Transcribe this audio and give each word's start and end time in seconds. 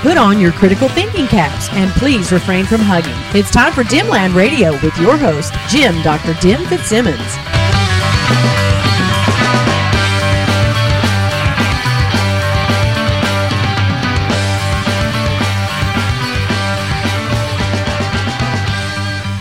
Put 0.00 0.16
on 0.16 0.40
your 0.40 0.52
critical 0.52 0.88
thinking 0.88 1.26
caps 1.26 1.68
and 1.72 1.90
please 1.90 2.32
refrain 2.32 2.64
from 2.64 2.80
hugging. 2.80 3.12
It's 3.38 3.50
time 3.50 3.70
for 3.70 3.84
Dimland 3.84 4.34
Radio 4.34 4.72
with 4.82 4.96
your 4.96 5.18
host, 5.18 5.52
Jim 5.68 6.00
Dr. 6.00 6.32
Dim 6.40 6.64
Fitzsimmons. 6.68 7.20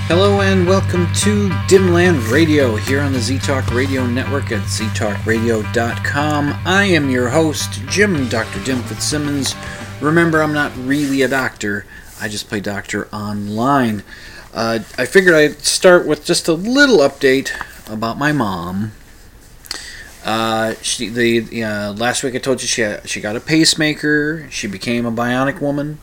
Hello 0.10 0.42
and 0.42 0.68
welcome 0.68 1.06
to 1.14 1.48
Dimland 1.70 2.30
Radio 2.30 2.76
here 2.76 3.00
on 3.00 3.14
the 3.14 3.20
ZTalk 3.20 3.74
Radio 3.74 4.06
Network 4.06 4.52
at 4.52 4.64
ztalkradio.com. 4.64 6.54
I 6.66 6.84
am 6.84 7.10
your 7.10 7.30
host, 7.30 7.82
Jim 7.88 8.28
Dr. 8.28 8.62
Dim 8.66 8.82
Fitzsimmons. 8.84 9.56
Remember, 10.02 10.42
I'm 10.42 10.54
not 10.54 10.72
really 10.78 11.22
a 11.22 11.28
doctor, 11.28 11.86
I 12.22 12.28
just 12.28 12.48
play 12.48 12.60
doctor 12.60 13.08
online. 13.14 14.04
Uh, 14.54 14.80
I 14.98 15.06
figured 15.06 15.36
I'd 15.36 15.60
start 15.60 16.08
with 16.08 16.26
just 16.26 16.48
a 16.48 16.54
little 16.54 17.00
update 17.00 17.52
about 17.88 18.18
my 18.18 18.32
mom. 18.32 18.94
Uh, 20.24 20.76
she, 20.82 21.10
the 21.10 21.64
uh, 21.64 21.94
last 21.94 22.24
week 22.24 22.36
I 22.36 22.40
told 22.40 22.62
you 22.62 22.68
she 22.68 22.96
she 23.06 23.22
got 23.22 23.36
a 23.36 23.40
pacemaker. 23.40 24.48
She 24.50 24.68
became 24.68 25.06
a 25.06 25.12
bionic 25.12 25.62
woman 25.62 26.00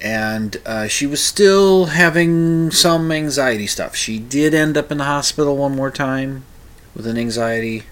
and 0.00 0.56
uh, 0.64 0.88
she 0.88 1.06
was 1.06 1.22
still 1.22 1.86
having 1.86 2.70
some 2.70 3.12
anxiety 3.12 3.66
stuff. 3.66 3.94
She 3.94 4.18
did 4.18 4.54
end 4.54 4.76
up 4.76 4.90
in 4.90 4.98
the 4.98 5.04
hospital 5.04 5.56
one 5.56 5.76
more 5.76 5.90
time 5.90 6.44
with 6.94 7.06
an 7.06 7.18
anxiety 7.18 7.84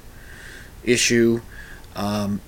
issue. 0.84 1.42
Um, 1.94 2.40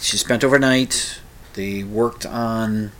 she 0.00 0.16
spent 0.16 0.44
overnight. 0.44 1.19
They 1.54 1.82
worked 1.82 2.24
on 2.26 2.92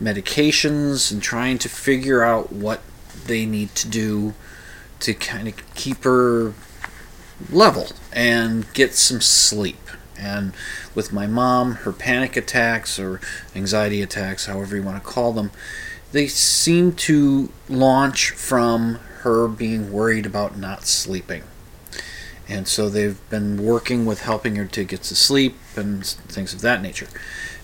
medications 0.00 1.12
and 1.12 1.22
trying 1.22 1.58
to 1.58 1.68
figure 1.68 2.22
out 2.22 2.52
what 2.52 2.80
they 3.26 3.44
need 3.46 3.74
to 3.76 3.88
do 3.88 4.34
to 5.00 5.14
kind 5.14 5.48
of 5.48 5.74
keep 5.74 6.04
her 6.04 6.54
level 7.50 7.88
and 8.12 8.72
get 8.72 8.94
some 8.94 9.20
sleep. 9.20 9.78
And 10.18 10.52
with 10.94 11.12
my 11.12 11.26
mom, 11.26 11.76
her 11.76 11.92
panic 11.92 12.36
attacks 12.36 12.98
or 12.98 13.20
anxiety 13.54 14.02
attacks, 14.02 14.46
however 14.46 14.76
you 14.76 14.82
want 14.82 15.02
to 15.02 15.08
call 15.08 15.32
them, 15.32 15.50
they 16.12 16.26
seem 16.26 16.92
to 16.92 17.50
launch 17.68 18.30
from 18.30 18.96
her 19.20 19.48
being 19.48 19.92
worried 19.92 20.26
about 20.26 20.58
not 20.58 20.84
sleeping. 20.84 21.44
And 22.48 22.66
so 22.66 22.88
they've 22.88 23.18
been 23.30 23.64
working 23.64 24.04
with 24.04 24.22
helping 24.22 24.56
her 24.56 24.66
to 24.66 24.84
get 24.84 25.02
to 25.04 25.14
sleep 25.14 25.56
and 25.76 26.04
things 26.04 26.52
of 26.52 26.60
that 26.62 26.82
nature. 26.82 27.06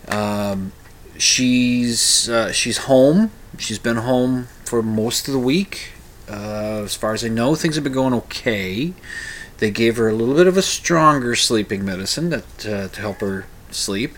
Um, 0.09 0.73
she's 1.19 2.29
uh, 2.29 2.53
she's 2.53 2.79
home. 2.79 3.31
She's 3.59 3.79
been 3.79 3.97
home 3.97 4.49
for 4.65 4.83
most 4.83 5.29
of 5.29 5.33
the 5.33 5.41
week. 5.41 5.93
Uh, 6.29 6.83
as 6.85 6.95
far 6.95 7.15
as 7.15 7.25
I 7.25 7.29
know, 7.29 7.55
things 7.55 7.77
have 7.77 7.85
been 7.85 7.93
going 7.93 8.15
okay. 8.15 8.93
They 9.59 9.71
gave 9.71 9.97
her 9.97 10.09
a 10.09 10.13
little 10.13 10.35
bit 10.35 10.47
of 10.47 10.57
a 10.57 10.63
stronger 10.63 11.35
sleeping 11.35 11.85
medicine 11.85 12.31
that 12.31 12.67
uh, 12.67 12.89
to 12.89 13.01
help 13.01 13.21
her 13.21 13.47
sleep, 13.71 14.17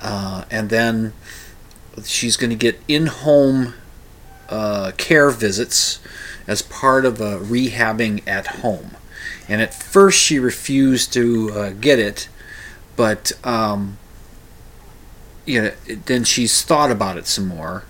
uh, 0.00 0.44
and 0.50 0.70
then 0.70 1.12
she's 2.04 2.36
going 2.36 2.50
to 2.50 2.56
get 2.56 2.80
in-home 2.88 3.74
uh, 4.48 4.92
care 4.96 5.30
visits 5.30 6.00
as 6.46 6.62
part 6.62 7.04
of 7.04 7.20
a 7.20 7.38
rehabbing 7.38 8.26
at 8.26 8.46
home. 8.46 8.96
And 9.48 9.60
at 9.60 9.74
first, 9.74 10.18
she 10.18 10.38
refused 10.38 11.12
to 11.12 11.50
uh, 11.52 11.70
get 11.70 11.98
it, 11.98 12.28
but 12.96 13.32
um, 13.44 13.98
you 15.44 15.62
know, 15.62 15.70
then 16.06 16.24
she's 16.24 16.62
thought 16.62 16.90
about 16.90 17.16
it 17.16 17.26
some 17.26 17.48
more, 17.48 17.84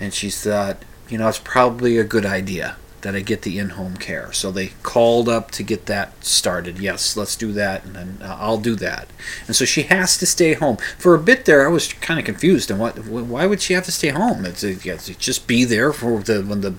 and 0.00 0.12
she's 0.12 0.42
thought, 0.42 0.82
you 1.08 1.18
know, 1.18 1.28
it's 1.28 1.38
probably 1.38 1.98
a 1.98 2.04
good 2.04 2.26
idea 2.26 2.76
that 3.02 3.14
I 3.14 3.20
get 3.20 3.42
the 3.42 3.58
in-home 3.58 3.98
care. 3.98 4.32
So 4.32 4.50
they 4.50 4.68
called 4.82 5.28
up 5.28 5.52
to 5.52 5.62
get 5.62 5.86
that 5.86 6.24
started. 6.24 6.80
Yes, 6.80 7.16
let's 7.16 7.36
do 7.36 7.52
that, 7.52 7.84
and 7.84 7.94
then 7.94 8.18
uh, 8.20 8.36
I'll 8.40 8.58
do 8.58 8.74
that. 8.76 9.08
And 9.46 9.54
so 9.54 9.64
she 9.64 9.82
has 9.82 10.16
to 10.18 10.26
stay 10.26 10.54
home 10.54 10.78
for 10.98 11.14
a 11.14 11.18
bit. 11.20 11.44
There, 11.44 11.64
I 11.64 11.70
was 11.70 11.92
kind 11.92 12.18
of 12.18 12.26
confused. 12.26 12.70
And 12.70 12.80
what? 12.80 13.06
Why 13.06 13.46
would 13.46 13.62
she 13.62 13.74
have 13.74 13.84
to 13.84 13.92
stay 13.92 14.08
home? 14.08 14.44
It's, 14.44 14.64
it's 14.64 15.06
just 15.16 15.46
be 15.46 15.64
there 15.64 15.92
for 15.92 16.18
the 16.18 16.42
when 16.42 16.62
the 16.62 16.74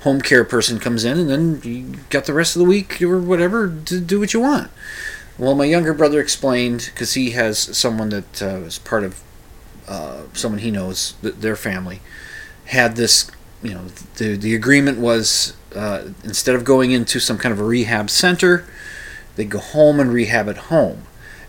home 0.00 0.20
care 0.20 0.44
person 0.44 0.80
comes 0.80 1.04
in, 1.04 1.18
and 1.18 1.30
then 1.30 1.60
you 1.62 1.98
got 2.08 2.24
the 2.24 2.34
rest 2.34 2.56
of 2.56 2.60
the 2.60 2.68
week 2.68 3.00
or 3.02 3.20
whatever 3.20 3.68
to 3.68 4.00
do 4.00 4.18
what 4.18 4.34
you 4.34 4.40
want. 4.40 4.70
Well, 5.38 5.54
my 5.54 5.66
younger 5.66 5.94
brother 5.94 6.20
explained 6.20 6.90
because 6.92 7.14
he 7.14 7.30
has 7.30 7.58
someone 7.58 8.08
that 8.08 8.42
uh, 8.42 8.56
is 8.62 8.78
part 8.78 9.04
of 9.04 9.22
uh, 9.90 10.22
someone 10.32 10.60
he 10.60 10.70
knows, 10.70 11.14
their 11.20 11.56
family, 11.56 12.00
had 12.66 12.96
this 12.96 13.30
you 13.62 13.74
know 13.74 13.88
the 14.16 14.36
the 14.36 14.54
agreement 14.54 14.98
was 14.98 15.54
uh, 15.74 16.04
instead 16.24 16.54
of 16.54 16.64
going 16.64 16.92
into 16.92 17.20
some 17.20 17.36
kind 17.36 17.52
of 17.52 17.60
a 17.60 17.64
rehab 17.64 18.08
center, 18.08 18.64
they 19.36 19.44
go 19.44 19.58
home 19.58 20.00
and 20.00 20.12
rehab 20.12 20.48
at 20.48 20.56
home, 20.56 21.02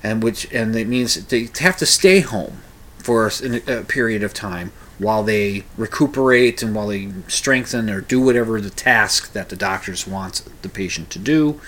and 0.03 0.23
which 0.23 0.51
and 0.51 0.75
it 0.75 0.87
means 0.87 1.27
they 1.27 1.49
have 1.59 1.77
to 1.77 1.85
stay 1.85 2.19
home 2.19 2.61
for 2.97 3.27
a, 3.27 3.79
a 3.79 3.83
period 3.83 4.23
of 4.23 4.33
time 4.33 4.71
while 4.97 5.23
they 5.23 5.63
recuperate 5.77 6.61
and 6.61 6.75
while 6.75 6.87
they 6.87 7.11
strengthen 7.27 7.89
or 7.89 8.01
do 8.01 8.21
whatever 8.21 8.61
the 8.61 8.69
task 8.69 9.33
that 9.33 9.49
the 9.49 9.55
doctors 9.55 10.05
want 10.05 10.43
the 10.61 10.69
patient 10.69 11.09
to 11.11 11.19
do, 11.19 11.61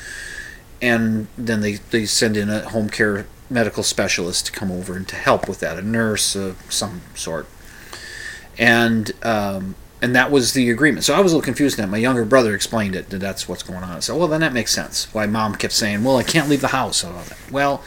and 0.82 1.28
then 1.38 1.62
they 1.62 1.74
they 1.74 2.06
send 2.06 2.36
in 2.36 2.50
a 2.50 2.68
home 2.70 2.90
care 2.90 3.28
medical 3.50 3.84
specialist 3.84 4.48
to 4.48 4.52
come 4.52 4.72
over 4.72 4.96
and 4.96 5.08
to 5.08 5.16
help 5.16 5.48
with 5.48 5.60
that, 5.60 5.78
a 5.78 5.82
nurse 5.82 6.36
of 6.36 6.62
some 6.70 7.02
sort, 7.16 7.48
and 8.58 9.12
um, 9.24 9.76
and 10.02 10.16
that 10.16 10.32
was 10.32 10.54
the 10.54 10.70
agreement. 10.70 11.06
So 11.06 11.14
I 11.14 11.22
was 11.22 11.32
a 11.32 11.36
little 11.36 11.46
confused. 11.46 11.78
That 11.78 11.88
my 11.90 11.98
younger 11.98 12.26
brother 12.26 12.54
explained 12.56 12.96
it 12.96 13.10
that 13.10 13.20
that's 13.20 13.48
what's 13.48 13.64
going 13.64 13.84
on. 13.84 14.02
So 14.02 14.18
well, 14.18 14.28
then 14.28 14.42
that 14.42 14.54
makes 14.54 14.74
sense. 14.74 15.12
Why 15.14 15.26
mom 15.26 15.56
kept 15.56 15.74
saying, 15.74 16.04
"Well, 16.04 16.18
I 16.18 16.24
can't 16.24 16.50
leave 16.50 16.62
the 16.62 16.68
house." 16.70 17.06
Well, 17.52 17.84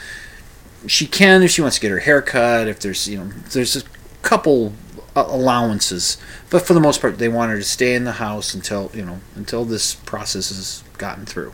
she 0.86 1.06
can 1.06 1.42
if 1.42 1.50
she 1.50 1.62
wants 1.62 1.76
to 1.76 1.82
get 1.82 1.90
her 1.90 2.00
hair 2.00 2.22
cut. 2.22 2.68
If 2.68 2.80
there's 2.80 3.08
you 3.08 3.18
know 3.18 3.26
there's 3.52 3.76
a 3.76 3.82
couple 4.22 4.72
allowances, 5.14 6.18
but 6.50 6.62
for 6.62 6.74
the 6.74 6.80
most 6.80 7.00
part, 7.00 7.18
they 7.18 7.28
want 7.28 7.50
her 7.50 7.58
to 7.58 7.64
stay 7.64 7.94
in 7.94 8.04
the 8.04 8.12
house 8.12 8.54
until 8.54 8.90
you 8.94 9.04
know 9.04 9.20
until 9.34 9.64
this 9.64 9.94
process 9.94 10.50
is 10.50 10.84
gotten 10.98 11.26
through. 11.26 11.52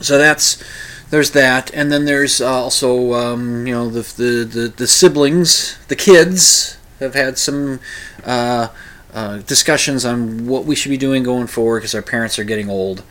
So 0.00 0.16
that's 0.16 0.62
there's 1.10 1.32
that, 1.32 1.72
and 1.74 1.90
then 1.92 2.04
there's 2.04 2.40
also 2.40 3.14
um, 3.14 3.66
you 3.66 3.74
know 3.74 3.88
the, 3.88 4.02
the 4.16 4.44
the 4.44 4.68
the 4.68 4.86
siblings, 4.86 5.76
the 5.88 5.96
kids 5.96 6.78
have 7.00 7.14
had 7.14 7.36
some 7.36 7.80
uh, 8.24 8.68
uh, 9.12 9.38
discussions 9.38 10.04
on 10.04 10.46
what 10.46 10.64
we 10.64 10.76
should 10.76 10.90
be 10.90 10.96
doing 10.96 11.22
going 11.22 11.46
forward 11.48 11.80
because 11.80 11.94
our 11.94 12.02
parents 12.02 12.38
are 12.38 12.44
getting 12.44 12.70
old, 12.70 13.02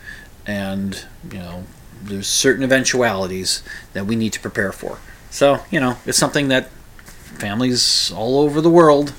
and 0.46 1.04
you 1.30 1.38
know 1.38 1.64
there's 2.02 2.26
certain 2.26 2.64
eventualities 2.64 3.62
that 3.92 4.06
we 4.06 4.16
need 4.16 4.32
to 4.32 4.40
prepare 4.40 4.72
for. 4.72 4.98
So 5.30 5.60
you 5.70 5.78
know 5.78 5.98
it's 6.06 6.18
something 6.18 6.48
that 6.48 6.70
families 7.38 8.10
all 8.12 8.40
over 8.40 8.60
the 8.60 8.70
world 8.70 9.12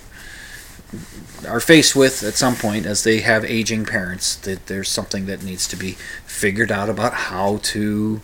are 1.48 1.60
faced 1.60 1.96
with 1.96 2.24
at 2.24 2.34
some 2.34 2.56
point 2.56 2.86
as 2.86 3.04
they 3.04 3.22
have 3.22 3.44
aging 3.46 3.86
parents 3.86 4.36
that 4.36 4.68
there's 4.68 4.90
something 4.90 5.26
that 5.26 5.44
needs 5.44 5.68
to 5.68 5.76
be 5.76 5.92
figured 6.26 6.72
out 6.72 6.90
about 6.90 7.14
how 7.14 7.58
to 7.64 8.22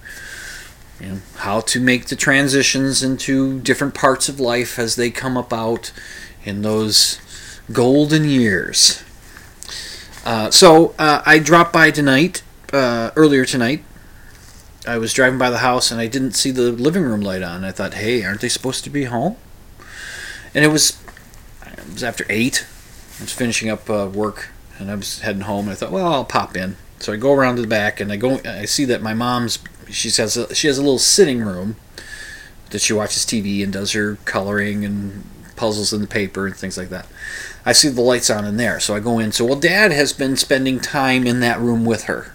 you 0.99 1.07
know 1.07 1.21
how 1.37 1.59
to 1.61 1.79
make 1.79 2.07
the 2.07 2.15
transitions 2.15 3.03
into 3.03 3.59
different 3.59 3.93
parts 3.93 4.29
of 4.29 4.39
life 4.39 4.79
as 4.79 4.95
they 4.95 5.09
come 5.09 5.37
about 5.37 5.91
in 6.43 6.61
those 6.61 7.19
golden 7.71 8.25
years. 8.25 9.03
Uh, 10.25 10.51
so 10.51 10.95
uh, 10.97 11.21
I 11.25 11.39
dropped 11.39 11.71
by 11.71 11.91
tonight, 11.91 12.41
uh, 12.73 13.11
earlier 13.15 13.45
tonight. 13.45 13.83
I 14.85 14.97
was 14.97 15.13
driving 15.13 15.37
by 15.37 15.49
the 15.49 15.59
house 15.59 15.91
and 15.91 15.99
I 15.99 16.07
didn't 16.07 16.31
see 16.31 16.51
the 16.51 16.71
living 16.71 17.03
room 17.03 17.21
light 17.21 17.43
on. 17.43 17.63
I 17.63 17.71
thought, 17.71 17.95
hey, 17.95 18.23
aren't 18.23 18.41
they 18.41 18.49
supposed 18.49 18.83
to 18.85 18.89
be 18.89 19.05
home? 19.05 19.35
And 20.55 20.63
it 20.63 20.69
was, 20.69 21.01
it 21.65 21.93
was 21.93 22.03
after 22.03 22.25
eight. 22.29 22.65
I 23.19 23.23
was 23.23 23.33
finishing 23.33 23.69
up 23.69 23.89
uh, 23.89 24.09
work 24.13 24.49
and 24.79 24.89
I 24.89 24.95
was 24.95 25.19
heading 25.19 25.41
home. 25.41 25.65
And 25.65 25.71
I 25.71 25.75
thought, 25.75 25.91
well, 25.91 26.11
I'll 26.11 26.25
pop 26.25 26.55
in. 26.55 26.77
So 26.99 27.13
I 27.13 27.17
go 27.17 27.33
around 27.33 27.57
to 27.57 27.61
the 27.61 27.67
back 27.67 27.99
and 27.99 28.11
I 28.11 28.15
go. 28.15 28.39
I 28.43 28.65
see 28.65 28.85
that 28.85 29.01
my 29.01 29.13
mom's 29.13 29.59
she 29.91 30.09
has 30.09 30.37
a, 30.37 30.53
she 30.53 30.67
has 30.67 30.77
a 30.77 30.81
little 30.81 30.99
sitting 30.99 31.41
room 31.41 31.75
that 32.69 32.81
she 32.81 32.93
watches 32.93 33.25
TV 33.25 33.63
and 33.63 33.71
does 33.71 33.93
her 33.93 34.17
coloring 34.25 34.83
and 34.83 35.23
puzzles 35.55 35.93
in 35.93 36.01
the 36.01 36.07
paper 36.07 36.45
and 36.45 36.55
things 36.55 36.77
like 36.77 36.89
that. 36.89 37.07
I 37.65 37.73
see 37.73 37.89
the 37.89 38.01
lights 38.01 38.29
on 38.29 38.45
in 38.45 38.57
there, 38.57 38.79
so 38.79 38.95
I 38.95 38.99
go 38.99 39.19
in. 39.19 39.31
So 39.31 39.45
well, 39.45 39.59
Dad 39.59 39.91
has 39.91 40.13
been 40.13 40.37
spending 40.37 40.79
time 40.79 41.27
in 41.27 41.41
that 41.41 41.59
room 41.59 41.83
with 41.85 42.03
her, 42.03 42.33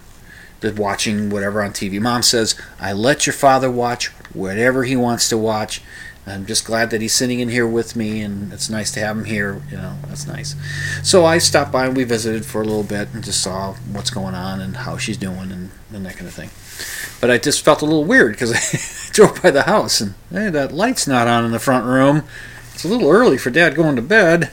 watching 0.77 1.29
whatever 1.29 1.63
on 1.63 1.71
TV. 1.71 1.99
Mom 1.99 2.21
says, 2.21 2.55
"I 2.79 2.93
let 2.93 3.25
your 3.25 3.33
father 3.33 3.71
watch 3.71 4.07
whatever 4.33 4.83
he 4.83 4.95
wants 4.95 5.27
to 5.29 5.37
watch." 5.37 5.81
I'm 6.25 6.45
just 6.45 6.63
glad 6.63 6.89
that 6.91 7.01
he's 7.01 7.13
sitting 7.13 7.41
in 7.41 7.49
here 7.49 7.67
with 7.67 7.97
me, 7.97 8.21
and 8.21 8.53
it's 8.53 8.69
nice 8.69 8.91
to 8.93 9.01
have 9.01 9.17
him 9.17 9.25
here. 9.25 9.61
You 9.69 9.75
know, 9.75 9.97
that's 10.07 10.25
nice. 10.25 10.55
So 11.03 11.25
I 11.25 11.37
stopped 11.37 11.71
by 11.71 11.87
and 11.87 11.97
we 11.97 12.05
visited 12.05 12.45
for 12.45 12.61
a 12.61 12.65
little 12.65 12.83
bit 12.83 13.09
and 13.13 13.23
just 13.23 13.43
saw 13.43 13.73
what's 13.91 14.09
going 14.09 14.33
on 14.33 14.61
and 14.61 14.77
how 14.77 14.97
she's 14.97 15.17
doing 15.17 15.51
and, 15.51 15.71
and 15.91 16.05
that 16.05 16.15
kind 16.15 16.27
of 16.27 16.33
thing. 16.33 16.49
But 17.21 17.31
I 17.31 17.37
just 17.37 17.63
felt 17.63 17.81
a 17.81 17.85
little 17.85 18.05
weird 18.05 18.33
because 18.33 18.51
I 19.09 19.13
drove 19.13 19.41
by 19.41 19.51
the 19.51 19.63
house 19.63 20.01
and 20.01 20.13
hey, 20.31 20.49
that 20.49 20.71
light's 20.71 21.07
not 21.07 21.27
on 21.27 21.45
in 21.45 21.51
the 21.51 21.59
front 21.59 21.85
room. 21.85 22.23
It's 22.73 22.83
a 22.83 22.87
little 22.87 23.09
early 23.09 23.37
for 23.37 23.49
Dad 23.49 23.75
going 23.75 23.95
to 23.95 24.01
bed. 24.01 24.51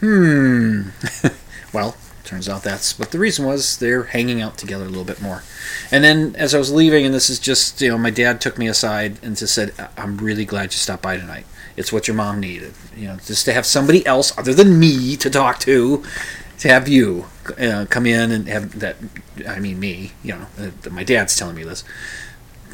Hmm. 0.00 0.90
well, 1.72 1.96
turns 2.24 2.48
out 2.48 2.62
that's 2.62 2.98
what 2.98 3.10
the 3.10 3.18
reason 3.18 3.44
was. 3.44 3.76
They're 3.78 4.04
hanging 4.04 4.40
out 4.40 4.58
together 4.58 4.84
a 4.84 4.88
little 4.88 5.04
bit 5.04 5.20
more. 5.20 5.42
And 5.90 6.02
then 6.02 6.34
as 6.36 6.54
I 6.54 6.58
was 6.58 6.72
leaving, 6.72 7.04
and 7.04 7.14
this 7.14 7.28
is 7.28 7.38
just, 7.38 7.80
you 7.80 7.90
know, 7.90 7.98
my 7.98 8.10
dad 8.10 8.40
took 8.40 8.58
me 8.58 8.68
aside 8.68 9.18
and 9.22 9.36
just 9.36 9.54
said, 9.54 9.72
I'm 9.96 10.16
really 10.18 10.44
glad 10.44 10.72
you 10.72 10.78
stopped 10.78 11.02
by 11.02 11.16
tonight. 11.16 11.46
It's 11.76 11.92
what 11.92 12.08
your 12.08 12.16
mom 12.16 12.40
needed. 12.40 12.74
You 12.96 13.08
know, 13.08 13.16
just 13.16 13.44
to 13.46 13.52
have 13.52 13.66
somebody 13.66 14.04
else 14.06 14.36
other 14.38 14.54
than 14.54 14.78
me 14.78 15.16
to 15.16 15.30
talk 15.30 15.58
to, 15.60 16.04
to 16.58 16.68
have 16.68 16.88
you 16.88 17.26
uh, 17.58 17.86
come 17.88 18.06
in 18.06 18.30
and 18.30 18.48
have 18.48 18.78
that, 18.80 18.96
I 19.48 19.58
mean, 19.58 19.80
me, 19.80 20.12
you 20.22 20.34
know, 20.34 20.46
uh, 20.58 20.90
my 20.90 21.04
dad's 21.04 21.36
telling 21.36 21.56
me 21.56 21.64
this, 21.64 21.84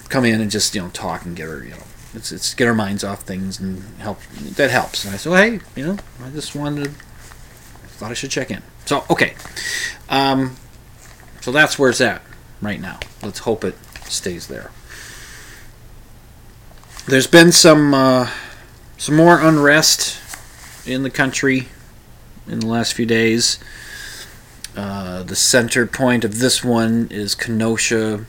come 0.08 0.24
in 0.24 0.40
and 0.40 0.50
just, 0.50 0.74
you 0.74 0.82
know, 0.82 0.88
talk 0.88 1.24
and 1.24 1.36
get 1.36 1.48
her, 1.48 1.64
you 1.64 1.70
know, 1.70 1.82
it's, 2.14 2.32
it's 2.32 2.54
get 2.54 2.68
our 2.68 2.74
minds 2.74 3.04
off 3.04 3.22
things 3.22 3.60
and 3.60 3.82
help. 3.98 4.20
That 4.56 4.70
helps. 4.70 5.04
And 5.04 5.14
I 5.14 5.18
said, 5.18 5.30
well, 5.30 5.42
hey, 5.42 5.60
you 5.76 5.86
know, 5.86 5.96
I 6.22 6.30
just 6.30 6.54
wanted 6.54 6.84
to, 6.84 6.90
thought 6.90 8.10
I 8.10 8.14
should 8.14 8.30
check 8.30 8.50
in. 8.50 8.62
So, 8.84 9.04
okay. 9.10 9.34
Um, 10.08 10.56
so 11.40 11.52
that's 11.52 11.78
where 11.78 11.90
it's 11.90 12.00
at 12.00 12.22
right 12.60 12.80
now. 12.80 12.98
Let's 13.22 13.40
hope 13.40 13.64
it 13.64 13.74
stays 14.04 14.46
there. 14.46 14.70
There's 17.06 17.26
been 17.26 17.52
some 17.52 17.94
uh, 17.94 18.30
some 18.98 19.16
more 19.16 19.40
unrest 19.40 20.20
in 20.86 21.04
the 21.04 21.10
country 21.10 21.68
in 22.48 22.60
the 22.60 22.66
last 22.66 22.94
few 22.94 23.06
days. 23.06 23.58
Uh, 24.76 25.22
the 25.24 25.36
center 25.36 25.86
point 25.86 26.24
of 26.24 26.38
this 26.38 26.62
one 26.62 27.08
is 27.10 27.34
Kenosha, 27.34 28.24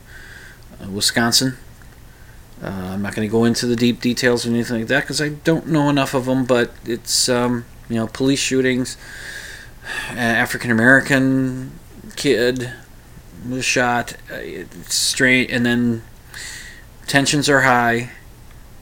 uh, 0.82 0.90
Wisconsin. 0.90 1.56
Uh, 2.62 2.90
I'm 2.92 3.02
not 3.02 3.14
going 3.14 3.26
to 3.26 3.32
go 3.32 3.44
into 3.44 3.66
the 3.66 3.76
deep 3.76 4.00
details 4.00 4.44
or 4.44 4.50
anything 4.50 4.78
like 4.80 4.88
that 4.88 5.02
because 5.02 5.20
I 5.20 5.30
don't 5.30 5.68
know 5.68 5.88
enough 5.88 6.12
of 6.12 6.26
them. 6.26 6.44
But 6.44 6.72
it's 6.84 7.28
um, 7.28 7.64
you 7.88 7.96
know 7.96 8.06
police 8.08 8.40
shootings, 8.40 8.96
African 10.10 10.70
American 10.70 11.78
kid 12.16 12.72
was 13.48 13.64
shot. 13.64 14.14
Uh, 14.30 14.64
straight, 14.88 15.50
and 15.50 15.64
then 15.64 16.02
tensions 17.06 17.48
are 17.48 17.62
high, 17.62 18.10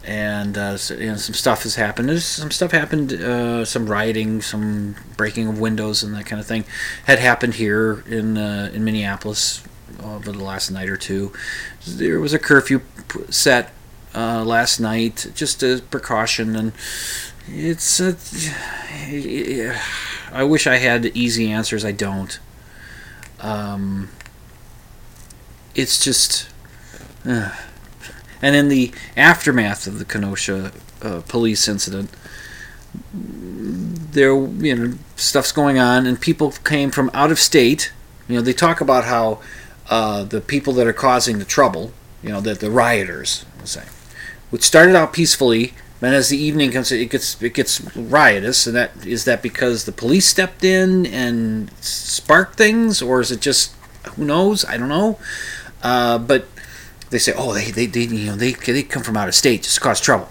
and 0.08 0.56
uh, 0.56 0.78
so, 0.78 0.94
you 0.94 1.08
know, 1.08 1.16
some 1.16 1.34
stuff 1.34 1.64
has 1.64 1.74
happened. 1.74 2.08
There's 2.08 2.24
some 2.24 2.50
stuff 2.50 2.72
happened. 2.72 3.12
Uh, 3.12 3.66
some 3.66 3.86
rioting, 3.86 4.40
some 4.40 4.96
breaking 5.18 5.48
of 5.48 5.60
windows, 5.60 6.02
and 6.02 6.14
that 6.14 6.24
kind 6.24 6.40
of 6.40 6.46
thing 6.46 6.64
had 7.04 7.18
happened 7.18 7.54
here 7.54 8.02
in 8.08 8.38
uh, 8.38 8.70
in 8.72 8.84
Minneapolis 8.86 9.62
over 10.02 10.32
the 10.32 10.42
last 10.42 10.70
night 10.70 10.88
or 10.88 10.96
two. 10.96 11.34
There 11.86 12.20
was 12.20 12.32
a 12.32 12.38
curfew 12.38 12.80
set 13.28 13.70
uh, 14.14 14.44
last 14.46 14.80
night, 14.80 15.30
just 15.34 15.62
a 15.62 15.82
precaution, 15.90 16.56
and 16.56 16.72
it's. 17.46 18.00
Uh, 18.00 18.14
I 20.32 20.42
wish 20.42 20.66
I 20.66 20.76
had 20.76 21.04
easy 21.14 21.52
answers. 21.52 21.84
I 21.84 21.92
don't. 21.92 22.38
Um, 23.40 24.08
it's 25.74 26.02
just. 26.02 26.48
And 28.40 28.54
in 28.54 28.68
the 28.68 28.92
aftermath 29.16 29.86
of 29.86 29.98
the 29.98 30.04
Kenosha 30.04 30.72
uh, 31.02 31.22
police 31.28 31.68
incident, 31.68 32.10
there 33.12 34.34
you 34.34 34.74
know 34.74 34.98
stuff's 35.16 35.52
going 35.52 35.78
on, 35.78 36.06
and 36.06 36.20
people 36.20 36.52
came 36.64 36.90
from 36.90 37.10
out 37.14 37.30
of 37.30 37.38
state. 37.38 37.92
You 38.28 38.36
know, 38.36 38.42
they 38.42 38.52
talk 38.52 38.80
about 38.80 39.04
how 39.04 39.40
uh, 39.88 40.24
the 40.24 40.40
people 40.40 40.72
that 40.74 40.86
are 40.86 40.92
causing 40.92 41.38
the 41.38 41.44
trouble, 41.44 41.92
you 42.22 42.30
know, 42.30 42.40
that 42.40 42.60
the 42.60 42.70
rioters, 42.70 43.44
say, 43.64 43.84
which 44.50 44.62
started 44.62 44.94
out 44.94 45.12
peacefully, 45.12 45.74
and 46.00 46.14
as 46.14 46.28
the 46.28 46.38
evening 46.38 46.70
comes, 46.70 46.92
it 46.92 47.10
gets 47.10 47.40
it 47.42 47.54
gets 47.54 47.80
riotous. 47.96 48.66
And 48.66 48.76
that 48.76 49.06
is 49.06 49.24
that 49.24 49.42
because 49.42 49.84
the 49.84 49.92
police 49.92 50.26
stepped 50.26 50.62
in 50.62 51.06
and 51.06 51.72
sparked 51.80 52.56
things, 52.56 53.02
or 53.02 53.20
is 53.20 53.32
it 53.32 53.40
just 53.40 53.74
who 54.14 54.24
knows? 54.24 54.64
I 54.64 54.76
don't 54.76 54.88
know. 54.88 55.18
Uh, 55.82 56.18
but 56.18 56.46
they 57.10 57.18
say, 57.18 57.32
oh, 57.36 57.54
they, 57.54 57.70
they, 57.70 57.86
they 57.86 58.02
you 58.02 58.26
know 58.26 58.36
they 58.36 58.52
they 58.52 58.82
come 58.82 59.02
from 59.02 59.16
out 59.16 59.28
of 59.28 59.34
state 59.34 59.62
just 59.62 59.76
to 59.76 59.80
cause 59.80 60.00
trouble. 60.00 60.28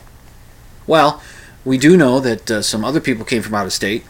Well, 0.86 1.22
we 1.66 1.78
do 1.78 1.98
know 1.98 2.20
that 2.20 2.50
uh, 2.50 2.62
some 2.62 2.86
other 2.86 3.02
people 3.02 3.26
came 3.26 3.42
from 3.42 3.56
out 3.56 3.66
of 3.66 3.74
state 3.74 4.06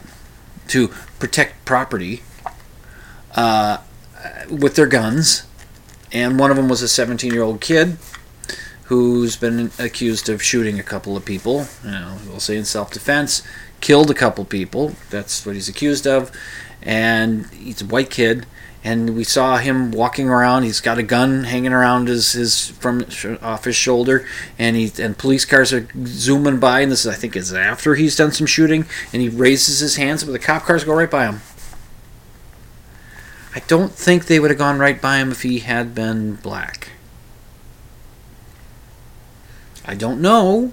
to 0.69 0.89
protect 1.19 1.65
property 1.65 2.21
uh, 3.35 3.77
with 4.49 4.75
their 4.75 4.87
guns, 4.87 5.45
and 6.11 6.39
one 6.39 6.51
of 6.51 6.57
them 6.57 6.69
was 6.69 6.81
a 6.81 6.87
17 6.87 7.33
year 7.33 7.43
old 7.43 7.61
kid 7.61 7.97
who's 8.85 9.35
been 9.35 9.69
accused 9.79 10.29
of 10.29 10.41
shooting 10.41 10.79
a 10.79 10.83
couple 10.83 11.17
of 11.17 11.25
people. 11.25 11.67
You 11.83 11.91
know, 11.91 12.17
we'll 12.27 12.39
say 12.39 12.57
in 12.57 12.65
self 12.65 12.91
defense, 12.91 13.43
killed 13.81 14.09
a 14.11 14.13
couple 14.13 14.45
people. 14.45 14.93
That's 15.09 15.45
what 15.45 15.55
he's 15.55 15.69
accused 15.69 16.07
of, 16.07 16.31
and 16.81 17.47
he's 17.47 17.81
a 17.81 17.85
white 17.85 18.09
kid. 18.09 18.45
And 18.87 19.17
we 19.17 19.25
saw 19.25 19.57
him 19.57 19.91
walking 19.91 20.29
around. 20.29 20.63
He's 20.63 20.79
got 20.79 20.97
a 20.97 21.03
gun 21.03 21.43
hanging 21.43 21.73
around 21.73 22.07
his, 22.07 22.31
his 22.31 22.69
from 22.69 23.05
off 23.41 23.65
his 23.65 23.75
shoulder, 23.75 24.25
and 24.57 24.77
he 24.77 24.89
and 25.03 25.17
police 25.17 25.43
cars 25.43 25.73
are 25.73 25.89
zooming 26.05 26.61
by. 26.61 26.79
And 26.79 26.91
this 26.93 27.05
is, 27.05 27.11
I 27.13 27.15
think, 27.15 27.35
is 27.35 27.53
after 27.53 27.95
he's 27.95 28.15
done 28.15 28.31
some 28.31 28.47
shooting. 28.47 28.85
And 29.11 29.21
he 29.21 29.27
raises 29.27 29.81
his 29.81 29.97
hands, 29.97 30.23
but 30.23 30.31
the 30.31 30.39
cop 30.39 30.63
cars 30.63 30.85
go 30.85 30.93
right 30.93 31.11
by 31.11 31.25
him. 31.25 31.41
I 33.53 33.59
don't 33.67 33.91
think 33.91 34.27
they 34.27 34.39
would 34.39 34.51
have 34.51 34.57
gone 34.57 34.79
right 34.79 35.01
by 35.01 35.17
him 35.17 35.33
if 35.33 35.41
he 35.41 35.59
had 35.59 35.93
been 35.93 36.35
black. 36.35 36.91
I 39.83 39.95
don't 39.95 40.21
know 40.21 40.71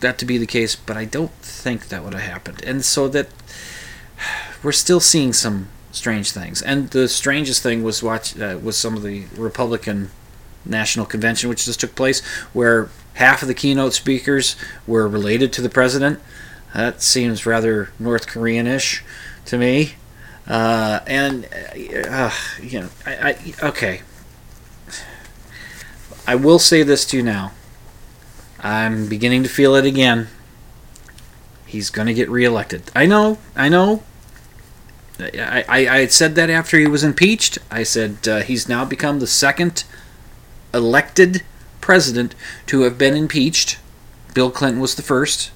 that 0.00 0.18
to 0.18 0.24
be 0.24 0.36
the 0.36 0.46
case, 0.48 0.74
but 0.74 0.96
I 0.96 1.04
don't 1.04 1.30
think 1.36 1.90
that 1.90 2.02
would 2.02 2.14
have 2.14 2.22
happened. 2.22 2.60
And 2.64 2.84
so 2.84 3.06
that 3.06 3.28
we're 4.64 4.72
still 4.72 4.98
seeing 4.98 5.32
some 5.32 5.68
strange 5.92 6.32
things. 6.32 6.60
And 6.60 6.90
the 6.90 7.08
strangest 7.08 7.62
thing 7.62 7.84
was 7.84 8.02
watch 8.02 8.38
uh, 8.38 8.58
was 8.60 8.76
some 8.76 8.96
of 8.96 9.02
the 9.02 9.26
Republican 9.36 10.10
National 10.64 11.06
Convention, 11.06 11.48
which 11.48 11.66
just 11.66 11.80
took 11.80 11.94
place, 11.94 12.20
where 12.52 12.88
half 13.14 13.42
of 13.42 13.48
the 13.48 13.54
keynote 13.54 13.92
speakers 13.92 14.56
were 14.86 15.06
related 15.06 15.52
to 15.52 15.62
the 15.62 15.68
president. 15.68 16.18
That 16.74 17.02
seems 17.02 17.46
rather 17.46 17.90
North 17.98 18.26
Korean-ish 18.26 19.04
to 19.46 19.58
me. 19.58 19.94
Uh, 20.46 21.00
and 21.06 21.46
uh, 22.08 22.30
you 22.60 22.80
know, 22.80 22.88
I, 23.06 23.12
I 23.12 23.54
okay. 23.68 24.02
I 26.26 26.34
will 26.34 26.58
say 26.58 26.82
this 26.82 27.04
to 27.06 27.16
you 27.16 27.22
now. 27.22 27.52
I'm 28.60 29.08
beginning 29.08 29.42
to 29.42 29.48
feel 29.48 29.74
it 29.74 29.84
again. 29.84 30.28
He's 31.66 31.90
going 31.90 32.06
to 32.06 32.14
get 32.14 32.30
reelected. 32.30 32.90
I 32.94 33.06
know, 33.06 33.38
I 33.56 33.68
know. 33.68 34.02
I, 35.22 35.64
I, 35.68 35.98
had 36.00 36.12
said 36.12 36.34
that 36.34 36.50
after 36.50 36.78
he 36.78 36.86
was 36.86 37.04
impeached. 37.04 37.58
I 37.70 37.82
said 37.82 38.28
uh, 38.28 38.40
he's 38.40 38.68
now 38.68 38.84
become 38.84 39.18
the 39.18 39.26
second 39.26 39.84
elected 40.74 41.42
president 41.80 42.34
to 42.66 42.82
have 42.82 42.98
been 42.98 43.14
impeached. 43.14 43.78
Bill 44.34 44.50
Clinton 44.50 44.80
was 44.80 44.94
the 44.94 45.02
first. 45.02 45.50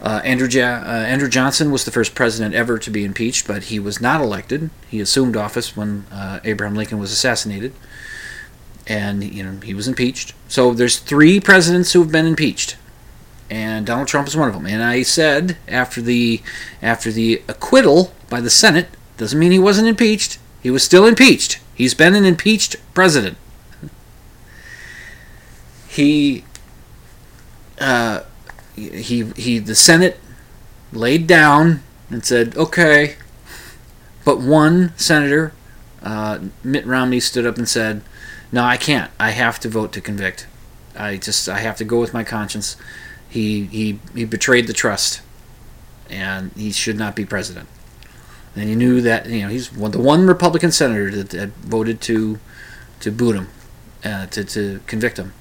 Uh, 0.00 0.20
Andrew, 0.24 0.48
uh, 0.60 0.64
Andrew 0.64 1.28
Johnson 1.28 1.70
was 1.70 1.84
the 1.84 1.92
first 1.92 2.14
president 2.14 2.54
ever 2.54 2.78
to 2.78 2.90
be 2.90 3.04
impeached, 3.04 3.46
but 3.46 3.64
he 3.64 3.78
was 3.78 4.00
not 4.00 4.20
elected. 4.20 4.70
He 4.88 5.00
assumed 5.00 5.36
office 5.36 5.76
when 5.76 6.06
uh, 6.10 6.40
Abraham 6.44 6.74
Lincoln 6.74 6.98
was 6.98 7.12
assassinated 7.12 7.72
and 8.86 9.22
you 9.22 9.42
know 9.42 9.58
he 9.62 9.74
was 9.74 9.88
impeached. 9.88 10.34
So 10.48 10.72
there's 10.72 10.98
three 10.98 11.40
presidents 11.40 11.92
who 11.92 12.00
have 12.02 12.12
been 12.12 12.26
impeached, 12.26 12.76
and 13.52 13.84
Donald 13.84 14.08
Trump 14.08 14.26
is 14.26 14.34
one 14.34 14.48
of 14.48 14.54
them. 14.54 14.64
And 14.64 14.82
I 14.82 15.02
said 15.02 15.58
after 15.68 16.00
the 16.00 16.40
after 16.80 17.12
the 17.12 17.42
acquittal 17.46 18.14
by 18.30 18.40
the 18.40 18.48
Senate 18.48 18.88
doesn't 19.18 19.38
mean 19.38 19.52
he 19.52 19.58
wasn't 19.58 19.88
impeached. 19.88 20.38
He 20.62 20.70
was 20.70 20.82
still 20.82 21.06
impeached. 21.06 21.60
He's 21.74 21.92
been 21.92 22.14
an 22.14 22.24
impeached 22.24 22.76
president. 22.94 23.36
He 25.86 26.44
uh, 27.78 28.22
he 28.74 29.24
he 29.36 29.58
the 29.58 29.74
Senate 29.74 30.18
laid 30.90 31.26
down 31.26 31.82
and 32.08 32.24
said 32.24 32.56
okay, 32.56 33.16
but 34.24 34.40
one 34.40 34.96
senator, 34.96 35.52
uh, 36.02 36.38
Mitt 36.64 36.86
Romney, 36.86 37.20
stood 37.20 37.44
up 37.44 37.58
and 37.58 37.68
said 37.68 38.00
No, 38.50 38.64
I 38.64 38.78
can't. 38.78 39.10
I 39.20 39.32
have 39.32 39.60
to 39.60 39.68
vote 39.68 39.92
to 39.92 40.00
convict. 40.00 40.46
I 40.96 41.18
just 41.18 41.50
I 41.50 41.58
have 41.58 41.76
to 41.76 41.84
go 41.84 42.00
with 42.00 42.14
my 42.14 42.24
conscience. 42.24 42.78
He 43.32 43.64
he 43.64 43.98
he 44.14 44.26
betrayed 44.26 44.66
the 44.66 44.74
trust, 44.74 45.22
and 46.10 46.52
he 46.54 46.70
should 46.70 46.98
not 46.98 47.16
be 47.16 47.24
president. 47.24 47.66
And 48.54 48.68
he 48.68 48.74
knew 48.74 49.00
that 49.00 49.24
you 49.24 49.40
know 49.40 49.48
he's 49.48 49.72
one, 49.72 49.90
the 49.90 49.98
one 49.98 50.26
Republican 50.26 50.70
senator 50.70 51.10
that, 51.16 51.30
that 51.30 51.48
voted 51.64 52.02
to 52.02 52.38
to 53.00 53.10
boot 53.10 53.36
him, 53.36 53.48
uh, 54.04 54.26
to 54.26 54.44
to 54.44 54.80
convict 54.86 55.18
him, 55.18 55.32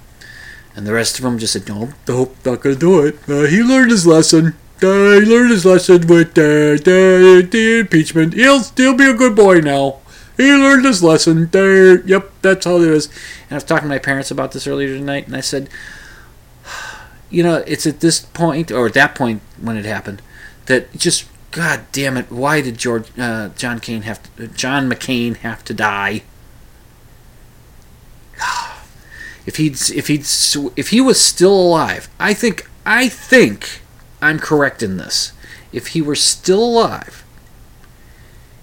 and 0.74 0.88
the 0.88 0.94
rest 0.94 1.20
of 1.20 1.24
them 1.24 1.38
just 1.38 1.52
said 1.52 1.68
no, 1.68 1.90
nope, 2.08 2.34
not 2.46 2.62
gonna 2.62 2.76
do 2.76 3.06
it. 3.06 3.16
Uh, 3.28 3.42
he 3.42 3.62
learned 3.62 3.92
his 3.92 4.08
lesson. 4.08 4.56
Uh, 4.82 5.20
he 5.20 5.26
learned 5.26 5.52
his 5.52 5.66
lesson 5.66 6.08
with 6.08 6.30
uh, 6.30 6.80
the, 6.88 7.48
the 7.52 7.80
impeachment. 7.82 8.34
He'll 8.34 8.62
still 8.62 8.96
be 8.96 9.04
a 9.04 9.14
good 9.14 9.36
boy 9.36 9.60
now. 9.60 10.00
He 10.38 10.52
learned 10.52 10.86
his 10.86 11.04
lesson. 11.04 11.50
There, 11.52 12.02
yep, 12.08 12.32
that's 12.42 12.66
how 12.66 12.78
it 12.78 12.90
is. 12.90 13.08
And 13.44 13.52
I 13.52 13.56
was 13.56 13.64
talking 13.64 13.90
to 13.90 13.90
my 13.90 14.00
parents 14.00 14.32
about 14.32 14.54
this 14.54 14.66
earlier 14.66 14.98
tonight, 14.98 15.28
and 15.28 15.36
I 15.36 15.42
said, 15.42 15.70
you 17.32 17.42
know, 17.42 17.64
it's 17.66 17.88
at 17.88 18.02
this 18.02 18.20
point 18.20 18.72
or 18.72 18.86
at 18.86 18.94
that 18.94 19.16
point 19.16 19.42
when 19.60 19.78
it 19.78 19.86
happened 19.86 20.22
that 20.66 20.92
just 20.96 21.28
God 21.52 21.82
damn 21.92 22.18
it, 22.18 22.32
why 22.32 22.62
did 22.62 22.78
George 22.78 23.08
uh, 23.18 23.50
John 23.50 23.80
Kane 23.80 24.04
have 24.04 24.22
to, 24.36 24.48
John 24.48 24.90
McCain 24.90 25.38
have 25.38 25.64
to 25.66 25.74
die? 25.74 26.24
If 29.44 29.56
he'd 29.56 29.74
if 29.92 30.08
he'd 30.08 30.28
if 30.76 30.90
he 30.90 31.02
was 31.02 31.20
still 31.20 31.52
alive, 31.52 32.10
I 32.20 32.36
think 32.36 32.70
I 32.86 33.10
think 33.10 33.82
I'm 34.22 34.38
correct 34.38 34.84
in 34.84 34.98
this. 34.98 35.32
If 35.74 35.88
he 35.88 36.02
were 36.02 36.14
still 36.14 36.64
alive, 36.64 37.26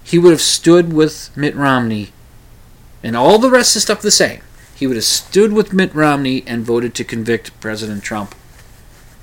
he 0.01 0.17
would 0.17 0.31
have 0.31 0.39
stood 0.39 0.93
with 0.93 1.35
Mitt 1.35 1.53
Romney 1.53 2.13
and 3.03 3.17
all 3.17 3.37
the 3.39 3.49
rest 3.49 3.75
of 3.75 3.81
the 3.81 3.81
stuff 3.81 4.01
the 4.01 4.09
same. 4.09 4.39
He 4.73 4.87
would 4.87 4.95
have 4.95 5.03
stood 5.03 5.51
with 5.51 5.73
Mitt 5.73 5.93
Romney 5.93 6.45
and 6.47 6.63
voted 6.63 6.95
to 6.95 7.03
convict 7.03 7.59
President 7.59 8.01
Trump 8.01 8.33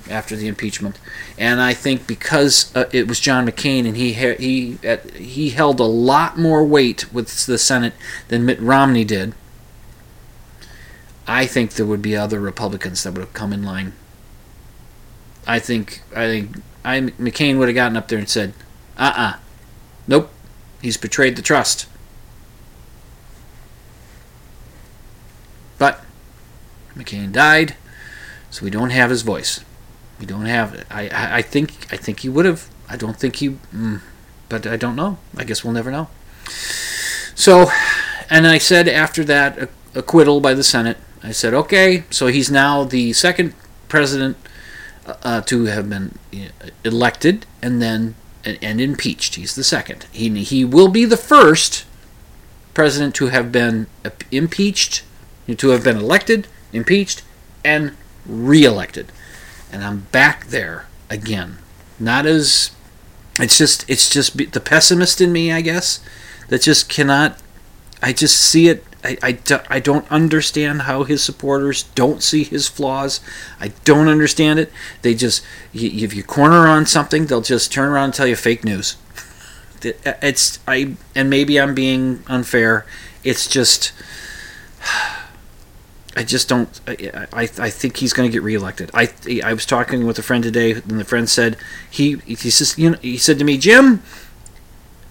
after 0.09 0.35
the 0.35 0.47
impeachment. 0.47 0.99
And 1.37 1.61
I 1.61 1.73
think 1.73 2.07
because 2.07 2.75
uh, 2.75 2.85
it 2.91 3.07
was 3.07 3.19
John 3.19 3.47
McCain 3.47 3.85
and 3.87 3.97
he 3.97 4.13
he 4.13 4.77
he 5.15 5.49
held 5.49 5.79
a 5.79 5.83
lot 5.83 6.37
more 6.37 6.63
weight 6.63 7.11
with 7.13 7.45
the 7.45 7.57
Senate 7.57 7.93
than 8.27 8.45
Mitt 8.45 8.59
Romney 8.59 9.03
did. 9.03 9.33
I 11.27 11.45
think 11.45 11.73
there 11.73 11.85
would 11.85 12.01
be 12.01 12.15
other 12.15 12.39
Republicans 12.39 13.03
that 13.03 13.13
would 13.13 13.21
have 13.21 13.33
come 13.33 13.51
in 13.51 13.63
line. 13.63 13.93
I 15.45 15.59
think 15.59 16.01
I 16.15 16.27
think 16.27 16.57
I 16.83 17.01
McCain 17.01 17.57
would 17.57 17.67
have 17.67 17.75
gotten 17.75 17.97
up 17.97 18.07
there 18.07 18.19
and 18.19 18.29
said, 18.29 18.53
"Uh-uh, 18.97 19.37
nope, 20.07 20.31
he's 20.81 20.97
betrayed 20.97 21.35
the 21.35 21.41
trust." 21.41 21.87
But 25.77 26.03
McCain 26.95 27.31
died, 27.31 27.75
so 28.49 28.63
we 28.63 28.71
don't 28.71 28.89
have 28.89 29.09
his 29.09 29.21
voice. 29.21 29.63
We 30.19 30.25
don't 30.25 30.45
have 30.45 30.73
it. 30.73 30.87
I, 30.89 31.37
I, 31.37 31.41
think 31.41 31.71
I 31.91 31.97
think 31.97 32.21
he 32.21 32.29
would 32.29 32.45
have. 32.45 32.69
I 32.89 32.97
don't 32.97 33.17
think 33.17 33.37
he, 33.37 33.49
mm, 33.49 34.01
but 34.49 34.65
I 34.65 34.75
don't 34.75 34.95
know. 34.95 35.19
I 35.35 35.43
guess 35.43 35.63
we'll 35.63 35.73
never 35.73 35.91
know. 35.91 36.09
So, 37.35 37.69
and 38.29 38.47
I 38.47 38.57
said 38.57 38.87
after 38.87 39.23
that 39.25 39.69
acquittal 39.93 40.39
by 40.39 40.53
the 40.53 40.63
Senate, 40.63 40.97
I 41.23 41.31
said, 41.31 41.53
okay, 41.53 42.03
so 42.09 42.27
he's 42.27 42.49
now 42.49 42.83
the 42.83 43.13
second 43.13 43.53
president 43.89 44.37
uh, 45.05 45.41
to 45.41 45.65
have 45.65 45.89
been 45.89 46.17
elected 46.83 47.45
and 47.61 47.81
then 47.81 48.15
and, 48.43 48.57
and, 48.61 48.81
impeached. 48.81 49.35
He's 49.35 49.55
the 49.55 49.63
second. 49.63 50.05
He 50.11 50.43
he 50.43 50.65
will 50.65 50.87
be 50.89 51.05
the 51.05 51.17
first 51.17 51.85
president 52.73 53.15
to 53.15 53.27
have 53.27 53.51
been 53.51 53.87
impeached, 54.31 55.03
to 55.57 55.69
have 55.69 55.83
been 55.83 55.97
elected, 55.97 56.47
impeached, 56.71 57.23
and 57.63 57.95
reelected. 58.25 59.11
And 59.71 59.83
I'm 59.83 60.07
back 60.11 60.47
there 60.47 60.85
again. 61.09 61.57
Not 61.99 62.25
as 62.25 62.71
it's 63.39 63.57
just 63.57 63.89
it's 63.89 64.09
just 64.09 64.37
the 64.37 64.59
pessimist 64.59 65.21
in 65.21 65.31
me, 65.31 65.51
I 65.51 65.61
guess, 65.61 65.99
that 66.49 66.61
just 66.61 66.89
cannot. 66.89 67.39
I 68.01 68.13
just 68.13 68.37
see 68.37 68.69
it 68.69 68.83
I, 69.03 69.17
I, 69.23 69.61
I 69.69 69.79
don't 69.79 70.09
understand 70.11 70.83
how 70.83 71.03
his 71.03 71.23
supporters 71.23 71.83
don't 71.83 72.21
see 72.23 72.43
his 72.43 72.67
flaws. 72.67 73.21
I 73.59 73.69
don't 73.85 74.07
understand 74.07 74.59
it. 74.59 74.71
They 75.01 75.13
just, 75.13 75.45
if 75.73 76.13
you 76.13 76.23
corner 76.23 76.67
on 76.67 76.85
something, 76.85 77.25
they'll 77.25 77.41
just 77.41 77.71
turn 77.71 77.89
around 77.89 78.05
and 78.05 78.13
tell 78.13 78.27
you 78.27 78.35
fake 78.35 78.65
news. 78.65 78.97
Uh, 79.85 79.91
it's, 80.21 80.59
I, 80.67 80.97
and 81.15 81.29
maybe 81.29 81.59
I'm 81.59 81.75
being 81.75 82.23
unfair. 82.27 82.85
It's 83.23 83.47
just, 83.47 83.93
I 86.17 86.23
just 86.23 86.49
don't, 86.49 86.81
I, 86.87 87.27
I, 87.31 87.41
I 87.43 87.69
think 87.69 87.97
he's 87.97 88.11
going 88.11 88.27
to 88.27 88.33
get 88.33 88.41
reelected. 88.41 88.89
I, 88.91 89.13
I 89.43 89.53
was 89.53 89.67
talking 89.67 90.07
with 90.07 90.17
a 90.17 90.23
friend 90.23 90.43
today, 90.43 90.71
and 90.71 90.99
the 90.99 91.05
friend 91.05 91.29
said, 91.29 91.57
he, 91.91 92.17
he 92.25 92.49
says, 92.49 92.75
you 92.75 92.89
know, 92.89 92.97
he 93.03 93.17
said 93.17 93.37
to 93.37 93.45
me, 93.45 93.59
Jim, 93.59 94.01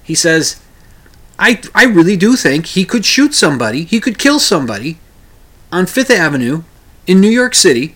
he 0.02 0.16
says, 0.16 0.60
I, 1.38 1.60
I 1.76 1.84
really 1.84 2.16
do 2.16 2.34
think 2.34 2.66
he 2.66 2.84
could 2.84 3.04
shoot 3.04 3.34
somebody, 3.34 3.84
he 3.84 4.00
could 4.00 4.18
kill 4.18 4.40
somebody 4.40 4.98
on 5.70 5.86
Fifth 5.86 6.10
Avenue 6.10 6.64
in 7.06 7.20
New 7.20 7.30
York 7.30 7.54
City 7.54 7.94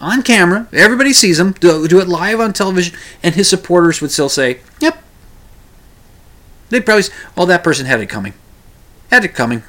on 0.00 0.22
camera. 0.22 0.66
Everybody 0.72 1.12
sees 1.12 1.38
him, 1.38 1.52
do, 1.52 1.86
do 1.86 2.00
it 2.00 2.08
live 2.08 2.40
on 2.40 2.52
television, 2.52 2.98
and 3.22 3.36
his 3.36 3.48
supporters 3.48 4.00
would 4.00 4.10
still 4.10 4.28
say, 4.28 4.58
Yep. 4.80 5.00
They'd 6.70 6.84
probably 6.84 7.02
say, 7.02 7.12
Oh, 7.36 7.46
that 7.46 7.62
person 7.62 7.86
had 7.86 8.00
it 8.00 8.06
coming. 8.06 8.34
Had 9.08 9.24
it 9.24 9.34
coming. 9.34 9.62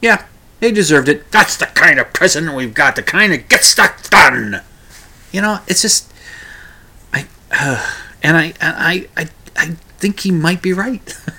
Yeah, 0.00 0.24
they 0.60 0.72
deserved 0.72 1.08
it. 1.08 1.30
That's 1.30 1.56
the 1.56 1.66
kind 1.66 1.98
of 1.98 2.12
president 2.12 2.56
we've 2.56 2.74
got, 2.74 2.96
the 2.96 3.02
kind 3.02 3.32
of 3.32 3.48
gets 3.48 3.68
stuff 3.68 4.10
done. 4.10 4.62
You 5.32 5.42
know, 5.42 5.60
it's 5.66 5.82
just. 5.82 6.12
I. 7.12 7.26
Uh, 7.50 7.92
and 8.22 8.36
I, 8.36 8.54
I, 8.60 9.08
I, 9.16 9.28
I 9.56 9.66
think 9.98 10.20
he 10.20 10.30
might 10.30 10.62
be 10.62 10.72
right. 10.72 11.16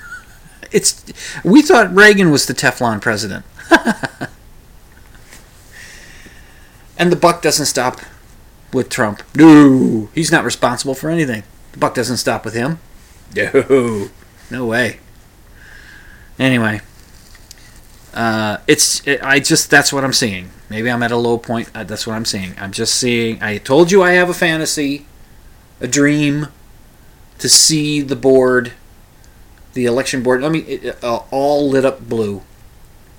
It's 0.71 1.03
we 1.43 1.62
thought 1.62 1.93
Reagan 1.93 2.31
was 2.31 2.45
the 2.45 2.53
Teflon 2.53 3.01
president. 3.01 3.45
and 6.97 7.12
the 7.12 7.15
buck 7.15 7.41
doesn't 7.41 7.65
stop 7.67 8.01
with 8.74 8.89
Trump. 8.89 9.24
No, 9.36 10.09
he's 10.13 10.31
not 10.31 10.43
responsible 10.43 10.93
for 10.93 11.09
anything. 11.09 11.43
The 11.71 11.79
buck 11.79 11.93
doesn't 11.95 12.17
stop 12.17 12.43
with 12.43 12.53
him. 12.53 12.79
No, 13.36 14.09
no 14.51 14.65
way. 14.65 15.00
Anyway, 16.39 16.81
uh, 18.17 18.57
it's 18.67 19.05
it, 19.07 19.24
I 19.24 19.39
just 19.39 19.69
that's 19.69 19.93
what 19.93 20.03
I'm 20.03 20.13
seeing. 20.13 20.50
Maybe 20.69 20.91
I'm 20.91 21.03
at 21.03 21.12
a 21.12 21.17
low 21.17 21.38
point. 21.38 21.69
Uh, 21.74 21.83
that's 21.86 22.05
what 22.05 22.15
I'm 22.15 22.25
seeing. 22.25 22.53
I'm 22.59 22.71
just 22.71 22.95
seeing. 22.95 23.41
I 23.41 23.57
told 23.57 23.91
you 23.91 24.03
I 24.03 24.12
have 24.12 24.29
a 24.29 24.33
fantasy, 24.33 25.05
a 25.79 25.88
dream, 25.88 26.47
to 27.39 27.47
see 27.47 28.01
the 28.01 28.15
board 28.15 28.74
the 29.77 29.86
election 29.86 30.24
board, 30.24 30.43
I 30.43 30.50
mean, 30.50 30.65
it, 30.67 31.03
uh, 31.03 31.21
all 31.29 31.69
lit 31.69 31.86
up 31.86 32.09
blue. 32.09 32.41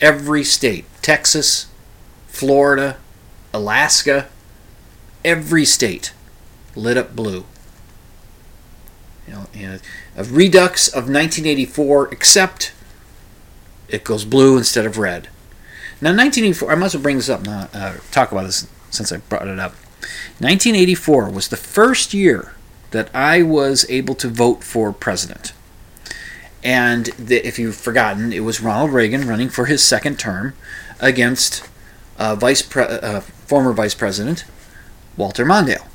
Every 0.00 0.42
state, 0.42 0.86
Texas, 1.02 1.68
Florida, 2.26 2.98
Alaska, 3.54 4.26
every 5.24 5.64
state 5.64 6.12
lit 6.74 6.96
up 6.96 7.14
blue. 7.14 7.44
You 9.28 9.34
know, 9.34 9.78
a 10.16 10.24
redux 10.24 10.88
of 10.88 11.04
1984, 11.04 12.12
except 12.12 12.72
it 13.88 14.04
goes 14.04 14.24
blue 14.24 14.56
instead 14.58 14.86
of 14.86 14.98
red. 14.98 15.24
Now, 16.00 16.10
1984, 16.10 16.70
I 16.70 16.74
must 16.76 16.94
well 16.94 17.02
bring 17.02 17.16
this 17.16 17.28
up 17.28 17.46
uh, 17.48 17.94
talk 18.10 18.30
about 18.30 18.44
this 18.44 18.68
since 18.90 19.10
I 19.10 19.16
brought 19.18 19.48
it 19.48 19.58
up. 19.58 19.72
1984 20.40 21.30
was 21.30 21.48
the 21.48 21.56
first 21.56 22.14
year 22.14 22.54
that 22.90 23.14
I 23.14 23.42
was 23.42 23.84
able 23.90 24.14
to 24.16 24.28
vote 24.28 24.62
for 24.62 24.92
president. 24.92 25.52
And 26.62 27.06
the, 27.18 27.46
if 27.46 27.58
you've 27.58 27.76
forgotten, 27.76 28.32
it 28.32 28.40
was 28.40 28.60
Ronald 28.60 28.92
Reagan 28.92 29.26
running 29.26 29.48
for 29.48 29.66
his 29.66 29.82
second 29.82 30.18
term 30.18 30.54
against 31.00 31.68
uh, 32.18 32.34
vice 32.34 32.62
pre- 32.62 32.84
uh, 32.84 33.20
former 33.20 33.72
Vice 33.72 33.94
President 33.94 34.44
Walter 35.16 35.44
Mondale. 35.44 35.86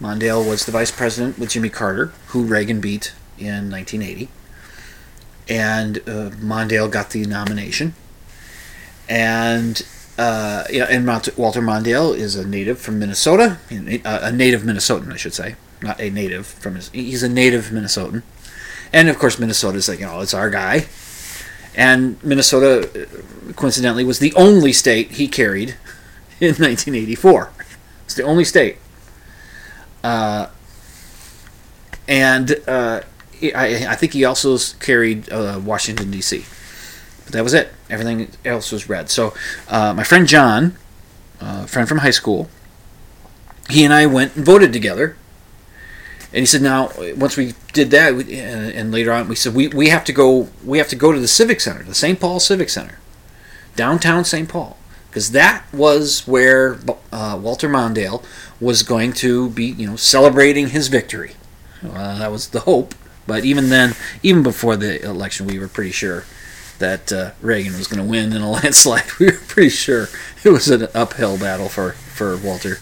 Mondale 0.00 0.48
was 0.48 0.64
the 0.64 0.72
vice 0.72 0.90
president 0.90 1.38
with 1.38 1.50
Jimmy 1.50 1.68
Carter, 1.68 2.12
who 2.28 2.44
Reagan 2.44 2.80
beat 2.80 3.12
in 3.38 3.70
1980. 3.70 4.28
And 5.50 5.98
uh, 5.98 6.30
Mondale 6.40 6.90
got 6.90 7.10
the 7.10 7.26
nomination. 7.26 7.94
And 9.08 9.84
uh, 10.20 10.64
yeah, 10.70 10.84
and 10.90 11.06
Walter 11.06 11.62
Mondale 11.62 12.14
is 12.14 12.36
a 12.36 12.46
native 12.46 12.78
from 12.78 12.98
Minnesota, 12.98 13.58
uh, 13.70 14.18
a 14.22 14.30
native 14.30 14.62
Minnesotan, 14.62 15.10
I 15.12 15.16
should 15.16 15.32
say, 15.32 15.56
not 15.80 15.98
a 15.98 16.10
native 16.10 16.46
from 16.46 16.74
his. 16.74 16.90
He's 16.90 17.22
a 17.22 17.28
native 17.28 17.70
Minnesotan, 17.70 18.22
and 18.92 19.08
of 19.08 19.18
course, 19.18 19.38
Minnesota's 19.38 19.88
like, 19.88 20.00
you 20.00 20.04
know, 20.04 20.20
it's 20.20 20.34
our 20.34 20.50
guy. 20.50 20.86
And 21.74 22.22
Minnesota, 22.22 23.08
coincidentally, 23.56 24.04
was 24.04 24.18
the 24.18 24.34
only 24.34 24.74
state 24.74 25.12
he 25.12 25.26
carried 25.26 25.70
in 26.40 26.48
1984. 26.48 27.50
It's 28.04 28.14
the 28.14 28.24
only 28.24 28.44
state. 28.44 28.76
Uh, 30.04 30.48
and 32.06 32.56
uh, 32.68 33.02
I, 33.42 33.94
think 33.94 34.12
he 34.12 34.24
also 34.24 34.56
carried 34.78 35.30
uh, 35.32 35.60
Washington, 35.62 36.10
D.C. 36.10 36.44
But 37.24 37.32
that 37.32 37.42
was 37.44 37.54
it. 37.54 37.72
Everything 37.88 38.30
else 38.44 38.72
was 38.72 38.88
red. 38.88 39.10
So 39.10 39.34
uh, 39.68 39.94
my 39.94 40.04
friend 40.04 40.26
John, 40.26 40.76
uh, 41.40 41.66
friend 41.66 41.88
from 41.88 41.98
high 41.98 42.10
school, 42.10 42.48
he 43.68 43.84
and 43.84 43.94
I 43.94 44.06
went 44.06 44.36
and 44.36 44.44
voted 44.44 44.72
together. 44.72 45.16
And 46.32 46.40
he 46.40 46.46
said, 46.46 46.62
now 46.62 46.90
once 47.16 47.36
we 47.36 47.54
did 47.72 47.90
that, 47.90 48.14
we, 48.14 48.38
and, 48.38 48.72
and 48.72 48.92
later 48.92 49.12
on, 49.12 49.28
we 49.28 49.34
said 49.34 49.54
we, 49.54 49.68
we 49.68 49.88
have 49.88 50.04
to 50.04 50.12
go. 50.12 50.48
We 50.64 50.78
have 50.78 50.88
to 50.88 50.96
go 50.96 51.12
to 51.12 51.18
the 51.18 51.28
Civic 51.28 51.60
Center, 51.60 51.82
the 51.82 51.94
St. 51.94 52.20
Paul 52.20 52.38
Civic 52.38 52.68
Center, 52.68 52.98
downtown 53.74 54.24
St. 54.24 54.48
Paul, 54.48 54.76
because 55.08 55.32
that 55.32 55.64
was 55.72 56.26
where 56.28 56.78
uh, 57.12 57.38
Walter 57.40 57.68
Mondale 57.68 58.24
was 58.60 58.84
going 58.84 59.12
to 59.14 59.50
be, 59.50 59.66
you 59.66 59.88
know, 59.88 59.96
celebrating 59.96 60.68
his 60.68 60.86
victory. 60.86 61.32
Uh, 61.82 62.18
that 62.18 62.30
was 62.30 62.50
the 62.50 62.60
hope. 62.60 62.94
But 63.30 63.44
even 63.44 63.68
then, 63.68 63.94
even 64.24 64.42
before 64.42 64.74
the 64.74 65.00
election, 65.04 65.46
we 65.46 65.60
were 65.60 65.68
pretty 65.68 65.92
sure 65.92 66.24
that 66.80 67.12
uh, 67.12 67.30
Reagan 67.40 67.74
was 67.74 67.86
going 67.86 68.02
to 68.02 68.10
win 68.10 68.32
in 68.32 68.42
a 68.42 68.50
landslide. 68.60 69.04
We 69.20 69.26
were 69.26 69.38
pretty 69.46 69.68
sure 69.68 70.08
it 70.42 70.50
was 70.50 70.68
an 70.68 70.88
uphill 70.94 71.38
battle 71.38 71.68
for, 71.68 71.92
for 71.92 72.36
Walter. 72.36 72.78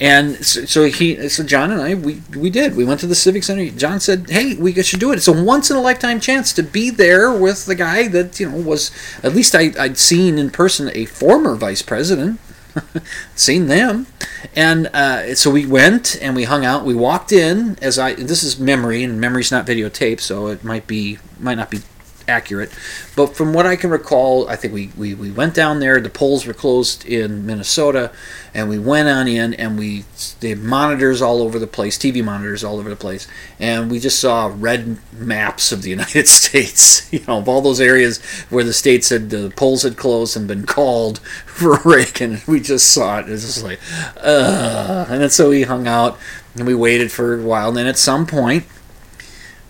And 0.00 0.36
so, 0.36 0.64
so, 0.64 0.84
he, 0.84 1.28
so 1.28 1.44
John 1.44 1.70
and 1.70 1.82
I, 1.82 1.96
we, 1.96 2.22
we 2.34 2.48
did. 2.48 2.76
We 2.76 2.86
went 2.86 3.00
to 3.00 3.06
the 3.06 3.14
Civic 3.14 3.44
Center. 3.44 3.68
John 3.72 4.00
said, 4.00 4.30
"Hey, 4.30 4.54
we 4.54 4.72
should 4.82 5.00
do 5.00 5.12
it. 5.12 5.16
It's 5.16 5.28
a 5.28 5.44
once 5.44 5.70
in 5.70 5.76
a 5.76 5.82
lifetime 5.82 6.18
chance 6.18 6.54
to 6.54 6.62
be 6.62 6.88
there 6.88 7.30
with 7.30 7.66
the 7.66 7.74
guy 7.74 8.08
that 8.08 8.40
you 8.40 8.48
know 8.48 8.56
was 8.56 8.90
at 9.22 9.34
least 9.34 9.54
I, 9.54 9.72
I'd 9.78 9.98
seen 9.98 10.38
in 10.38 10.48
person 10.50 10.90
a 10.94 11.04
former 11.04 11.56
vice 11.56 11.82
president." 11.82 12.40
seen 13.34 13.66
them. 13.66 14.06
And 14.54 14.88
uh, 14.88 15.34
so 15.34 15.50
we 15.50 15.66
went 15.66 16.20
and 16.20 16.36
we 16.36 16.44
hung 16.44 16.64
out. 16.64 16.84
We 16.84 16.94
walked 16.94 17.32
in 17.32 17.76
as 17.80 17.98
i 17.98 18.14
this 18.14 18.42
is 18.42 18.58
memory 18.58 19.02
and 19.02 19.20
memory's 19.20 19.50
not 19.50 19.66
videotape 19.66 20.20
so 20.20 20.48
it 20.48 20.64
might 20.64 20.86
be 20.86 21.18
might 21.38 21.56
not 21.56 21.70
be 21.70 21.80
accurate. 22.28 22.70
But 23.16 23.36
from 23.36 23.52
what 23.52 23.66
I 23.66 23.76
can 23.76 23.90
recall, 23.90 24.48
I 24.48 24.56
think 24.56 24.74
we, 24.74 24.90
we, 24.96 25.14
we 25.14 25.30
went 25.30 25.54
down 25.54 25.80
there. 25.80 26.00
The 26.00 26.10
polls 26.10 26.46
were 26.46 26.54
closed 26.54 27.04
in 27.04 27.46
Minnesota, 27.46 28.12
and 28.52 28.68
we 28.68 28.78
went 28.78 29.08
on 29.08 29.28
in, 29.28 29.54
and 29.54 29.78
we 29.78 30.04
they 30.40 30.50
had 30.50 30.60
monitors 30.60 31.20
all 31.20 31.42
over 31.42 31.58
the 31.58 31.66
place, 31.66 31.98
TV 31.98 32.24
monitors 32.24 32.64
all 32.64 32.78
over 32.78 32.88
the 32.88 32.96
place, 32.96 33.26
and 33.58 33.90
we 33.90 33.98
just 33.98 34.18
saw 34.18 34.52
red 34.54 34.98
maps 35.12 35.72
of 35.72 35.82
the 35.82 35.90
United 35.98 36.28
States. 36.28 37.02
You 37.14 37.20
know, 37.28 37.38
of 37.38 37.48
all 37.48 37.60
those 37.60 37.80
areas 37.80 38.20
where 38.50 38.64
the 38.64 38.72
states 38.72 39.10
had 39.10 39.30
the 39.30 39.52
polls 39.54 39.84
had 39.84 39.96
closed 39.96 40.36
and 40.36 40.48
been 40.48 40.66
called 40.66 41.18
for 41.46 41.78
Reagan. 41.84 42.40
We 42.48 42.58
just 42.58 42.90
saw 42.90 43.20
it. 43.20 43.28
It 43.28 43.32
was 43.32 43.42
just 43.42 43.62
like, 43.62 43.78
uh, 44.16 45.06
and 45.08 45.22
then 45.22 45.30
so 45.30 45.50
we 45.50 45.62
hung 45.62 45.86
out 45.86 46.18
and 46.56 46.66
we 46.66 46.74
waited 46.74 47.12
for 47.12 47.38
a 47.38 47.42
while. 47.42 47.68
And 47.68 47.76
then 47.76 47.86
at 47.86 47.98
some 47.98 48.26
point, 48.26 48.64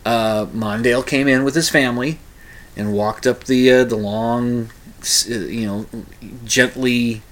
uh, 0.06 0.46
Mondale 0.46 1.06
came 1.06 1.28
in 1.28 1.44
with 1.44 1.54
his 1.54 1.68
family 1.68 2.18
and 2.76 2.92
walked 2.92 3.26
up 3.26 3.44
the 3.44 3.70
uh, 3.70 3.84
the 3.84 3.96
long, 3.96 4.70
uh, 5.30 5.34
you 5.34 5.66
know, 5.66 5.86
gently 6.44 7.22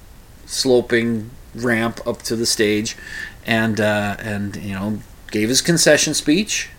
sloping 0.46 1.30
ramp 1.54 2.00
up 2.06 2.22
to 2.22 2.36
the 2.36 2.46
stage, 2.46 2.96
and 3.46 3.80
uh, 3.80 4.16
and 4.18 4.56
you 4.56 4.74
know 4.74 5.00
gave 5.30 5.48
his 5.48 5.62
concession 5.62 6.14
speech, 6.14 6.70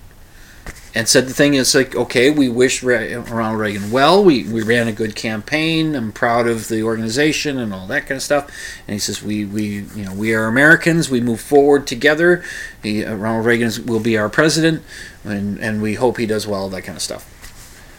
and 0.96 1.08
said 1.08 1.27
the 1.27 1.34
thing 1.34 1.55
is 1.55 1.74
like 1.74 1.96
okay 1.96 2.29
we 2.29 2.48
wish 2.48 2.84
Ronald 2.84 3.60
Reagan 3.60 3.91
well. 3.91 4.24
We, 4.24 4.43
we 4.43 4.62
ran 4.62 4.88
a 4.88 4.93
good 4.93 5.15
campaign. 5.15 5.96
I'm 5.96 6.12
proud 6.12 6.48
of 6.48 6.67
the 6.70 6.84
organization 6.84 7.58
and 7.58 7.74
all 7.74 7.88
that 7.88 8.01
kind 8.01 8.17
of 8.17 8.24
stuff. 8.24 8.50
And 8.88 8.93
he 8.93 9.00
says 9.00 9.22
we 9.22 9.46
we 9.46 9.86
you 9.96 10.05
know 10.05 10.13
we 10.13 10.34
are 10.34 10.46
Americans. 10.46 11.10
We 11.10 11.20
move 11.20 11.41
forward 11.41 11.88
together. 11.88 12.43
He, 12.82 13.03
uh, 13.03 13.15
Ronald 13.15 13.46
Reagan 13.46 13.86
will 13.86 14.00
be 14.00 14.17
our 14.17 14.29
president 14.29 14.84
and 15.24 15.58
and 15.60 15.82
we 15.82 15.96
hope 15.96 16.17
he 16.17 16.25
does 16.25 16.48
well 16.48 16.70
that 16.70 16.84
kind 16.84 16.96
of 16.96 17.01
stuff 17.01 17.33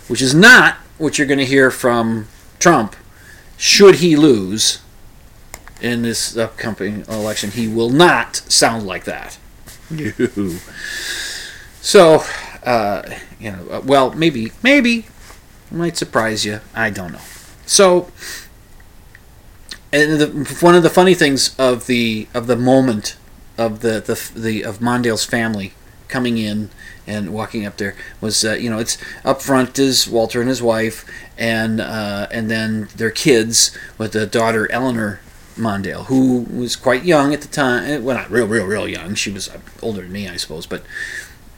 which 0.08 0.22
is 0.22 0.34
not 0.34 0.74
what 0.98 1.18
you're 1.18 1.26
going 1.26 1.38
to 1.38 1.46
hear 1.46 1.70
from 1.70 2.28
Trump 2.58 2.96
should 3.56 3.96
he 3.96 4.16
lose 4.16 4.80
in 5.80 6.02
this 6.02 6.36
upcoming 6.36 7.04
election. 7.08 7.50
He 7.50 7.68
will 7.68 7.90
not 7.90 8.36
sound 8.36 8.86
like 8.86 9.04
that. 9.04 9.38
so, 11.80 12.24
uh, 12.64 13.02
you 13.38 13.52
know, 13.52 13.68
uh, 13.70 13.80
well, 13.84 14.12
maybe, 14.12 14.52
maybe 14.62 15.06
might 15.70 15.96
surprise 15.96 16.44
you. 16.44 16.60
I 16.74 16.90
don't 16.90 17.12
know. 17.12 17.20
So, 17.66 18.10
and 19.92 20.20
the, 20.20 20.56
one 20.60 20.74
of 20.74 20.82
the 20.82 20.90
funny 20.90 21.14
things 21.14 21.54
of 21.58 21.86
the 21.86 22.28
of 22.34 22.46
the 22.46 22.56
moment 22.56 23.16
of 23.56 23.80
the 23.80 24.00
the, 24.00 24.38
the 24.38 24.64
of 24.64 24.80
Mondale's 24.80 25.24
family 25.24 25.72
coming 26.08 26.38
in 26.38 26.70
and 27.06 27.32
walking 27.32 27.66
up 27.66 27.76
there 27.76 27.94
was 28.20 28.44
uh, 28.44 28.52
you 28.52 28.70
know 28.70 28.78
it's 28.78 28.98
up 29.24 29.42
front 29.42 29.78
is 29.78 30.08
Walter 30.08 30.40
and 30.40 30.48
his 30.48 30.62
wife 30.62 31.04
and 31.36 31.80
uh, 31.80 32.26
and 32.30 32.50
then 32.50 32.88
their 32.96 33.10
kids 33.10 33.76
with 33.98 34.12
the 34.12 34.26
daughter 34.26 34.70
Eleanor 34.70 35.20
Mondale 35.56 36.06
who 36.06 36.40
was 36.42 36.76
quite 36.76 37.04
young 37.04 37.32
at 37.32 37.40
the 37.42 37.48
time 37.48 37.84
eh, 37.84 37.98
well 37.98 38.16
not 38.16 38.30
real 38.30 38.46
real 38.46 38.66
real 38.66 38.88
young. 38.88 39.14
She 39.14 39.30
was 39.30 39.48
uh, 39.48 39.58
older 39.82 40.02
than 40.02 40.12
me 40.12 40.28
I 40.28 40.36
suppose 40.36 40.66
but 40.66 40.84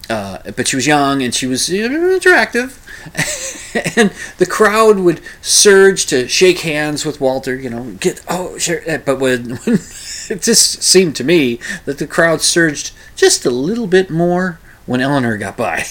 uh, 0.08 0.38
but 0.56 0.68
she 0.68 0.76
was 0.76 0.86
young 0.86 1.22
and 1.22 1.34
she 1.34 1.46
was 1.46 1.68
attractive 1.68 2.80
and 3.96 4.12
the 4.38 4.46
crowd 4.46 5.00
would 5.00 5.20
surge 5.42 6.06
to 6.06 6.28
shake 6.28 6.60
hands 6.60 7.04
with 7.04 7.20
Walter 7.20 7.54
you 7.56 7.70
know 7.70 7.92
get 8.00 8.22
oh 8.28 8.56
sure 8.58 8.82
but 9.04 9.18
when, 9.18 9.56
when 9.64 9.78
it 10.30 10.42
just 10.42 10.82
seemed 10.82 11.16
to 11.16 11.24
me 11.24 11.58
that 11.84 11.98
the 11.98 12.06
crowd 12.06 12.40
surged 12.40 12.92
just 13.14 13.44
a 13.46 13.50
little 13.50 13.86
bit 13.86 14.10
more 14.10 14.58
when 14.86 15.00
Eleanor 15.00 15.36
got 15.36 15.56
by. 15.56 15.84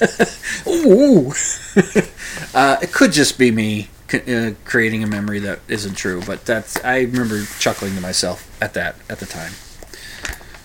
Ooh. 0.66 1.32
uh, 2.54 2.76
it 2.82 2.92
could 2.92 3.12
just 3.12 3.38
be 3.38 3.50
me 3.50 3.88
uh, 4.12 4.52
creating 4.64 5.02
a 5.02 5.06
memory 5.06 5.38
that 5.40 5.60
isn't 5.68 5.94
true, 5.94 6.22
but 6.26 6.44
that's 6.44 6.82
I 6.84 7.00
remember 7.00 7.44
chuckling 7.58 7.94
to 7.94 8.00
myself 8.00 8.56
at 8.62 8.74
that 8.74 8.96
at 9.10 9.18
the 9.18 9.26
time. 9.26 9.52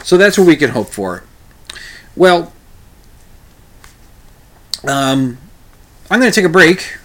So 0.04 0.18
that's 0.18 0.38
what 0.38 0.48
we 0.48 0.56
can 0.56 0.70
hope 0.70 0.90
for. 0.90 1.24
Well, 2.16 2.54
um, 4.88 5.38
I'm 6.12 6.20
going 6.20 6.32
to 6.32 6.36
take 6.36 6.46
a 6.46 6.50
break 6.50 6.98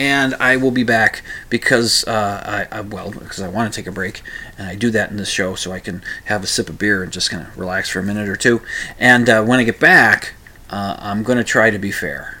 and 0.00 0.34
I 0.36 0.56
will 0.56 0.70
be 0.70 0.82
back 0.82 1.22
because 1.50 2.04
uh, 2.08 2.66
I, 2.72 2.78
I, 2.78 2.80
well 2.80 3.10
because 3.10 3.42
I 3.42 3.48
want 3.48 3.70
to 3.70 3.76
take 3.78 3.86
a 3.86 3.92
break, 3.92 4.22
and 4.56 4.66
I 4.66 4.74
do 4.74 4.88
that 4.92 5.10
in 5.10 5.18
this 5.18 5.28
show 5.28 5.54
so 5.56 5.72
I 5.72 5.78
can 5.78 6.02
have 6.24 6.42
a 6.42 6.46
sip 6.46 6.70
of 6.70 6.78
beer 6.78 7.02
and 7.02 7.12
just 7.12 7.28
kind 7.28 7.46
of 7.46 7.58
relax 7.58 7.90
for 7.90 7.98
a 7.98 8.02
minute 8.02 8.26
or 8.26 8.36
two. 8.36 8.62
And 8.98 9.28
uh, 9.28 9.44
when 9.44 9.60
I 9.60 9.64
get 9.64 9.78
back, 9.78 10.32
uh, 10.70 10.96
I'm 10.98 11.22
going 11.22 11.36
to 11.36 11.44
try 11.44 11.68
to 11.68 11.78
be 11.78 11.92
fair. 11.92 12.38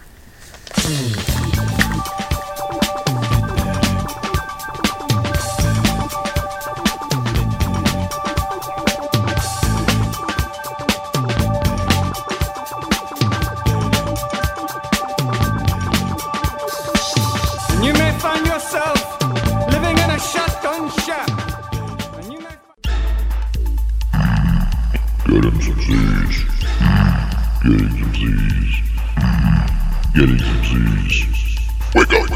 Getting 30.14 30.38
some 30.38 30.64
Z's. 30.64 31.58
Wake 31.94 32.12
up! 32.12 32.28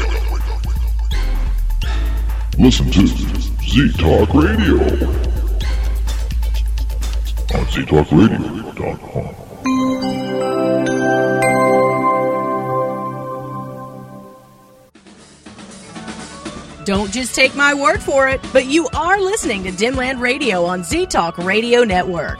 Listen 2.57 2.89
to 2.91 3.05
Z 3.05 3.91
Talk 3.97 4.33
Radio 4.33 4.79
on 7.53 7.65
ztalkradio.com. 7.65 9.35
Don't 16.85 17.11
just 17.11 17.33
take 17.35 17.55
my 17.55 17.73
word 17.73 18.01
for 18.01 18.29
it, 18.29 18.39
but 18.53 18.67
you 18.67 18.87
are 18.93 19.19
listening 19.19 19.63
to 19.63 19.71
Dimland 19.71 20.19
Radio 20.19 20.63
on 20.63 20.83
Z 20.83 21.07
Talk 21.07 21.37
Radio 21.39 21.83
Network. 21.83 22.39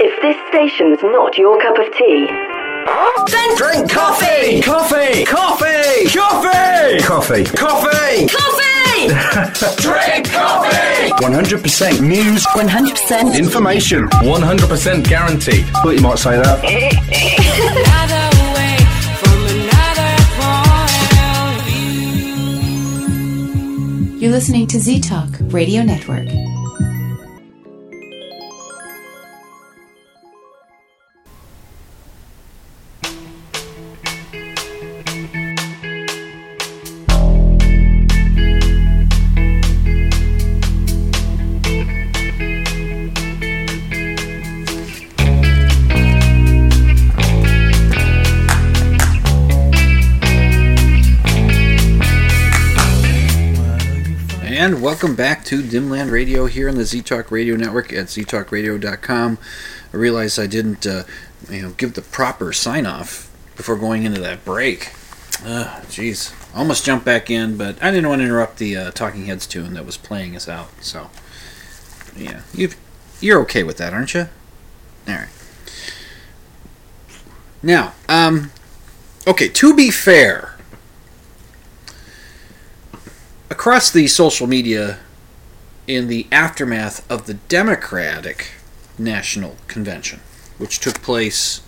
If 0.00 0.22
this 0.22 0.36
station 0.48 0.92
is 0.92 1.02
not 1.02 1.36
your 1.36 1.60
cup 1.60 1.76
of 1.76 1.92
tea, 1.96 2.26
Then 3.32 3.56
drink 3.56 3.90
coffee! 3.90 4.62
Coffee! 4.62 5.24
Coffee! 5.24 6.14
Coffee! 6.14 7.00
Coffee! 7.02 7.44
Coffee! 7.44 8.28
Coffee! 8.28 9.08
drink 9.82 10.30
coffee! 10.30 11.10
100% 11.18 12.00
news, 12.00 12.46
100% 12.46 13.36
information, 13.36 14.06
100% 14.08 15.08
guaranteed. 15.08 15.66
Thought 15.66 15.90
you 15.90 16.00
might 16.00 16.18
say 16.20 16.36
that. 16.36 16.62
You're 24.20 24.32
listening 24.32 24.66
to 24.68 24.78
Z 24.78 25.00
Talk 25.00 25.28
Radio 25.52 25.82
Network. 25.82 26.28
And 54.58 54.82
welcome 54.82 55.14
back 55.14 55.44
to 55.44 55.62
Dimland 55.62 56.10
Radio 56.10 56.46
here 56.46 56.68
on 56.68 56.74
the 56.74 56.84
Z 56.84 57.02
Talk 57.02 57.30
Radio 57.30 57.54
Network 57.54 57.92
at 57.92 58.06
ztalkradio.com. 58.06 59.38
I 59.92 59.96
realized 59.96 60.36
I 60.36 60.48
didn't, 60.48 60.84
uh, 60.84 61.04
you 61.48 61.62
know, 61.62 61.70
give 61.70 61.94
the 61.94 62.02
proper 62.02 62.52
sign 62.52 62.84
off 62.84 63.30
before 63.56 63.76
going 63.76 64.02
into 64.02 64.20
that 64.20 64.44
break. 64.44 64.86
Jeez, 65.86 66.34
almost 66.56 66.84
jumped 66.84 67.04
back 67.04 67.30
in, 67.30 67.56
but 67.56 67.80
I 67.80 67.92
didn't 67.92 68.08
want 68.08 68.18
to 68.18 68.24
interrupt 68.24 68.58
the 68.58 68.76
uh, 68.76 68.90
Talking 68.90 69.26
Heads 69.26 69.46
tune 69.46 69.74
that 69.74 69.86
was 69.86 69.96
playing 69.96 70.34
us 70.34 70.48
out. 70.48 70.70
So, 70.82 71.08
yeah, 72.16 72.40
you 72.52 72.70
you're 73.20 73.40
okay 73.42 73.62
with 73.62 73.76
that, 73.76 73.92
aren't 73.92 74.12
you? 74.12 74.26
All 75.06 75.14
right. 75.14 75.28
Now, 77.62 77.94
um, 78.08 78.50
okay. 79.24 79.46
To 79.50 79.76
be 79.76 79.92
fair 79.92 80.57
across 83.50 83.90
the 83.90 84.06
social 84.06 84.46
media 84.46 84.98
in 85.86 86.08
the 86.08 86.26
aftermath 86.30 87.10
of 87.10 87.26
the 87.26 87.34
Democratic 87.34 88.52
National 88.98 89.56
Convention, 89.66 90.20
which 90.58 90.80
took 90.80 91.00
place 91.02 91.62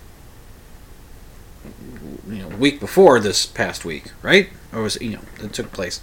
you 2.28 2.42
know, 2.42 2.48
week 2.48 2.80
before 2.80 3.18
this 3.18 3.46
past 3.46 3.84
week, 3.84 4.12
right? 4.22 4.50
Or 4.72 4.82
was 4.82 5.00
you 5.00 5.12
know 5.12 5.22
it 5.42 5.52
took 5.52 5.72
place. 5.72 6.00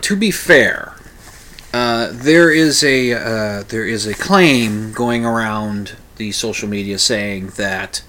To 0.00 0.16
be 0.16 0.30
fair, 0.30 0.94
uh, 1.72 2.08
there 2.12 2.50
is 2.50 2.82
a 2.82 3.12
uh, 3.12 3.62
there 3.64 3.84
is 3.84 4.06
a 4.06 4.14
claim 4.14 4.92
going 4.92 5.24
around 5.24 5.96
the 6.16 6.32
social 6.32 6.68
media 6.68 6.98
saying 6.98 7.48
that 7.56 8.02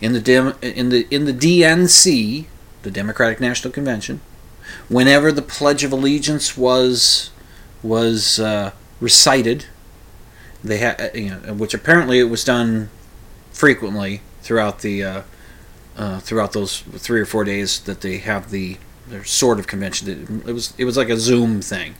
in 0.00 0.12
the 0.12 0.20
Dem- 0.20 0.56
in 0.62 0.90
the 0.90 1.06
in 1.10 1.24
the 1.24 1.32
DNC, 1.32 2.46
the 2.82 2.90
Democratic 2.90 3.40
National 3.40 3.72
Convention, 3.72 4.20
whenever 4.88 5.32
the 5.32 5.42
Pledge 5.42 5.84
of 5.84 5.92
Allegiance 5.92 6.56
was 6.56 7.30
was 7.82 8.40
uh, 8.40 8.72
recited, 9.00 9.66
they 10.62 10.78
had 10.78 11.10
you 11.14 11.30
know, 11.30 11.54
which 11.54 11.74
apparently 11.74 12.18
it 12.18 12.24
was 12.24 12.44
done 12.44 12.90
frequently 13.52 14.22
throughout 14.42 14.80
the 14.80 15.04
uh, 15.04 15.22
uh, 15.96 16.20
throughout 16.20 16.52
those 16.52 16.80
three 16.80 17.20
or 17.20 17.26
four 17.26 17.44
days 17.44 17.80
that 17.80 18.00
they 18.00 18.18
have 18.18 18.50
the 18.50 18.78
their 19.06 19.24
sort 19.24 19.58
of 19.58 19.66
convention. 19.66 20.42
It 20.46 20.52
was 20.52 20.74
it 20.78 20.84
was 20.84 20.96
like 20.96 21.08
a 21.08 21.18
Zoom 21.18 21.60
thing, 21.60 21.94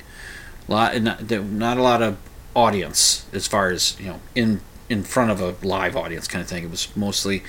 a 0.69 0.73
lot 0.73 1.01
not, 1.03 1.31
not 1.31 1.77
a 1.79 1.83
lot 1.83 2.03
of 2.03 2.17
audience 2.55 3.27
as 3.33 3.47
far 3.47 3.71
as 3.71 3.97
you 3.99 4.07
know 4.07 4.21
in 4.35 4.61
in 4.89 5.03
front 5.03 5.31
of 5.31 5.41
a 5.41 5.67
live 5.67 5.97
audience 5.97 6.27
kind 6.27 6.43
of 6.43 6.49
thing. 6.49 6.65
It 6.65 6.71
was 6.71 6.95
mostly 6.97 7.43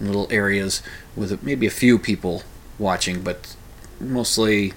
in 0.00 0.06
little 0.06 0.28
areas 0.30 0.82
with 1.16 1.42
maybe 1.42 1.66
a 1.66 1.70
few 1.70 1.98
people 1.98 2.42
watching, 2.78 3.22
but 3.22 3.54
mostly 4.00 4.72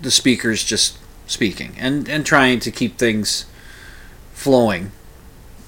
the 0.00 0.10
speakers 0.10 0.64
just 0.64 0.98
speaking 1.26 1.74
and, 1.78 2.08
and 2.08 2.24
trying 2.24 2.60
to 2.60 2.70
keep 2.70 2.98
things 2.98 3.46
flowing. 4.32 4.92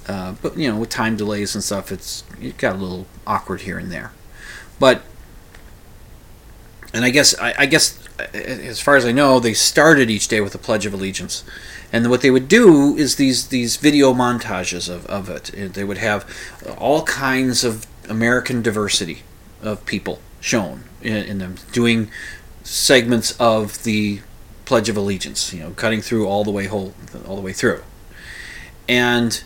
Uh, 0.07 0.35
but 0.43 0.57
you 0.57 0.69
know, 0.69 0.79
with 0.79 0.89
time 0.89 1.17
delays 1.17 1.55
and 1.55 1.63
stuff, 1.63 1.93
it's 1.93 2.25
it 2.41 2.57
got 2.57 2.75
a 2.75 2.79
little 2.79 3.07
awkward 3.27 3.63
here 3.63 3.79
and 3.79 3.93
there. 3.93 4.13
But 4.79 5.03
and 6.93 7.05
I 7.05 7.11
guess 7.11 7.39
I, 7.39 7.55
I 7.59 7.67
guess 7.67 7.99
as 8.35 8.81
far 8.81 8.97
as 8.97 9.05
I 9.05 9.13
know, 9.13 9.39
they 9.39 9.55
started 9.55 10.11
each 10.11 10.29
day 10.29 10.41
with 10.41 10.55
a 10.55 10.59
Pledge 10.59 10.87
of 10.87 10.95
Allegiance, 10.95 11.45
and 11.93 12.09
what 12.11 12.23
they 12.23 12.31
would 12.31 12.49
do 12.49 12.97
is 12.97 13.17
these 13.17 13.49
these 13.49 13.77
video 13.77 14.13
montages 14.13 14.93
of, 14.93 15.07
of 15.07 15.29
it. 15.29 15.75
They 15.75 15.85
would 15.85 15.99
have 15.99 16.29
all 16.79 17.03
kinds 17.05 17.63
of 17.63 17.87
American 18.09 18.63
diversity 18.63 19.23
of 19.63 19.85
people 19.87 20.21
shown 20.41 20.85
in, 21.03 21.17
in 21.17 21.39
them 21.39 21.57
doing 21.73 22.11
segments 22.63 23.37
of 23.39 23.83
the 23.85 24.21
Pledge 24.65 24.89
of 24.89 24.97
Allegiance, 24.97 25.53
you 25.53 25.61
know, 25.61 25.71
cutting 25.71 26.01
through 26.01 26.29
all 26.29 26.45
the 26.45 26.51
way 26.51 26.67
whole, 26.67 26.95
all 27.27 27.37
the 27.37 27.43
way 27.43 27.53
through. 27.53 27.83
And 28.89 29.43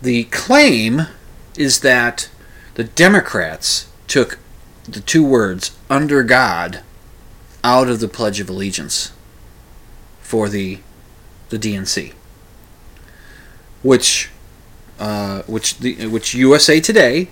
the 0.00 0.24
claim 0.24 1.08
is 1.56 1.80
that 1.80 2.28
the 2.74 2.84
Democrats 2.84 3.88
took 4.06 4.38
the 4.84 5.00
two 5.00 5.24
words 5.24 5.76
"under 5.88 6.22
God" 6.22 6.82
out 7.62 7.88
of 7.88 8.00
the 8.00 8.08
Pledge 8.08 8.40
of 8.40 8.48
Allegiance 8.50 9.12
for 10.20 10.48
the 10.48 10.78
the 11.48 11.58
DNC, 11.58 12.12
which 13.82 14.30
uh, 14.98 15.42
which 15.42 15.78
the 15.78 16.06
which 16.06 16.34
USA 16.34 16.80
Today, 16.80 17.28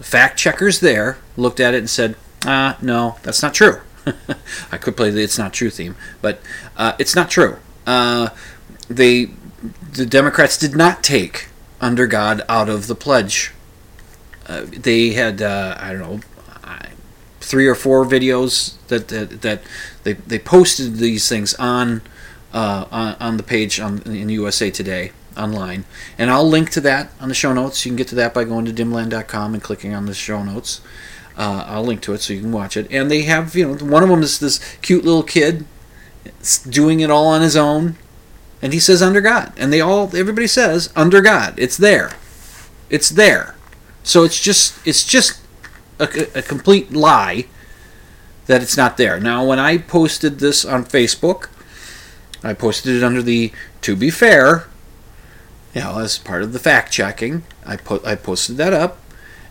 fact 0.00 0.38
checkers 0.38 0.80
there 0.80 1.18
looked 1.36 1.60
at 1.60 1.74
it 1.74 1.78
and 1.78 1.90
said, 1.90 2.16
"Ah, 2.44 2.76
no, 2.80 3.16
that's 3.22 3.42
not 3.42 3.54
true." 3.54 3.80
I 4.72 4.76
could 4.76 4.96
play 4.96 5.10
the 5.10 5.22
"It's 5.22 5.38
Not 5.38 5.52
True" 5.52 5.70
theme, 5.70 5.96
but 6.22 6.40
uh, 6.76 6.94
it's 6.98 7.14
not 7.14 7.30
true. 7.30 7.58
Uh, 7.86 8.30
they, 8.88 9.30
the 9.92 10.06
Democrats, 10.06 10.56
did 10.58 10.76
not 10.76 11.02
take 11.02 11.48
"Under 11.80 12.06
God" 12.06 12.42
out 12.48 12.68
of 12.68 12.86
the 12.86 12.94
pledge. 12.94 13.52
Uh, 14.46 14.62
they 14.66 15.10
had 15.10 15.42
uh, 15.42 15.76
I 15.78 15.92
don't 15.92 16.00
know 16.00 16.20
three 17.40 17.66
or 17.66 17.74
four 17.74 18.04
videos 18.04 18.74
that 18.88 19.08
that, 19.08 19.42
that 19.42 19.62
they, 20.04 20.12
they 20.12 20.38
posted 20.38 20.96
these 20.96 21.28
things 21.28 21.54
on, 21.54 22.02
uh, 22.52 22.84
on 22.90 23.16
on 23.20 23.36
the 23.36 23.42
page 23.42 23.80
on 23.80 24.02
in 24.02 24.28
USA 24.28 24.70
Today 24.70 25.12
online, 25.36 25.84
and 26.18 26.30
I'll 26.30 26.48
link 26.48 26.70
to 26.70 26.80
that 26.82 27.10
on 27.20 27.28
the 27.28 27.34
show 27.34 27.52
notes. 27.52 27.84
You 27.84 27.90
can 27.90 27.96
get 27.96 28.08
to 28.08 28.14
that 28.16 28.34
by 28.34 28.44
going 28.44 28.66
to 28.66 28.72
dimland.com 28.72 29.54
and 29.54 29.62
clicking 29.62 29.94
on 29.94 30.06
the 30.06 30.14
show 30.14 30.42
notes. 30.42 30.80
Uh, 31.40 31.64
I'll 31.66 31.84
link 31.84 32.02
to 32.02 32.12
it 32.12 32.20
so 32.20 32.34
you 32.34 32.42
can 32.42 32.52
watch 32.52 32.76
it. 32.76 32.86
And 32.90 33.10
they 33.10 33.22
have, 33.22 33.56
you 33.56 33.66
know, 33.66 33.84
one 33.86 34.02
of 34.02 34.10
them 34.10 34.22
is 34.22 34.38
this 34.38 34.58
cute 34.82 35.06
little 35.06 35.22
kid 35.22 35.64
doing 36.68 37.00
it 37.00 37.08
all 37.08 37.28
on 37.28 37.40
his 37.40 37.56
own, 37.56 37.96
and 38.60 38.74
he 38.74 38.78
says 38.78 39.00
under 39.00 39.22
God, 39.22 39.54
and 39.56 39.72
they 39.72 39.80
all, 39.80 40.14
everybody 40.14 40.46
says 40.46 40.92
under 40.94 41.22
God. 41.22 41.54
It's 41.56 41.78
there, 41.78 42.12
it's 42.90 43.08
there. 43.08 43.54
So 44.02 44.22
it's 44.22 44.38
just, 44.38 44.86
it's 44.86 45.02
just 45.02 45.40
a, 45.98 46.08
a 46.34 46.42
complete 46.42 46.92
lie 46.92 47.46
that 48.44 48.62
it's 48.62 48.76
not 48.76 48.98
there. 48.98 49.18
Now, 49.18 49.42
when 49.42 49.58
I 49.58 49.78
posted 49.78 50.40
this 50.40 50.62
on 50.62 50.84
Facebook, 50.84 51.48
I 52.44 52.52
posted 52.52 52.96
it 52.96 53.02
under 53.02 53.22
the 53.22 53.50
"To 53.80 53.96
be 53.96 54.10
fair," 54.10 54.68
you 55.74 55.80
know, 55.80 56.00
as 56.00 56.18
part 56.18 56.42
of 56.42 56.52
the 56.52 56.58
fact 56.58 56.92
checking. 56.92 57.44
I 57.64 57.76
put, 57.76 58.04
I 58.04 58.14
posted 58.14 58.58
that 58.58 58.74
up 58.74 58.98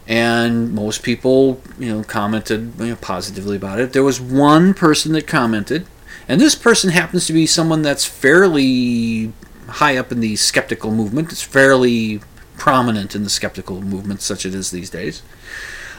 and 0.10 0.74
most 0.74 1.04
people, 1.04 1.62
you 1.78 1.93
know, 1.93 2.04
commented 2.04 2.74
you 2.80 2.88
know, 2.88 2.95
positively 2.95 3.56
about 3.56 3.80
it. 3.80 3.93
There 3.93 4.04
was 4.04 4.19
one 4.19 4.74
person 4.74 5.13
that 5.13 5.28
commented, 5.28 5.86
and 6.28 6.41
this 6.41 6.56
person 6.56 6.89
happens 6.89 7.28
to 7.28 7.34
be 7.34 7.45
someone 7.45 7.84
that's 7.84 8.06
fairly 8.06 9.32
high 9.67 9.98
up 9.98 10.12
in 10.12 10.19
the 10.19 10.36
skeptical 10.36 10.91
movement. 10.91 11.32
It's 11.32 11.43
fairly 11.43 12.22
prominent 12.58 13.15
in 13.15 13.24
the 13.24 13.30
skeptical 13.30 13.82
movement, 13.82 14.22
such 14.22 14.48
it 14.48 14.56
is 14.56 14.72
these 14.72 14.89
days. 14.89 15.22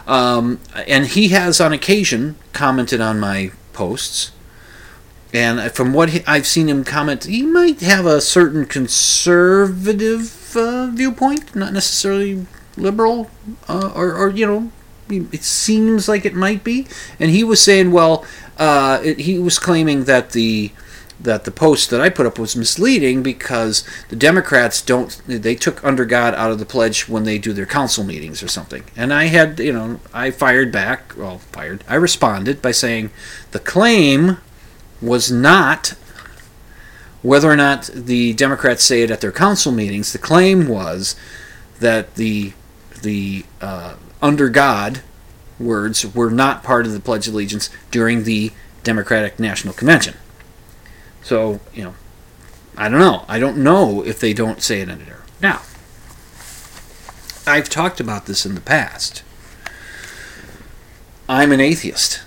Um, 0.09 0.61
and 0.89 1.07
he 1.07 1.29
has, 1.29 1.61
on 1.61 1.73
occasion, 1.73 2.35
commented 2.53 3.01
on 3.01 3.21
my 3.21 3.53
posts. 3.73 4.33
And 5.33 5.71
from 5.71 5.93
what 5.93 6.29
I've 6.29 6.49
seen 6.49 6.69
him 6.69 6.83
comment, 6.83 7.25
he 7.25 7.43
might 7.43 7.81
have 7.83 8.07
a 8.07 8.21
certain 8.21 8.67
conservative 8.67 10.57
uh, 10.57 10.89
viewpoint, 10.89 11.55
not 11.55 11.73
necessarily 11.73 12.47
liberal, 12.81 13.31
uh, 13.69 13.93
or, 13.95 14.15
or, 14.15 14.31
you 14.31 14.47
know, 14.47 14.71
it 15.09 15.43
seems 15.43 16.09
like 16.09 16.25
it 16.25 16.35
might 16.35 16.65
be. 16.65 16.87
And 17.19 17.31
he 17.31 17.45
was 17.45 17.63
saying, 17.63 17.93
well, 17.93 18.25
uh, 18.59 19.01
it, 19.03 19.21
he 19.21 19.39
was 19.39 19.59
claiming 19.59 20.05
that 20.05 20.31
the 20.31 20.73
that 21.23 21.45
the 21.45 21.51
post 21.51 21.91
that 21.91 22.01
I 22.01 22.09
put 22.09 22.25
up 22.25 22.39
was 22.39 22.57
misleading 22.57 23.23
because 23.23 23.85
the 24.09 24.17
Democrats 24.17 24.81
don't 24.81 25.21
they 25.27 25.55
took 25.55 25.85
under 25.85 26.07
God 26.07 26.35
out 26.35 26.51
of 26.51 26.59
the 26.59 26.65
pledge 26.65 27.09
when 27.09 27.25
they 27.25 27.39
do 27.39 27.53
their 27.53 27.67
council 27.67 28.05
meetings 28.05 28.43
or 28.43 28.49
something. 28.49 28.85
And 28.97 29.13
I 29.13 29.25
had, 29.25 29.61
you 29.61 29.73
know, 29.73 30.01
I 30.15 30.31
fired 30.31 30.73
back, 30.73 31.15
well, 31.17 31.39
fired. 31.39 31.85
I 31.87 31.97
responded 31.97 32.63
by 32.63 32.71
saying 32.71 33.11
the 33.51 33.59
claim 33.59 34.39
was 35.03 35.31
not 35.31 35.95
whether 37.23 37.51
or 37.51 37.57
not 37.57 37.91
the 37.95 38.33
Democrats 38.33 38.83
say 38.83 39.03
it 39.03 39.11
at 39.11 39.21
their 39.21 39.33
council 39.33 39.73
meetings. 39.73 40.13
The 40.13 40.19
claim 40.19 40.69
was 40.69 41.17
that 41.81 42.15
the 42.15 42.55
the 43.03 43.45
uh, 43.61 43.97
under 44.23 44.49
God 44.49 45.03
words 45.59 46.07
were 46.15 46.31
not 46.31 46.63
part 46.63 46.87
of 46.87 46.93
the 46.93 47.01
Pledge 47.01 47.29
of 47.29 47.35
Allegiance 47.35 47.71
during 47.91 48.25
the 48.25 48.53
Democratic 48.83 49.39
National 49.39 49.75
Convention. 49.75 50.17
So, 51.23 51.61
you 51.75 51.85
know, 51.85 51.95
I 52.77 52.89
don't 52.89 53.01
know. 53.01 53.25
I 53.29 53.39
don't 53.39 53.59
know 53.59 54.03
if 54.05 54.21
they 54.21 54.33
don't 54.33 54.63
say 54.63 54.81
it 54.81 54.89
in 54.89 55.05
there. 55.05 55.23
Now, 55.43 55.63
I've 57.47 57.69
talked 57.69 58.01
about 58.01 58.27
this 58.27 58.47
in 58.47 58.55
the 58.55 58.61
past. 58.61 59.23
I'm 61.29 61.53
an 61.53 61.61
atheist. 61.61 62.23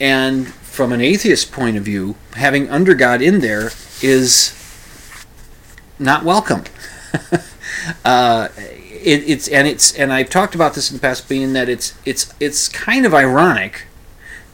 And 0.00 0.48
from 0.48 0.92
an 0.92 1.00
atheist 1.00 1.52
point 1.52 1.76
of 1.76 1.84
view, 1.84 2.16
having 2.34 2.68
under 2.70 2.94
God 2.94 3.22
in 3.22 3.40
there 3.40 3.70
is 4.02 4.56
not 5.98 6.24
welcome. 6.24 6.64
uh, 8.04 8.48
it, 9.02 9.28
it's 9.28 9.48
and 9.48 9.66
it's 9.66 9.92
and 9.94 10.12
I've 10.12 10.30
talked 10.30 10.54
about 10.54 10.74
this 10.74 10.90
in 10.90 10.96
the 10.96 11.00
past, 11.00 11.28
being 11.28 11.52
that 11.54 11.68
it's 11.68 11.94
it's 12.04 12.32
it's 12.40 12.68
kind 12.68 13.06
of 13.06 13.14
ironic 13.14 13.86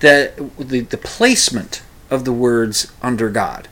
that 0.00 0.36
the 0.58 0.80
the 0.80 0.98
placement 0.98 1.82
of 2.10 2.24
the 2.24 2.32
words 2.32 2.92
under 3.02 3.30
God. 3.30 3.68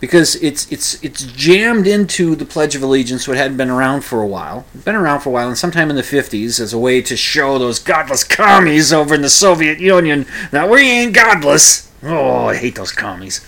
Because 0.00 0.36
it's 0.36 0.70
it's 0.70 1.02
it's 1.02 1.24
jammed 1.24 1.86
into 1.86 2.34
the 2.34 2.44
Pledge 2.44 2.74
of 2.74 2.82
Allegiance, 2.82 3.24
so 3.24 3.32
it 3.32 3.38
hadn't 3.38 3.56
been 3.56 3.70
around 3.70 4.02
for 4.02 4.20
a 4.20 4.26
while. 4.26 4.66
It's 4.74 4.84
been 4.84 4.94
around 4.94 5.20
for 5.20 5.30
a 5.30 5.32
while, 5.32 5.48
and 5.48 5.56
sometime 5.56 5.88
in 5.88 5.96
the 5.96 6.02
'50s, 6.02 6.60
as 6.60 6.72
a 6.72 6.78
way 6.78 7.00
to 7.00 7.16
show 7.16 7.58
those 7.58 7.78
godless 7.78 8.24
commies 8.24 8.92
over 8.92 9.14
in 9.14 9.22
the 9.22 9.30
Soviet 9.30 9.78
Union 9.78 10.26
that 10.50 10.68
we 10.68 10.82
ain't 10.82 11.14
godless. 11.14 11.90
Oh, 12.02 12.46
I 12.46 12.56
hate 12.56 12.74
those 12.74 12.92
commies. 12.92 13.40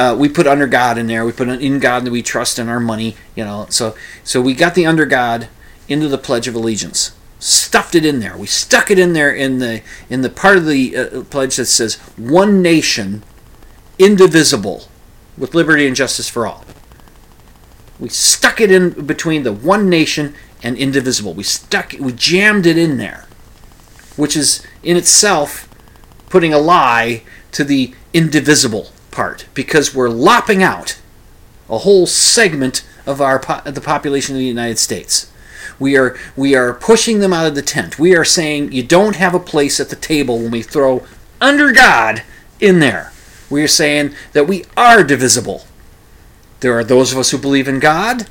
Uh, 0.00 0.14
we 0.14 0.30
put 0.30 0.46
under 0.46 0.66
God 0.66 0.96
in 0.96 1.08
there. 1.08 1.26
We 1.26 1.32
put 1.32 1.48
in 1.48 1.78
God 1.78 2.04
that 2.06 2.10
we 2.10 2.22
trust 2.22 2.58
in 2.58 2.70
our 2.70 2.80
money. 2.80 3.16
You 3.34 3.44
know, 3.44 3.66
so 3.68 3.94
so 4.24 4.40
we 4.40 4.54
got 4.54 4.74
the 4.74 4.86
under 4.86 5.04
God 5.04 5.48
into 5.88 6.08
the 6.08 6.16
Pledge 6.16 6.48
of 6.48 6.54
Allegiance 6.54 7.12
stuffed 7.40 7.94
it 7.94 8.04
in 8.04 8.20
there. 8.20 8.36
We 8.36 8.46
stuck 8.46 8.90
it 8.90 8.98
in 8.98 9.14
there 9.14 9.32
in 9.34 9.58
the 9.58 9.82
in 10.08 10.20
the 10.20 10.30
part 10.30 10.58
of 10.58 10.66
the 10.66 10.96
uh, 10.96 11.22
pledge 11.24 11.56
that 11.56 11.66
says 11.66 11.96
one 12.16 12.62
nation, 12.62 13.24
indivisible, 13.98 14.88
with 15.36 15.54
liberty 15.54 15.86
and 15.86 15.96
justice 15.96 16.28
for 16.28 16.46
all. 16.46 16.64
We 17.98 18.08
stuck 18.08 18.60
it 18.60 18.70
in 18.70 19.06
between 19.06 19.42
the 19.42 19.52
one 19.52 19.88
nation 19.88 20.34
and 20.62 20.76
indivisible. 20.76 21.34
We 21.34 21.42
stuck 21.42 21.94
we 21.98 22.12
jammed 22.12 22.66
it 22.66 22.78
in 22.78 22.98
there, 22.98 23.26
which 24.16 24.36
is 24.36 24.64
in 24.82 24.96
itself 24.96 25.68
putting 26.28 26.52
a 26.54 26.58
lie 26.58 27.22
to 27.52 27.64
the 27.64 27.94
indivisible 28.12 28.90
part 29.10 29.46
because 29.54 29.94
we're 29.94 30.08
lopping 30.08 30.62
out 30.62 31.00
a 31.68 31.78
whole 31.78 32.06
segment 32.06 32.86
of 33.06 33.20
our 33.20 33.38
po- 33.38 33.70
the 33.70 33.80
population 33.80 34.34
of 34.34 34.40
the 34.40 34.46
United 34.46 34.78
States. 34.78 35.30
We 35.78 35.96
are 35.96 36.18
we 36.36 36.54
are 36.54 36.74
pushing 36.74 37.20
them 37.20 37.32
out 37.32 37.46
of 37.46 37.54
the 37.54 37.62
tent. 37.62 37.98
We 37.98 38.14
are 38.14 38.24
saying 38.24 38.72
you 38.72 38.82
don't 38.82 39.16
have 39.16 39.34
a 39.34 39.40
place 39.40 39.80
at 39.80 39.88
the 39.88 39.96
table 39.96 40.38
when 40.38 40.50
we 40.50 40.62
throw 40.62 41.06
under 41.40 41.72
God 41.72 42.22
in 42.60 42.80
there. 42.80 43.12
We 43.48 43.62
are 43.62 43.68
saying 43.68 44.14
that 44.32 44.46
we 44.46 44.64
are 44.76 45.02
divisible. 45.02 45.64
There 46.60 46.78
are 46.78 46.84
those 46.84 47.12
of 47.12 47.18
us 47.18 47.30
who 47.30 47.38
believe 47.38 47.66
in 47.66 47.80
God, 47.80 48.28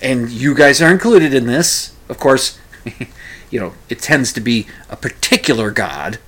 and 0.00 0.30
you 0.30 0.54
guys 0.54 0.80
are 0.80 0.92
included 0.92 1.34
in 1.34 1.46
this. 1.46 1.94
Of 2.08 2.18
course, 2.18 2.58
you 3.50 3.60
know, 3.60 3.74
it 3.88 3.98
tends 3.98 4.32
to 4.34 4.40
be 4.40 4.66
a 4.88 4.96
particular 4.96 5.70
God. 5.70 6.18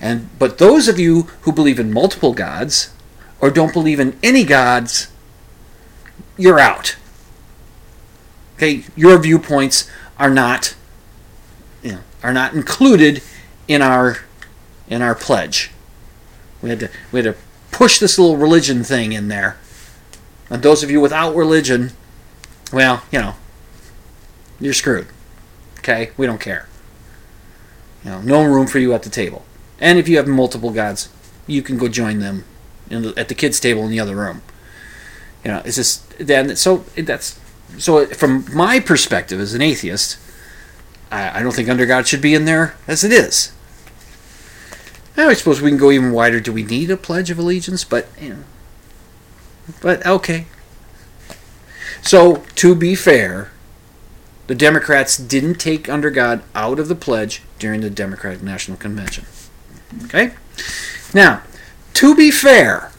And 0.00 0.36
but 0.38 0.58
those 0.58 0.88
of 0.88 0.98
you 0.98 1.22
who 1.42 1.52
believe 1.52 1.78
in 1.78 1.92
multiple 1.92 2.32
gods 2.32 2.92
or 3.40 3.50
don't 3.50 3.72
believe 3.72 4.00
in 4.00 4.18
any 4.22 4.44
gods, 4.44 5.08
you're 6.36 6.60
out. 6.60 6.96
Okay, 8.56 8.84
your 8.96 9.18
viewpoints 9.18 9.90
are 10.18 10.30
not 10.30 10.74
you 11.82 11.92
know, 11.92 12.00
are 12.22 12.32
not 12.32 12.54
included 12.54 13.22
in 13.68 13.82
our 13.82 14.18
in 14.88 15.02
our 15.02 15.14
pledge. 15.14 15.70
We 16.62 16.70
had 16.70 16.80
to 16.80 16.90
we 17.12 17.22
had 17.22 17.34
to 17.34 17.40
push 17.70 17.98
this 17.98 18.18
little 18.18 18.36
religion 18.36 18.84
thing 18.84 19.12
in 19.12 19.28
there. 19.28 19.56
And 20.50 20.62
those 20.62 20.82
of 20.82 20.90
you 20.90 21.00
without 21.00 21.34
religion, 21.34 21.92
well, 22.72 23.02
you 23.10 23.18
know, 23.18 23.34
you're 24.60 24.74
screwed. 24.74 25.06
Okay? 25.78 26.10
We 26.16 26.26
don't 26.26 26.40
care. 26.40 26.68
You 28.04 28.10
know, 28.10 28.20
no 28.20 28.44
room 28.44 28.66
for 28.66 28.78
you 28.78 28.92
at 28.92 29.02
the 29.02 29.10
table. 29.10 29.44
And 29.84 29.98
if 29.98 30.08
you 30.08 30.16
have 30.16 30.26
multiple 30.26 30.70
gods, 30.70 31.10
you 31.46 31.60
can 31.60 31.76
go 31.76 31.88
join 31.88 32.18
them 32.18 32.46
the, 32.88 33.12
at 33.18 33.28
the 33.28 33.34
kids' 33.34 33.60
table 33.60 33.84
in 33.84 33.90
the 33.90 34.00
other 34.00 34.16
room. 34.16 34.40
You 35.44 35.50
know, 35.50 35.62
it's 35.62 35.76
just 35.76 36.18
then. 36.18 36.56
So 36.56 36.78
that's 36.96 37.38
so 37.76 38.06
from 38.06 38.46
my 38.54 38.80
perspective 38.80 39.38
as 39.38 39.52
an 39.52 39.60
atheist, 39.60 40.16
I, 41.10 41.38
I 41.38 41.42
don't 41.42 41.54
think 41.54 41.68
under 41.68 41.84
God 41.84 42.08
should 42.08 42.22
be 42.22 42.32
in 42.32 42.46
there 42.46 42.76
as 42.88 43.04
it 43.04 43.12
is. 43.12 43.52
Now, 45.18 45.28
I 45.28 45.34
suppose 45.34 45.60
we 45.60 45.68
can 45.68 45.78
go 45.78 45.90
even 45.90 46.12
wider. 46.12 46.40
Do 46.40 46.54
we 46.54 46.62
need 46.62 46.90
a 46.90 46.96
Pledge 46.96 47.30
of 47.30 47.38
Allegiance? 47.38 47.84
But, 47.84 48.08
you 48.18 48.30
know, 48.30 48.44
but 49.82 50.04
okay. 50.06 50.46
So 52.00 52.42
to 52.54 52.74
be 52.74 52.94
fair, 52.94 53.52
the 54.46 54.54
Democrats 54.54 55.18
didn't 55.18 55.56
take 55.56 55.90
under 55.90 56.10
God 56.10 56.42
out 56.54 56.78
of 56.80 56.88
the 56.88 56.94
pledge 56.94 57.42
during 57.58 57.82
the 57.82 57.90
Democratic 57.90 58.42
National 58.42 58.78
Convention. 58.78 59.26
Okay? 60.04 60.32
Now, 61.12 61.42
to 61.94 62.14
be 62.14 62.30
fair, 62.30 62.90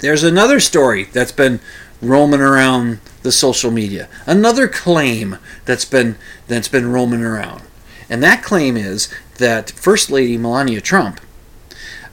there's 0.00 0.22
another 0.22 0.60
story 0.60 1.04
that's 1.04 1.32
been 1.32 1.60
roaming 2.02 2.40
around 2.40 3.00
the 3.22 3.32
social 3.32 3.70
media. 3.70 4.08
Another 4.26 4.68
claim 4.68 5.38
that's 5.64 5.84
been 5.84 6.16
that's 6.46 6.68
been 6.68 6.92
roaming 6.92 7.22
around, 7.22 7.62
and 8.08 8.22
that 8.22 8.42
claim 8.42 8.76
is 8.76 9.12
that 9.38 9.70
First 9.70 10.10
Lady 10.10 10.36
Melania 10.36 10.80
Trump, 10.80 11.20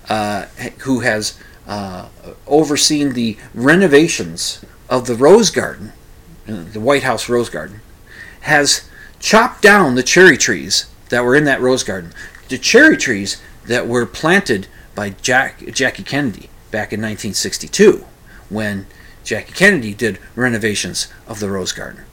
uh, 0.10 0.46
who 0.80 1.02
has 1.02 1.38
uh, 1.68 2.08
overseen 2.48 3.14
the 3.14 3.38
renovations 3.54 4.64
of 4.90 5.06
the 5.06 5.16
Rose 5.16 5.50
Garden, 5.50 5.94
uh, 6.48 6.64
the 6.72 6.80
White 6.80 7.04
House 7.04 7.30
Rose 7.30 7.50
Garden, 7.50 7.82
has 8.42 8.90
chopped 9.20 9.62
down 9.62 9.96
the 9.96 10.04
cherry 10.04 10.38
trees 10.38 10.88
that 11.10 11.24
were 11.24 11.36
in 11.36 11.46
that 11.46 11.62
Rose 11.62 11.84
Garden. 11.84 12.12
The 12.54 12.60
cherry 12.60 12.98
trees 12.98 13.42
that 13.66 13.88
were 13.88 14.06
planted 14.06 14.68
by 14.94 15.10
Jack, 15.10 15.66
Jackie 15.72 16.04
Kennedy 16.04 16.52
back 16.70 16.94
in 16.94 17.02
1962 17.02 18.06
when 18.48 18.86
Jackie 19.24 19.54
Kennedy 19.54 19.96
did 19.96 20.20
renovations 20.36 21.12
of 21.26 21.40
the 21.40 21.50
Rose 21.50 21.72
Garden. 21.72 22.04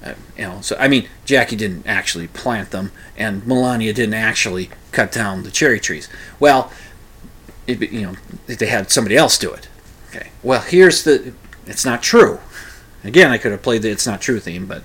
Uh, 0.00 0.14
you 0.38 0.44
know, 0.44 0.60
so 0.60 0.76
I 0.78 0.86
mean, 0.86 1.08
Jackie 1.24 1.56
didn't 1.56 1.88
actually 1.88 2.28
plant 2.28 2.70
them, 2.70 2.92
and 3.16 3.44
Melania 3.44 3.92
didn't 3.92 4.14
actually 4.14 4.70
cut 4.92 5.10
down 5.10 5.42
the 5.42 5.50
cherry 5.50 5.80
trees. 5.80 6.08
Well, 6.38 6.70
it, 7.66 7.80
you 7.90 8.02
know, 8.02 8.14
they 8.46 8.66
had 8.66 8.92
somebody 8.92 9.16
else 9.16 9.36
do 9.38 9.52
it. 9.52 9.66
Okay. 10.10 10.30
Well, 10.44 10.60
here's 10.60 11.02
the. 11.02 11.34
It's 11.66 11.84
not 11.84 12.00
true. 12.00 12.38
Again, 13.02 13.32
I 13.32 13.38
could 13.38 13.50
have 13.50 13.62
played 13.62 13.82
the 13.82 13.90
"It's 13.90 14.06
not 14.06 14.20
true" 14.20 14.38
theme, 14.38 14.66
but 14.66 14.84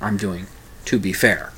I'm 0.00 0.16
doing 0.16 0.48
to 0.86 0.98
be 0.98 1.12
fair. 1.12 1.52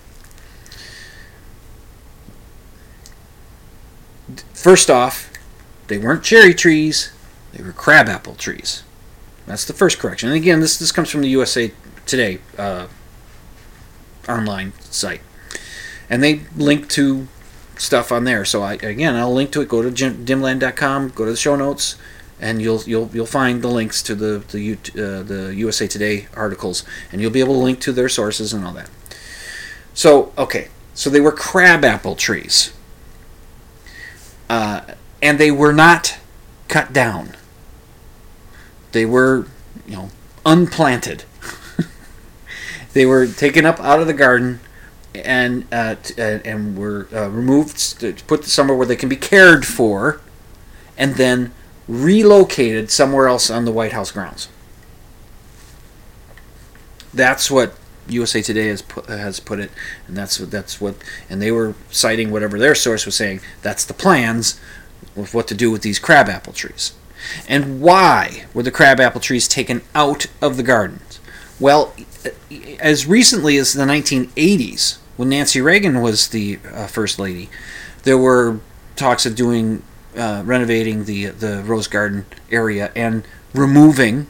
First 4.55 4.91
off, 4.91 5.31
they 5.89 5.99
weren't 5.99 6.25
cherry 6.25 6.55
trees. 6.55 7.13
They 7.53 7.63
were 7.63 7.73
crabapple 7.73 8.35
trees. 8.35 8.83
That's 9.47 9.65
the 9.65 9.73
first 9.73 9.99
correction. 9.99 10.29
And 10.29 10.37
again, 10.37 10.61
this 10.61 10.79
this 10.79 10.93
comes 10.93 11.11
from 11.11 11.23
the 11.23 11.29
USA 11.29 11.73
Today 12.07 12.39
uh, 12.59 12.89
online 14.29 14.73
site, 14.81 15.21
and 16.11 16.23
they 16.23 16.41
link 16.57 16.89
to 16.91 17.29
stuff 17.77 18.13
on 18.13 18.25
there. 18.25 18.45
So 18.45 18.63
I 18.63 18.75
again, 18.75 19.15
I'll 19.15 19.33
link 19.33 19.51
to 19.53 19.61
it. 19.61 19.69
Go 19.69 19.83
to 19.83 19.91
dimland.com. 19.91 21.11
Go 21.11 21.25
to 21.25 21.31
the 21.31 21.37
show 21.37 21.57
notes, 21.57 21.97
and 22.41 22.61
you'll 22.61 22.83
you'll 22.83 23.11
you'll 23.13 23.27
find 23.27 23.63
the 23.63 23.69
links 23.69 24.03
to 24.03 24.15
the 24.15 24.43
the 24.51 24.73
uh, 24.73 25.23
the 25.23 25.55
USA 25.57 25.87
Today 25.87 26.29
articles, 26.35 26.85
and 27.11 27.21
you'll 27.21 27.31
be 27.31 27.41
able 27.41 27.55
to 27.55 27.61
link 27.61 27.81
to 27.81 27.93
their 27.93 28.09
sources 28.09 28.53
and 28.53 28.65
all 28.65 28.73
that. 28.73 28.91
So 29.95 30.33
okay, 30.39 30.69
so 30.95 31.11
they 31.11 31.21
were 31.21 31.33
crabapple 31.33 32.17
trees, 32.17 32.73
uh, 34.53 34.83
and 35.23 35.41
they 35.41 35.51
were 35.51 35.73
not 35.73 36.19
cut 36.69 36.93
down. 36.93 37.35
They 38.93 39.07
were, 39.07 39.47
you 39.87 39.97
know, 39.97 40.11
unplanted. 40.45 41.25
they 42.93 43.07
were 43.07 43.27
taken 43.27 43.65
up 43.65 43.81
out 43.81 44.01
of 44.01 44.07
the 44.07 44.13
garden 44.13 44.61
and 45.15 45.67
uh, 45.73 45.95
t- 45.95 46.21
uh, 46.21 46.41
and 46.45 46.77
were 46.77 47.09
uh, 47.15 47.31
removed, 47.31 47.79
st- 47.79 48.27
put 48.27 48.45
somewhere 48.45 48.77
where 48.77 48.87
they 48.87 48.95
can 48.95 49.09
be 49.09 49.17
cared 49.17 49.65
for, 49.65 50.21
and 50.99 51.15
then 51.15 51.55
relocated 51.89 52.91
somewhere 52.91 53.29
else 53.29 53.49
on 53.49 53.65
the 53.65 53.73
White 53.73 53.93
House 53.93 54.11
grounds. 54.11 54.51
That's 57.15 57.51
what 57.51 57.75
USA 58.09 58.43
Today 58.43 58.69
has 58.69 58.83
put, 58.83 59.07
has 59.07 59.41
put 59.41 59.61
it, 59.61 59.71
and 60.07 60.17
that's 60.17 60.41
what 60.41 60.51
that's 60.51 60.81
what, 60.81 60.97
and 61.29 61.41
they 61.41 61.53
were 61.53 61.75
citing 61.91 62.31
whatever 62.31 62.59
their 62.59 62.75
source 62.75 63.07
was 63.07 63.15
saying. 63.15 63.41
That's 63.63 63.85
the 63.85 63.95
plans 63.95 64.61
with 65.15 65.35
what 65.35 65.49
to 65.49 65.55
do 65.55 65.71
with 65.71 65.83
these 65.83 65.99
crabapple 65.99 66.53
trees, 66.53 66.93
and 67.49 67.81
why 67.81 68.47
were 68.55 68.63
the 68.63 68.71
crabapple 68.71 69.21
trees 69.21 69.47
taken 69.49 69.83
out 69.95 70.27
of 70.41 70.57
the 70.57 70.63
gardens? 70.63 71.21
Well, 71.61 71.95
as 72.81 73.07
recently 73.07 73.57
as 73.57 73.73
the 73.73 73.85
1980s, 73.85 74.99
when 75.17 75.29
Nancy 75.29 75.61
Reagan 75.61 76.01
was 76.01 76.29
the 76.29 76.59
uh, 76.73 76.87
first 76.87 77.19
lady, 77.19 77.49
there 78.03 78.19
were 78.19 78.61
talks 78.97 79.27
of 79.27 79.37
doing 79.37 79.83
uh, 80.17 80.43
renovating 80.45 81.05
the 81.05 81.27
the 81.27 81.63
rose 81.63 81.87
garden 81.87 82.27
area 82.51 82.91
and 82.95 83.25
removing 83.55 84.27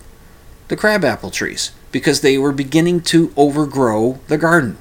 the 0.68 0.76
crabapple 0.76 1.30
trees 1.30 1.72
because 1.92 2.22
they 2.22 2.38
were 2.38 2.52
beginning 2.52 3.00
to 3.02 3.32
overgrow 3.36 4.18
the 4.26 4.38
garden. 4.38 4.78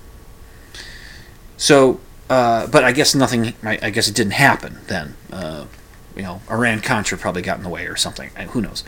So, 1.58 2.00
uh, 2.30 2.66
but 2.68 2.84
I 2.84 2.92
guess 2.92 3.14
nothing. 3.14 3.54
I, 3.62 3.78
I 3.84 3.90
guess 3.92 4.08
it 4.08 4.16
didn't 4.16 4.34
happen 4.34 4.80
then. 4.88 5.16
Uh, 5.32 5.66
you 6.16 6.24
know, 6.24 6.42
Iran 6.50 6.82
Contra 6.82 7.18
probably 7.18 7.42
got 7.42 7.58
in 7.58 7.64
the 7.64 7.70
way 7.70 7.86
or 7.86 7.96
something. 7.96 8.30
Who 8.30 8.62
knows? 8.62 8.84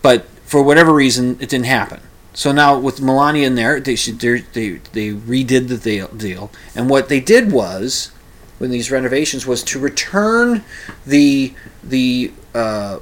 But 0.00 0.24
for 0.46 0.62
whatever 0.62 0.92
reason, 0.92 1.36
it 1.40 1.48
didn't 1.48 1.66
happen. 1.66 2.00
So 2.32 2.52
now 2.52 2.78
with 2.78 3.00
Melania 3.00 3.46
in 3.46 3.56
there, 3.56 3.80
they 3.80 3.96
should, 3.96 4.20
they 4.20 4.80
they 4.92 5.10
redid 5.10 5.68
the 5.68 5.76
deal, 5.76 6.08
deal, 6.08 6.50
and 6.74 6.88
what 6.88 7.08
they 7.08 7.20
did 7.20 7.50
was, 7.50 8.12
when 8.58 8.70
these 8.70 8.90
renovations 8.90 9.46
was 9.46 9.62
to 9.64 9.78
return 9.78 10.62
the 11.04 11.54
the 11.82 12.32
uh, 12.54 13.00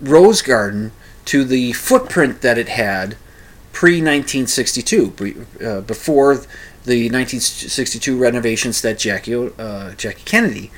rose 0.00 0.42
garden 0.42 0.92
to 1.24 1.44
the 1.44 1.72
footprint 1.72 2.42
that 2.42 2.58
it 2.58 2.68
had 2.68 3.16
pre 3.74 4.00
1962, 4.00 5.46
uh, 5.62 5.80
before 5.82 6.36
the 6.84 7.10
1962 7.10 8.16
renovations 8.16 8.80
that 8.82 8.98
Jackie 8.98 9.34
uh, 9.34 9.92
Jackie 9.94 10.22
Kennedy 10.24 10.70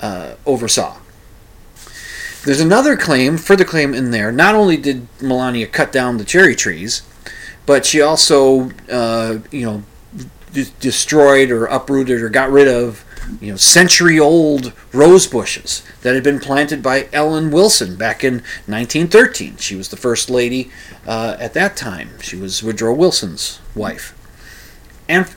uh, 0.00 0.34
oversaw. 0.46 0.98
There's 2.44 2.60
another 2.60 2.96
claim, 2.96 3.38
further 3.38 3.64
claim 3.64 3.94
in 3.94 4.10
there. 4.10 4.30
Not 4.30 4.54
only 4.54 4.76
did 4.76 5.08
Melania 5.20 5.66
cut 5.66 5.92
down 5.92 6.18
the 6.18 6.24
cherry 6.24 6.54
trees, 6.54 7.02
but 7.64 7.86
she 7.86 8.02
also, 8.02 8.70
uh, 8.90 9.38
you 9.50 9.64
know, 9.64 9.82
d- 10.52 10.66
destroyed 10.78 11.50
or 11.50 11.64
uprooted 11.64 12.20
or 12.20 12.28
got 12.28 12.50
rid 12.50 12.68
of, 12.68 13.02
you 13.40 13.50
know, 13.50 13.56
century-old 13.56 14.72
rose 14.92 15.26
bushes 15.26 15.82
that 16.02 16.14
had 16.14 16.24
been 16.24 16.40
planted 16.40 16.82
by 16.82 17.08
Ellen 17.12 17.50
Wilson 17.50 17.96
back 17.96 18.22
in 18.22 18.34
1913. 18.66 19.56
She 19.58 19.76
was 19.76 19.88
the 19.88 19.96
first 19.96 20.30
lady 20.30 20.70
uh, 21.06 21.36
at 21.38 21.54
that 21.54 21.76
time. 21.76 22.20
She 22.20 22.36
was 22.36 22.62
Woodrow 22.62 22.94
Wilson's 22.94 23.60
wife, 23.74 24.14
and 25.08 25.28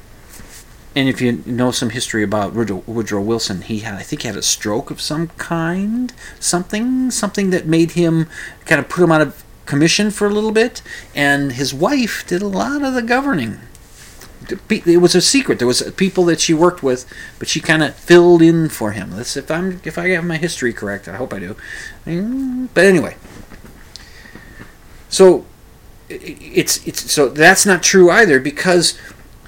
and 0.97 1.07
if 1.07 1.21
you 1.21 1.43
know 1.45 1.69
some 1.69 1.91
history 1.91 2.23
about 2.23 2.53
Woodrow, 2.53 2.83
Woodrow 2.87 3.21
Wilson, 3.21 3.61
he 3.61 3.79
had, 3.81 3.93
I 3.93 4.01
think, 4.01 4.23
he 4.23 4.27
had 4.27 4.35
a 4.35 4.41
stroke 4.41 4.89
of 4.89 4.99
some 4.99 5.27
kind, 5.37 6.11
something, 6.39 7.11
something 7.11 7.51
that 7.51 7.67
made 7.67 7.91
him 7.91 8.27
kind 8.65 8.79
of 8.79 8.89
put 8.89 9.03
him 9.03 9.11
out 9.11 9.21
of 9.21 9.43
commission 9.67 10.09
for 10.09 10.25
a 10.25 10.31
little 10.31 10.51
bit, 10.51 10.81
and 11.13 11.51
his 11.51 11.71
wife 11.71 12.25
did 12.25 12.41
a 12.41 12.47
lot 12.47 12.81
of 12.81 12.95
the 12.95 13.03
governing. 13.03 13.59
It 14.69 15.01
was 15.01 15.15
a 15.15 15.21
secret. 15.21 15.59
There 15.59 15.67
was 15.67 15.81
people 15.97 16.23
that 16.25 16.39
she 16.39 16.53
worked 16.53 16.81
with, 16.83 17.05
but 17.39 17.47
she 17.47 17.59
kind 17.59 17.83
of 17.83 17.95
filled 17.95 18.41
in 18.41 18.69
for 18.69 18.91
him. 18.91 19.11
That's 19.11 19.35
if 19.35 19.49
I'm 19.51 19.81
if 19.83 19.97
I 19.97 20.09
have 20.09 20.23
my 20.25 20.37
history 20.37 20.73
correct. 20.73 21.07
I 21.07 21.15
hope 21.17 21.33
I 21.33 21.39
do. 21.39 21.55
Mm, 22.05 22.69
But 22.73 22.85
anyway, 22.85 23.15
so 25.09 25.45
it's 26.09 26.85
it's 26.87 27.11
so 27.11 27.29
that's 27.29 27.65
not 27.65 27.83
true 27.83 28.09
either 28.09 28.39
because 28.39 28.97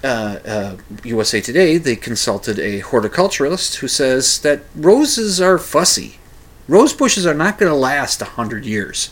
uh, 0.03 0.39
uh, 0.45 0.77
USA 1.03 1.41
Today 1.41 1.77
they 1.77 1.95
consulted 1.95 2.59
a 2.59 2.81
horticulturalist 2.81 3.75
who 3.75 3.87
says 3.87 4.39
that 4.41 4.61
roses 4.75 5.39
are 5.41 5.57
fussy. 5.57 6.19
Rose 6.67 6.93
bushes 6.93 7.25
are 7.25 7.33
not 7.33 7.57
going 7.57 7.71
to 7.71 7.75
last 7.77 8.21
a 8.21 8.25
hundred 8.25 8.65
years. 8.65 9.11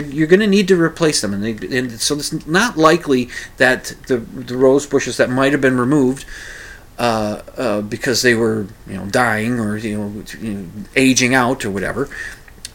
You're 0.00 0.26
going 0.26 0.40
to 0.40 0.46
need 0.46 0.68
to 0.68 0.80
replace 0.80 1.20
them, 1.20 1.34
and, 1.34 1.42
they, 1.42 1.78
and 1.78 2.00
so 2.00 2.16
it's 2.16 2.46
not 2.46 2.76
likely 2.76 3.28
that 3.58 3.94
the 4.06 4.18
the 4.18 4.56
rose 4.56 4.86
bushes 4.86 5.16
that 5.18 5.30
might 5.30 5.52
have 5.52 5.60
been 5.60 5.78
removed 5.78 6.24
uh, 6.98 7.42
uh, 7.56 7.80
because 7.82 8.22
they 8.22 8.34
were 8.34 8.66
you 8.86 8.96
know 8.96 9.06
dying 9.06 9.58
or 9.58 9.76
you 9.76 9.98
know, 9.98 10.24
you 10.40 10.54
know 10.54 10.68
aging 10.96 11.34
out 11.34 11.64
or 11.64 11.70
whatever 11.70 12.08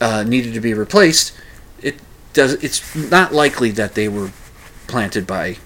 uh, 0.02 0.24
needed 0.24 0.54
to 0.54 0.60
be 0.60 0.74
replaced. 0.74 1.34
It 1.82 2.00
does. 2.34 2.54
It's 2.64 2.96
not 2.96 3.34
likely 3.34 3.72
that 3.72 3.96
they 3.96 4.08
were 4.08 4.32
planted 4.88 5.28
by 5.28 5.58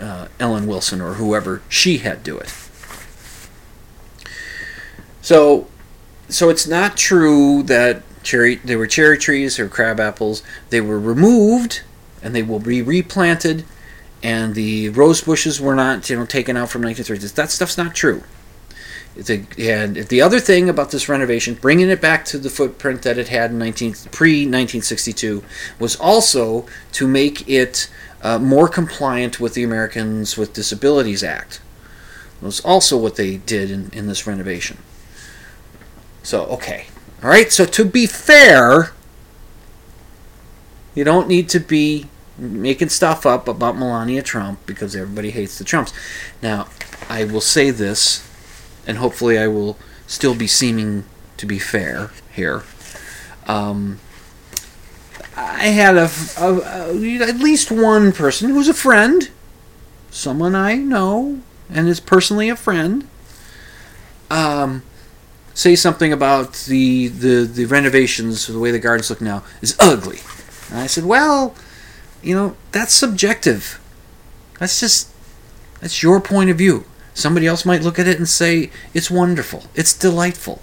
uh, 0.00 0.28
Ellen 0.38 0.66
Wilson 0.66 1.00
or 1.00 1.14
whoever 1.14 1.62
she 1.68 1.98
had 1.98 2.22
do 2.22 2.38
it. 2.38 2.54
So, 5.22 5.68
so 6.28 6.48
it's 6.48 6.66
not 6.66 6.96
true 6.96 7.62
that 7.64 8.02
cherry 8.22 8.60
were 8.64 8.86
cherry 8.86 9.18
trees 9.18 9.58
or 9.58 9.68
crab 9.68 10.00
apples. 10.00 10.42
They 10.70 10.80
were 10.80 10.98
removed 10.98 11.82
and 12.22 12.34
they 12.34 12.42
will 12.42 12.58
be 12.58 12.82
replanted. 12.82 13.64
And 14.22 14.54
the 14.54 14.90
rose 14.90 15.22
bushes 15.22 15.60
were 15.60 15.74
not, 15.74 16.10
you 16.10 16.16
know, 16.16 16.26
taken 16.26 16.56
out 16.56 16.68
from 16.68 16.82
1930s. 16.82 17.34
That 17.34 17.50
stuff's 17.50 17.78
not 17.78 17.94
true. 17.94 18.22
And 19.16 19.96
the 19.96 20.22
other 20.22 20.38
thing 20.38 20.68
about 20.68 20.92
this 20.92 21.08
renovation, 21.08 21.54
bringing 21.54 21.90
it 21.90 22.00
back 22.00 22.24
to 22.26 22.38
the 22.38 22.50
footprint 22.50 23.02
that 23.02 23.18
it 23.18 23.28
had 23.28 23.50
in 23.50 23.58
19, 23.58 23.92
pre 24.12 24.42
1962, 24.42 25.42
was 25.78 25.96
also 25.96 26.66
to 26.92 27.08
make 27.08 27.48
it 27.48 27.90
uh, 28.22 28.38
more 28.38 28.68
compliant 28.68 29.40
with 29.40 29.54
the 29.54 29.64
Americans 29.64 30.36
with 30.36 30.52
Disabilities 30.52 31.24
Act. 31.24 31.60
Was 32.40 32.60
also 32.60 32.96
what 32.96 33.16
they 33.16 33.36
did 33.36 33.70
in, 33.70 33.90
in 33.92 34.06
this 34.06 34.26
renovation. 34.26 34.78
So, 36.22 36.44
okay. 36.46 36.86
All 37.22 37.28
right, 37.28 37.52
so 37.52 37.66
to 37.66 37.84
be 37.84 38.06
fair, 38.06 38.92
you 40.94 41.04
don't 41.04 41.28
need 41.28 41.48
to 41.50 41.60
be 41.60 42.06
making 42.38 42.88
stuff 42.88 43.26
up 43.26 43.46
about 43.46 43.76
Melania 43.76 44.22
Trump 44.22 44.64
because 44.64 44.96
everybody 44.96 45.30
hates 45.30 45.58
the 45.58 45.64
Trumps. 45.64 45.92
Now, 46.42 46.68
I 47.10 47.24
will 47.24 47.42
say 47.42 47.70
this, 47.70 48.26
and 48.86 48.96
hopefully 48.98 49.38
I 49.38 49.48
will 49.48 49.76
still 50.06 50.34
be 50.34 50.46
seeming 50.46 51.04
to 51.36 51.44
be 51.46 51.58
fair 51.58 52.10
here. 52.32 52.62
Um, 53.46 54.00
I 55.36 55.66
had 55.66 55.96
a, 55.96 56.10
a, 56.38 56.54
a- 56.60 57.28
at 57.28 57.36
least 57.38 57.70
one 57.70 58.12
person 58.12 58.50
who's 58.50 58.68
a 58.68 58.74
friend, 58.74 59.30
someone 60.10 60.54
I 60.54 60.76
know 60.76 61.40
and 61.68 61.86
is 61.86 62.00
personally 62.00 62.48
a 62.48 62.56
friend, 62.56 63.06
um, 64.30 64.82
say 65.60 65.76
something 65.76 66.10
about 66.10 66.54
the, 66.68 67.08
the, 67.08 67.44
the 67.44 67.66
renovations, 67.66 68.46
the 68.46 68.58
way 68.58 68.70
the 68.70 68.78
gardens 68.78 69.10
look 69.10 69.20
now, 69.20 69.44
is 69.60 69.76
ugly. 69.78 70.18
And 70.70 70.78
I 70.78 70.86
said, 70.86 71.04
well, 71.04 71.54
you 72.22 72.34
know, 72.34 72.56
that's 72.72 72.94
subjective. 72.94 73.78
That's 74.58 74.80
just, 74.80 75.12
that's 75.82 76.02
your 76.02 76.18
point 76.18 76.48
of 76.48 76.56
view. 76.56 76.86
Somebody 77.12 77.46
else 77.46 77.66
might 77.66 77.82
look 77.82 77.98
at 77.98 78.08
it 78.08 78.16
and 78.16 78.26
say, 78.26 78.70
it's 78.94 79.10
wonderful, 79.10 79.64
it's 79.74 79.92
delightful. 79.92 80.62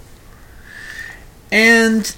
And 1.52 2.16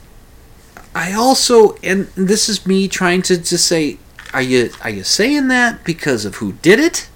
I 0.95 1.13
also, 1.13 1.75
and 1.83 2.07
this 2.17 2.49
is 2.49 2.67
me 2.67 2.89
trying 2.89 3.21
to 3.23 3.37
just 3.37 3.67
say, 3.67 3.99
are 4.33 4.41
you 4.41 4.71
are 4.83 4.91
you 4.91 5.05
saying 5.05 5.49
that 5.49 5.85
because 5.85 6.25
of 6.25 6.37
who 6.37 6.53
did 6.55 6.79
it? 6.79 7.11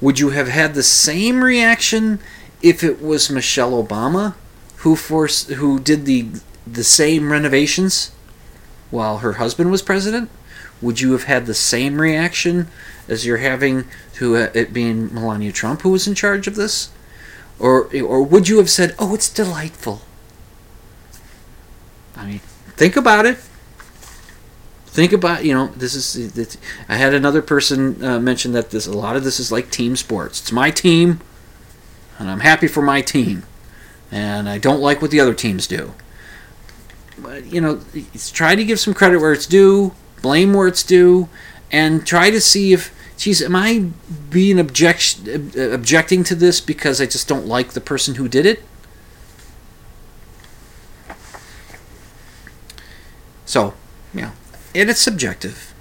Would 0.00 0.18
you 0.18 0.30
have 0.30 0.48
had 0.48 0.74
the 0.74 0.82
same 0.82 1.42
reaction 1.42 2.18
if 2.60 2.84
it 2.84 3.00
was 3.00 3.30
Michelle 3.30 3.82
Obama 3.82 4.34
who 4.82 4.96
forced 4.96 5.50
who 5.50 5.78
did 5.78 6.06
the 6.06 6.28
the 6.66 6.84
same 6.84 7.30
renovations 7.30 8.12
while 8.90 9.18
her 9.18 9.34
husband 9.34 9.70
was 9.70 9.82
president? 9.82 10.28
Would 10.80 11.00
you 11.00 11.12
have 11.12 11.24
had 11.24 11.46
the 11.46 11.54
same 11.54 12.00
reaction 12.00 12.66
as 13.08 13.24
you're 13.24 13.36
having 13.38 13.84
to 14.14 14.36
uh, 14.36 14.50
it 14.54 14.72
being 14.72 15.12
Melania 15.14 15.52
Trump 15.52 15.82
who 15.82 15.90
was 15.90 16.08
in 16.08 16.14
charge 16.14 16.46
of 16.46 16.56
this? 16.56 16.90
Or 17.58 17.88
or 18.02 18.22
would 18.22 18.48
you 18.48 18.58
have 18.58 18.70
said, 18.70 18.94
"Oh, 18.98 19.14
it's 19.14 19.28
delightful"? 19.28 20.02
I 22.16 22.26
mean, 22.26 22.40
think 22.76 22.96
about 22.96 23.24
it. 23.24 23.38
Think 24.86 25.12
about 25.12 25.44
you 25.44 25.54
know 25.54 25.68
this 25.68 25.94
is. 25.94 26.58
I 26.88 26.96
had 26.96 27.14
another 27.14 27.40
person 27.40 28.04
uh, 28.04 28.18
mention 28.18 28.52
that 28.52 28.70
this 28.70 28.86
a 28.88 28.92
lot 28.92 29.14
of 29.14 29.22
this 29.22 29.38
is 29.38 29.52
like 29.52 29.70
team 29.70 29.94
sports. 29.94 30.40
It's 30.40 30.52
my 30.52 30.72
team, 30.72 31.20
and 32.18 32.28
I'm 32.28 32.40
happy 32.40 32.66
for 32.66 32.82
my 32.82 33.00
team, 33.00 33.44
and 34.12 34.48
I 34.48 34.58
don't 34.58 34.80
like 34.80 35.02
what 35.02 35.10
the 35.10 35.18
other 35.18 35.34
teams 35.34 35.66
do. 35.66 35.94
But 37.18 37.46
you 37.46 37.60
know, 37.60 37.80
try 38.32 38.54
to 38.54 38.64
give 38.64 38.78
some 38.78 38.94
credit 38.94 39.18
where 39.18 39.32
it's 39.32 39.46
due, 39.46 39.94
blame 40.20 40.54
where 40.54 40.68
it's 40.68 40.84
due, 40.84 41.28
and 41.72 42.06
try 42.06 42.30
to 42.30 42.40
see 42.40 42.72
if 42.72 42.94
geez, 43.16 43.40
am 43.40 43.54
I 43.54 43.90
being 44.30 44.58
object, 44.58 45.20
objecting 45.56 46.24
to 46.24 46.34
this 46.34 46.60
because 46.60 47.00
I 47.00 47.06
just 47.06 47.28
don't 47.28 47.46
like 47.46 47.70
the 47.70 47.80
person 47.80 48.16
who 48.16 48.28
did 48.28 48.46
it? 48.46 48.64
So, 53.44 53.74
yeah, 54.12 54.32
and 54.74 54.90
it's 54.90 55.00
subjective. 55.00 55.72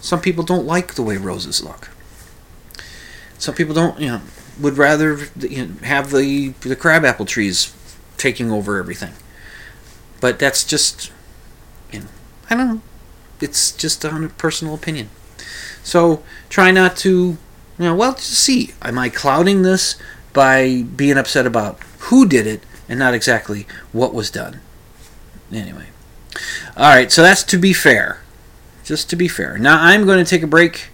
Some 0.00 0.20
people 0.20 0.44
don't 0.44 0.66
like 0.66 0.94
the 0.94 1.02
way 1.02 1.16
roses 1.16 1.62
look. 1.62 1.90
Some 3.38 3.54
people 3.54 3.74
don't, 3.74 4.00
you 4.00 4.06
know, 4.06 4.20
would 4.60 4.78
rather 4.78 5.18
you 5.38 5.66
know, 5.66 5.74
have 5.82 6.10
the 6.10 6.50
the 6.60 6.76
crabapple 6.76 7.26
trees 7.26 7.74
taking 8.16 8.50
over 8.50 8.78
everything. 8.78 9.12
But 10.20 10.38
that's 10.38 10.62
just, 10.62 11.10
you 11.90 12.00
know, 12.00 12.06
I 12.48 12.54
don't 12.54 12.68
know. 12.68 12.82
It's 13.40 13.72
just 13.72 14.04
a 14.04 14.30
personal 14.38 14.74
opinion. 14.74 15.10
So 15.82 16.22
try 16.48 16.70
not 16.70 16.96
to, 16.98 17.10
you 17.10 17.36
know, 17.78 17.94
well, 17.94 18.14
just 18.14 18.34
see. 18.34 18.72
Am 18.82 18.98
I 18.98 19.08
clouding 19.08 19.62
this 19.62 19.96
by 20.32 20.82
being 20.82 21.18
upset 21.18 21.44
about 21.44 21.80
who 21.98 22.26
did 22.26 22.46
it 22.46 22.62
and 22.88 23.00
not 23.00 23.14
exactly 23.14 23.66
what 23.90 24.14
was 24.14 24.30
done? 24.30 24.60
Anyway. 25.52 25.86
All 26.76 26.88
right, 26.88 27.10
so 27.10 27.22
that's 27.22 27.42
to 27.44 27.58
be 27.58 27.72
fair. 27.72 28.22
Just 28.84 29.10
to 29.10 29.16
be 29.16 29.26
fair. 29.26 29.58
Now 29.58 29.82
I'm 29.82 30.06
going 30.06 30.24
to 30.24 30.28
take 30.28 30.42
a 30.42 30.46
break. 30.46 30.88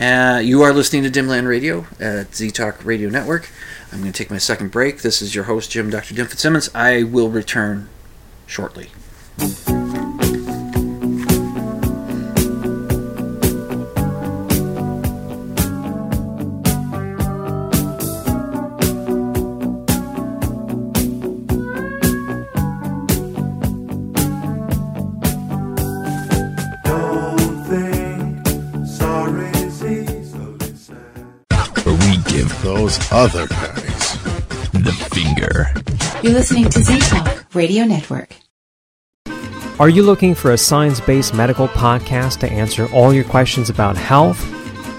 Uh, 0.00 0.38
you 0.38 0.62
are 0.62 0.72
listening 0.72 1.02
to 1.02 1.10
Dimland 1.10 1.46
Radio 1.46 1.84
at 2.00 2.34
Z 2.34 2.52
Talk 2.52 2.82
Radio 2.86 3.10
Network. 3.10 3.50
I'm 3.92 4.00
going 4.00 4.10
to 4.10 4.16
take 4.16 4.30
my 4.30 4.38
second 4.38 4.70
break. 4.70 5.02
This 5.02 5.20
is 5.20 5.34
your 5.34 5.44
host, 5.44 5.70
Jim 5.70 5.90
Dr. 5.90 6.14
Dim 6.14 6.26
Fitzsimmons. 6.26 6.70
I 6.74 7.02
will 7.02 7.28
return 7.28 7.90
shortly. 8.46 8.88
Other 33.20 33.46
guys 33.48 34.14
the 34.72 34.96
finger. 35.12 35.66
You're 36.22 36.32
listening 36.32 36.70
to 36.70 36.80
Z 36.80 37.00
Talk 37.00 37.54
Radio 37.54 37.84
Network. 37.84 38.34
Are 39.78 39.90
you 39.90 40.02
looking 40.02 40.34
for 40.34 40.52
a 40.52 40.56
science 40.56 41.00
based 41.00 41.34
medical 41.34 41.68
podcast 41.68 42.38
to 42.38 42.50
answer 42.50 42.90
all 42.94 43.12
your 43.12 43.24
questions 43.24 43.68
about 43.68 43.98
health? 43.98 44.42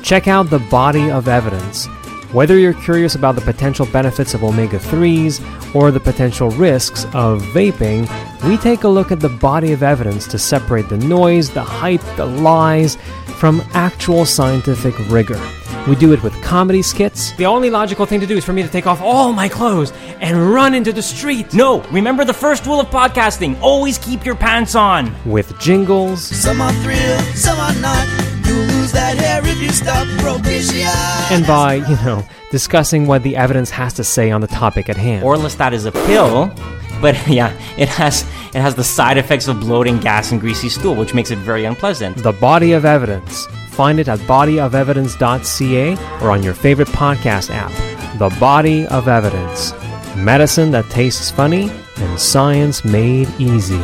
Check 0.04 0.28
out 0.28 0.52
The 0.52 0.60
Body 0.60 1.10
of 1.10 1.28
Evidence. 1.28 1.88
Whether 2.32 2.60
you're 2.60 2.76
curious 2.76 3.16
about 3.16 3.34
the 3.34 3.42
potential 3.42 3.88
benefits 3.88 4.36
of 4.36 4.44
omega 4.44 4.78
3s 4.78 5.74
or 5.74 5.90
the 5.90 6.00
potential 6.00 6.52
risks 6.52 7.06
of 7.16 7.42
vaping, 7.56 8.08
we 8.48 8.56
take 8.58 8.84
a 8.84 8.88
look 8.88 9.12
at 9.12 9.20
the 9.20 9.30
body 9.30 9.72
of 9.72 9.82
evidence 9.82 10.28
to 10.28 10.38
separate 10.38 10.90
the 10.90 10.98
noise, 10.98 11.50
the 11.50 11.64
hype, 11.64 12.04
the 12.18 12.26
lies 12.28 12.98
from 13.40 13.64
actual 13.74 14.28
scientific 14.28 14.94
rigor. 15.10 15.42
We 15.88 15.96
do 15.96 16.14
it 16.14 16.22
with 16.24 16.40
comedy 16.44 16.82
skits, 16.84 17.32
The 17.34 17.48
only 17.48 17.70
logical 17.72 18.06
thing 18.06 18.20
to 18.20 18.28
do 18.28 18.38
is 18.38 18.46
for 18.46 18.54
me 18.54 18.62
to 18.62 18.70
take 18.70 18.86
off 18.86 19.02
all 19.02 19.34
my 19.34 19.50
clothes 19.50 19.92
and 20.22 20.54
run 20.54 20.74
into 20.76 20.94
the 20.94 21.02
street. 21.02 21.54
No, 21.56 21.82
remember 21.92 22.24
the 22.24 22.34
first 22.34 22.66
rule 22.68 22.80
of 22.80 22.88
podcasting 22.88 23.60
always 23.62 23.98
keep 23.98 24.24
your 24.26 24.36
pants 24.36 24.76
on. 24.76 25.14
with 25.26 25.58
jingles, 25.60 26.22
Some 26.24 26.62
are 26.62 26.72
thrilled, 26.84 27.22
some 27.36 27.60
are 27.60 27.74
not. 27.82 28.08
You 28.46 28.54
lose 28.54 28.92
that 28.92 29.18
hair 29.18 29.42
if 29.44 29.60
you 29.60 29.70
stop 29.72 30.08
propitiation. 30.20 30.88
and 31.32 31.48
by, 31.48 31.76
you 31.76 31.96
know, 32.06 32.24
discussing 32.52 33.08
what 33.08 33.24
the 33.24 33.36
evidence 33.36 33.72
has 33.72 33.94
to 33.94 34.04
say 34.04 34.30
on 34.30 34.42
the 34.42 34.48
topic 34.48 34.88
at 34.88 34.98
hand. 34.98 35.26
Orlistat 35.26 35.74
is 35.74 35.86
a 35.86 35.92
pill, 35.92 36.54
but 37.02 37.16
yeah, 37.28 37.52
it 37.78 37.90
has 37.90 38.22
it 38.54 38.62
has 38.62 38.76
the 38.76 38.84
side 38.84 39.18
effects 39.18 39.48
of 39.48 39.60
bloating, 39.60 39.98
gas, 40.00 40.32
and 40.32 40.40
greasy 40.40 40.70
stool, 40.70 40.94
which 40.96 41.14
makes 41.16 41.32
it 41.32 41.38
very 41.40 41.66
unpleasant. 41.66 42.18
The 42.18 42.34
Body 42.34 42.74
of 42.74 42.86
Evidence. 42.86 43.48
Find 43.82 44.00
it 44.00 44.08
at 44.08 44.20
bodyofevidence.ca 44.20 45.98
or 46.22 46.30
on 46.30 46.44
your 46.44 46.54
favorite 46.54 46.90
podcast 46.90 47.50
app. 47.52 47.72
The 48.20 48.30
Body 48.40 48.86
of 48.86 49.08
Evidence. 49.08 49.74
Medicine 50.16 50.70
that 50.70 50.88
tastes 50.92 51.32
funny 51.32 51.72
and 51.98 52.20
science 52.20 52.86
made 52.86 53.28
easy. 53.40 53.82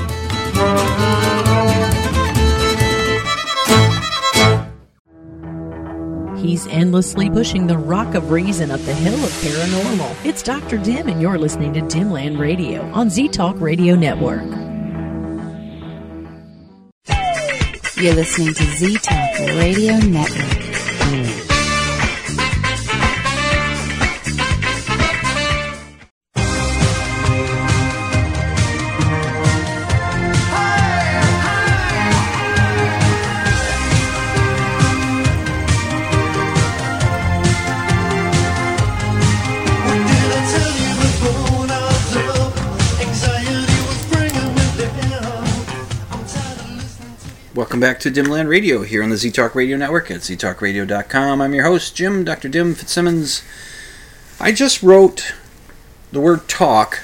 He's 6.40 6.68
endlessly 6.68 7.32
pushing 7.32 7.66
the 7.66 7.80
rock 7.80 8.14
of 8.14 8.30
reason 8.30 8.70
up 8.70 8.80
the 8.82 8.94
hill 8.94 9.16
of 9.16 9.32
paranormal. 9.42 10.16
It's 10.24 10.44
Dr. 10.44 10.78
Dim, 10.78 11.08
and 11.08 11.20
you're 11.20 11.40
listening 11.40 11.74
to 11.74 11.82
Dimland 11.82 12.38
Radio 12.38 12.84
on 12.92 13.10
Z 13.10 13.30
Talk 13.30 13.60
Radio 13.60 13.96
Network. 13.96 14.46
You're 18.00 18.14
listening 18.14 18.54
to 18.54 18.64
Z 18.64 19.00
Talk 19.00 19.27
Radio 19.56 19.98
Network. 19.98 21.37
Welcome 47.78 47.94
back 47.94 48.00
to 48.00 48.12
Dimland 48.12 48.48
Radio 48.48 48.82
here 48.82 49.04
on 49.04 49.12
the 49.12 49.16
ZTalk 49.18 49.54
Radio 49.54 49.78
Network 49.78 50.10
at 50.10 50.22
ztalkradio.com. 50.22 51.40
I'm 51.40 51.54
your 51.54 51.66
host, 51.66 51.96
Jim, 51.96 52.24
Dr. 52.24 52.50
Dim 52.50 52.74
Fitzsimmons. 52.74 53.44
I 54.40 54.52
just 54.52 54.82
wrote 54.82 55.36
the 56.12 56.20
word 56.20 56.50
talk 56.50 57.04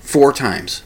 four 0.00 0.32
times. 0.32 0.82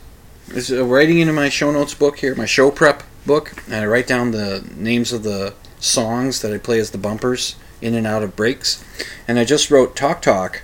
It's 0.49 0.73
writing 0.73 1.21
into 1.21 1.33
my 1.33 1.51
show 1.51 1.71
notes 1.71 1.95
book 1.95 2.19
here, 2.19 2.35
my 2.35 2.47
show 2.47 2.73
prep 2.73 3.05
book, 3.27 3.63
and 3.67 3.77
I 3.77 3.87
write 3.87 4.09
down 4.09 4.33
the 4.33 4.69
names 4.75 5.13
of 5.13 5.23
the 5.23 5.55
songs 5.79 6.43
that 6.43 6.53
I 6.53 6.59
play 6.59 6.81
as 6.81 6.91
the 6.91 6.99
bumpers 6.99 7.55
in 7.81 7.95
and 7.95 8.09
out 8.09 8.25
of 8.25 8.35
breaks. 8.35 8.85
And 9.29 9.39
I 9.39 9.45
just 9.45 9.71
wrote 9.71 9.95
talk, 9.95 10.21
talk, 10.21 10.63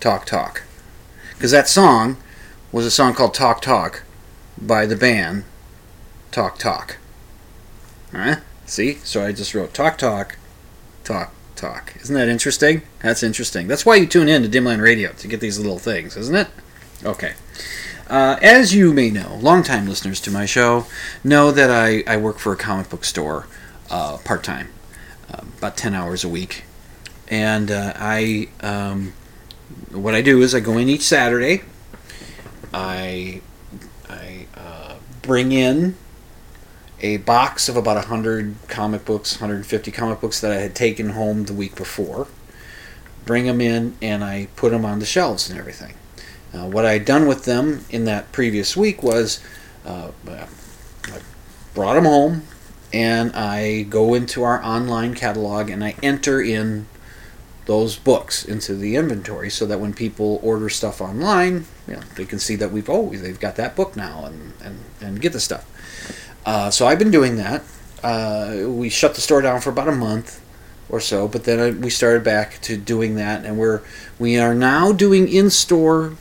talk, 0.00 0.24
talk. 0.24 0.62
Because 1.34 1.50
that 1.50 1.68
song 1.68 2.16
was 2.72 2.86
a 2.86 2.90
song 2.90 3.12
called 3.12 3.34
Talk, 3.34 3.60
Talk 3.60 4.04
by 4.56 4.86
the 4.86 4.96
band 4.96 5.44
Talk, 6.30 6.56
Talk. 6.56 6.96
Huh? 8.16 8.36
See? 8.64 8.94
So 9.04 9.24
I 9.24 9.32
just 9.32 9.54
wrote 9.54 9.74
talk, 9.74 9.98
talk, 9.98 10.36
talk, 11.04 11.32
talk. 11.54 11.94
Isn't 12.00 12.14
that 12.14 12.28
interesting? 12.28 12.82
That's 13.00 13.22
interesting. 13.22 13.68
That's 13.68 13.84
why 13.84 13.96
you 13.96 14.06
tune 14.06 14.28
in 14.28 14.42
to 14.42 14.48
Dimland 14.48 14.80
Radio 14.80 15.12
to 15.12 15.28
get 15.28 15.40
these 15.40 15.58
little 15.58 15.78
things, 15.78 16.16
isn't 16.16 16.34
it? 16.34 16.48
Okay. 17.04 17.34
Uh, 18.08 18.38
as 18.40 18.74
you 18.74 18.92
may 18.92 19.10
know, 19.10 19.36
longtime 19.40 19.86
listeners 19.86 20.20
to 20.20 20.30
my 20.30 20.46
show 20.46 20.86
know 21.22 21.50
that 21.50 21.70
I, 21.70 22.04
I 22.06 22.16
work 22.16 22.38
for 22.38 22.52
a 22.52 22.56
comic 22.56 22.88
book 22.88 23.04
store 23.04 23.46
uh, 23.90 24.16
part 24.18 24.42
time, 24.42 24.68
uh, 25.32 25.42
about 25.58 25.76
10 25.76 25.92
hours 25.94 26.24
a 26.24 26.28
week. 26.28 26.64
And 27.28 27.70
uh, 27.70 27.92
I, 27.96 28.48
um, 28.60 29.12
what 29.90 30.14
I 30.14 30.22
do 30.22 30.40
is 30.40 30.54
I 30.54 30.60
go 30.60 30.78
in 30.78 30.88
each 30.88 31.02
Saturday. 31.02 31.62
I, 32.72 33.42
I 34.08 34.46
uh, 34.56 34.94
bring 35.22 35.52
in 35.52 35.96
a 37.00 37.18
box 37.18 37.68
of 37.68 37.76
about 37.76 37.96
100 37.96 38.56
comic 38.68 39.04
books, 39.04 39.34
150 39.34 39.90
comic 39.90 40.20
books 40.20 40.40
that 40.40 40.52
I 40.52 40.56
had 40.56 40.74
taken 40.74 41.10
home 41.10 41.44
the 41.44 41.52
week 41.52 41.76
before. 41.76 42.26
Bring 43.24 43.46
them 43.46 43.60
in 43.60 43.96
and 44.00 44.24
I 44.24 44.48
put 44.56 44.70
them 44.70 44.84
on 44.84 44.98
the 44.98 45.06
shelves 45.06 45.50
and 45.50 45.58
everything. 45.58 45.94
Uh, 46.54 46.68
what 46.68 46.86
I 46.86 46.92
had 46.92 47.04
done 47.04 47.26
with 47.26 47.44
them 47.44 47.84
in 47.90 48.04
that 48.06 48.32
previous 48.32 48.76
week 48.76 49.02
was 49.02 49.42
uh, 49.84 50.10
I 50.28 50.46
brought 51.74 51.94
them 51.94 52.04
home 52.04 52.42
and 52.92 53.32
I 53.34 53.82
go 53.82 54.14
into 54.14 54.42
our 54.42 54.62
online 54.62 55.14
catalog 55.14 55.68
and 55.68 55.84
I 55.84 55.96
enter 56.02 56.40
in 56.40 56.86
those 57.66 57.96
books 57.96 58.44
into 58.44 58.74
the 58.74 58.94
inventory 58.94 59.50
so 59.50 59.66
that 59.66 59.80
when 59.80 59.92
people 59.92 60.38
order 60.42 60.68
stuff 60.68 61.00
online, 61.00 61.66
you 61.86 61.94
know, 61.94 62.02
they 62.14 62.24
can 62.24 62.38
see 62.38 62.56
that 62.56 62.70
we've 62.70 62.88
oh 62.88 63.10
they've 63.10 63.40
got 63.40 63.56
that 63.56 63.74
book 63.74 63.96
now 63.96 64.24
and, 64.24 64.52
and, 64.62 64.78
and 65.00 65.20
get 65.20 65.32
the 65.32 65.40
stuff. 65.40 65.66
Uh, 66.46 66.70
so 66.70 66.86
I've 66.86 66.98
been 66.98 67.10
doing 67.10 67.36
that. 67.36 67.64
Uh, 68.02 68.62
we 68.66 68.88
shut 68.88 69.16
the 69.16 69.20
store 69.20 69.42
down 69.42 69.60
for 69.60 69.70
about 69.70 69.88
a 69.88 69.92
month 69.92 70.40
or 70.88 71.00
so, 71.00 71.26
but 71.26 71.42
then 71.42 71.80
we 71.80 71.90
started 71.90 72.22
back 72.22 72.60
to 72.62 72.76
doing 72.76 73.16
that, 73.16 73.44
and 73.44 73.58
we're 73.58 73.82
we 74.18 74.38
are 74.38 74.54
now 74.54 74.92
doing 74.92 75.26
in-store 75.26 76.14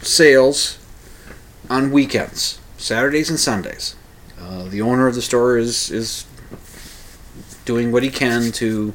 sales 0.00 0.78
on 1.68 1.92
weekends, 1.92 2.58
Saturdays 2.78 3.28
and 3.28 3.38
Sundays. 3.38 3.94
Uh, 4.40 4.64
the 4.64 4.80
owner 4.80 5.06
of 5.06 5.14
the 5.14 5.20
store 5.20 5.58
is 5.58 5.90
is 5.90 6.24
doing 7.66 7.92
what 7.92 8.02
he 8.02 8.08
can 8.08 8.50
to 8.52 8.94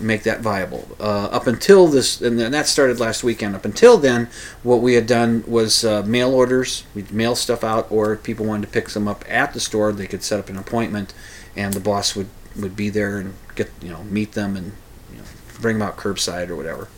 make 0.00 0.22
that 0.22 0.40
viable. 0.40 0.88
Uh, 0.98 1.26
up 1.26 1.46
until 1.46 1.88
this, 1.88 2.20
and 2.20 2.38
then 2.38 2.52
that 2.52 2.66
started 2.66 3.00
last 3.00 3.22
weekend. 3.22 3.54
Up 3.54 3.64
until 3.64 3.98
then, 3.98 4.28
what 4.62 4.80
we 4.80 4.94
had 4.94 5.06
done 5.06 5.44
was 5.46 5.84
uh, 5.84 6.02
mail 6.02 6.34
orders. 6.34 6.84
We'd 6.94 7.12
mail 7.12 7.34
stuff 7.34 7.62
out, 7.62 7.90
or 7.90 8.14
if 8.14 8.22
people 8.22 8.46
wanted 8.46 8.66
to 8.66 8.72
pick 8.72 8.88
them 8.88 9.08
up 9.08 9.24
at 9.28 9.52
the 9.52 9.60
store, 9.60 9.92
they 9.92 10.06
could 10.06 10.22
set 10.22 10.38
up 10.38 10.48
an 10.48 10.56
appointment, 10.56 11.14
and 11.56 11.74
the 11.74 11.80
boss 11.80 12.16
would, 12.16 12.28
would 12.56 12.76
be 12.76 12.88
there 12.88 13.18
and 13.18 13.34
get 13.54 13.70
you 13.82 13.90
know 13.90 14.02
meet 14.04 14.32
them 14.32 14.56
and 14.56 14.72
you 15.10 15.18
know, 15.18 15.24
bring 15.60 15.78
them 15.78 15.88
out 15.88 15.96
curbside 15.96 16.48
or 16.48 16.56
whatever. 16.56 16.88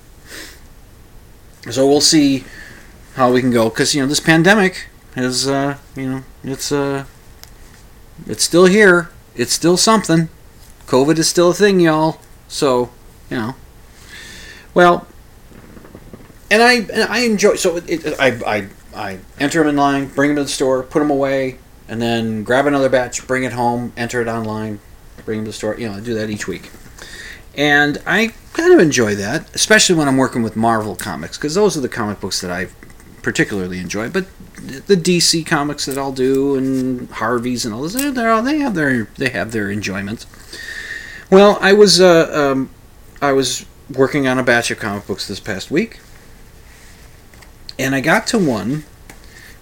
So 1.71 1.89
we'll 1.89 2.01
see 2.01 2.45
how 3.15 3.33
we 3.33 3.41
can 3.41 3.51
go 3.51 3.69
because 3.71 3.95
you 3.95 4.03
know 4.03 4.09
this 4.09 4.21
pandemic 4.21 4.89
is 5.17 5.49
uh, 5.49 5.79
you 5.97 6.09
know 6.09 6.25
it's 6.43 6.71
uh, 6.71 7.05
it's 8.27 8.45
still 8.45 8.67
here. 8.67 9.11
It's 9.35 9.53
still 9.53 9.77
something. 9.77 10.29
COVID 10.87 11.19
is 11.19 11.29
still 11.29 11.51
a 11.51 11.55
thing, 11.55 11.81
y'all. 11.81 12.21
So, 12.55 12.89
you 13.31 13.37
know. 13.37 13.57
Well, 14.75 15.09
and 16.53 16.63
I 16.63 16.75
and 16.75 17.03
I 17.03 17.25
enjoy. 17.25 17.57
So 17.57 17.79
it, 17.79 18.07
it, 18.07 18.21
I 18.21 18.29
I 18.47 18.69
I 18.95 19.19
enter 19.41 19.59
them 19.59 19.71
in 19.71 19.77
line, 19.77 20.07
bring 20.07 20.31
them 20.31 20.37
to 20.37 20.43
the 20.45 20.49
store, 20.49 20.85
put 20.85 21.01
them 21.01 21.11
away, 21.11 21.59
and 21.89 22.01
then 22.01 22.45
grab 22.45 22.67
another 22.67 22.89
batch, 22.89 23.27
bring 23.27 23.43
it 23.43 23.53
home, 23.53 23.93
enter 23.97 24.23
it 24.23 24.29
online, 24.29 24.79
bring 25.25 25.39
them 25.39 25.47
to 25.47 25.49
the 25.49 25.57
store. 25.57 25.77
You 25.77 25.89
know, 25.89 25.97
I 25.97 26.01
do 26.01 26.15
that 26.15 26.31
each 26.31 26.47
week, 26.47 26.71
and 27.57 28.01
I 28.07 28.33
kind 28.53 28.73
of 28.73 28.79
enjoy 28.79 29.17
that, 29.17 29.53
especially 29.57 29.97
when 29.97 30.07
I'm 30.07 30.17
working 30.17 30.45
with 30.45 30.55
Marvel 30.55 30.95
comics, 30.95 31.37
because 31.37 31.57
those 31.57 31.77
are 31.77 31.81
the 31.81 31.89
comic 31.89 32.21
books 32.21 32.41
that 32.41 32.53
I 32.53 32.69
particularly 33.23 33.81
enjoy. 33.81 34.11
But 34.11 34.27
the 34.87 34.97
DC 34.97 35.45
comics 35.45 35.87
that 35.87 35.99
I'll 35.99 36.13
do 36.13 36.55
and 36.55 37.11
Harvey's 37.11 37.65
and 37.65 37.75
all 37.75 37.81
those, 37.81 37.95
they're 38.15 38.31
all, 38.31 38.43
they 38.43 38.59
have 38.59 38.77
their 38.77 39.09
they 39.19 39.31
have 39.31 39.51
their 39.51 39.73
enjoyments. 39.73 40.29
Well, 41.35 41.59
I 41.61 41.73
was 41.73 42.01
uh, 42.01 42.31
um, 42.33 42.71
I 43.21 43.33
was 43.33 43.67
working 43.93 44.29
on 44.29 44.39
a 44.39 44.45
batch 44.45 44.71
of 44.71 44.79
comic 44.79 45.09
books 45.09 45.27
this 45.27 45.41
past 45.41 45.69
week, 45.69 45.99
and 47.77 47.93
I 47.93 48.01
got 48.01 48.29
to 48.29 48.39
one. 48.39 48.85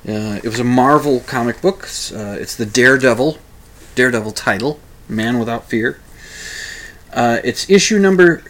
Uh, 0.06 0.38
it 0.44 0.44
was 0.44 0.60
a 0.60 0.64
Marvel 0.64 1.20
comic 1.20 1.62
book. 1.62 1.84
Uh, 2.14 2.36
it's 2.38 2.54
the 2.54 2.66
Daredevil, 2.66 3.38
Daredevil 3.94 4.32
title, 4.32 4.80
Man 5.08 5.38
Without 5.38 5.64
Fear. 5.64 5.98
Uh, 7.10 7.38
it's 7.42 7.70
issue 7.70 7.98
number 7.98 8.42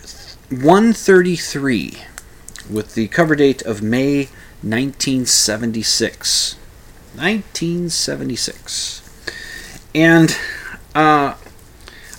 133, 0.51 1.99
with 2.69 2.97
the 2.97 3.07
cover 3.07 3.37
date 3.37 3.63
of 3.63 3.83
May 3.83 4.31
1976. 4.63 6.57
1976. 7.15 9.39
And 9.95 10.37
uh, 10.97 11.37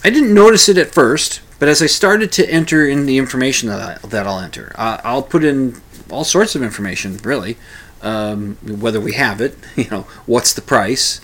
I 0.04 0.10
didn't 0.10 0.34
notice 0.34 0.68
it 0.68 0.78
at 0.78 0.94
first, 0.94 1.42
but 1.60 1.70
as 1.70 1.82
I 1.82 1.86
started 1.86 2.32
to 2.34 2.50
enter 2.50 2.86
in 2.86 3.06
the 3.06 3.18
information 3.18 3.70
that, 3.70 4.04
I, 4.04 4.08
that 4.08 4.28
I'll 4.28 4.40
enter, 4.40 4.74
uh, 4.76 5.00
I'll 5.04 5.24
put 5.24 5.46
in 5.46 5.82
all 6.12 6.26
sorts 6.26 6.56
of 6.56 6.62
information, 6.62 7.18
really. 7.24 7.58
Um, 8.02 8.58
whether 8.64 9.00
we 9.00 9.14
have 9.14 9.40
it, 9.40 9.56
you 9.78 9.90
know, 9.90 10.02
what's 10.26 10.54
the 10.54 10.62
price, 10.62 11.22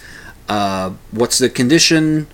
uh, 0.47 0.93
what's 1.11 1.37
the 1.37 1.49
condition, 1.49 2.27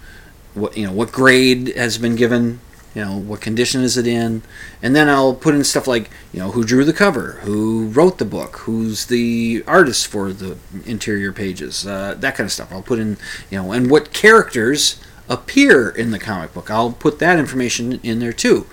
what 0.53 0.77
you 0.77 0.85
know, 0.85 0.93
what 0.93 1.11
grade 1.11 1.75
has 1.75 1.97
been 1.97 2.15
given, 2.15 2.59
you 2.93 3.03
know, 3.03 3.17
what 3.17 3.41
condition 3.41 3.81
is 3.81 3.97
it 3.97 4.05
in, 4.05 4.43
and 4.83 4.95
then 4.95 5.09
I'll 5.09 5.33
put 5.33 5.55
in 5.55 5.63
stuff 5.63 5.87
like, 5.87 6.11
you 6.31 6.39
know, 6.39 6.51
who 6.51 6.63
drew 6.63 6.85
the 6.85 6.93
cover, 6.93 7.39
who 7.41 7.87
wrote 7.87 8.19
the 8.19 8.25
book, 8.25 8.57
who's 8.57 9.07
the 9.07 9.63
artist 9.65 10.05
for 10.05 10.31
the 10.31 10.57
interior 10.85 11.33
pages, 11.33 11.87
uh, 11.87 12.13
that 12.19 12.35
kind 12.35 12.45
of 12.45 12.51
stuff. 12.51 12.71
I'll 12.71 12.83
put 12.83 12.99
in, 12.99 13.17
you 13.49 13.57
know, 13.61 13.71
and 13.71 13.89
what 13.89 14.13
characters 14.13 15.01
appear 15.29 15.89
in 15.89 16.11
the 16.11 16.19
comic 16.19 16.53
book. 16.53 16.69
I'll 16.69 16.91
put 16.91 17.19
that 17.19 17.39
information 17.39 17.99
in 18.03 18.19
there 18.19 18.33
too. 18.33 18.67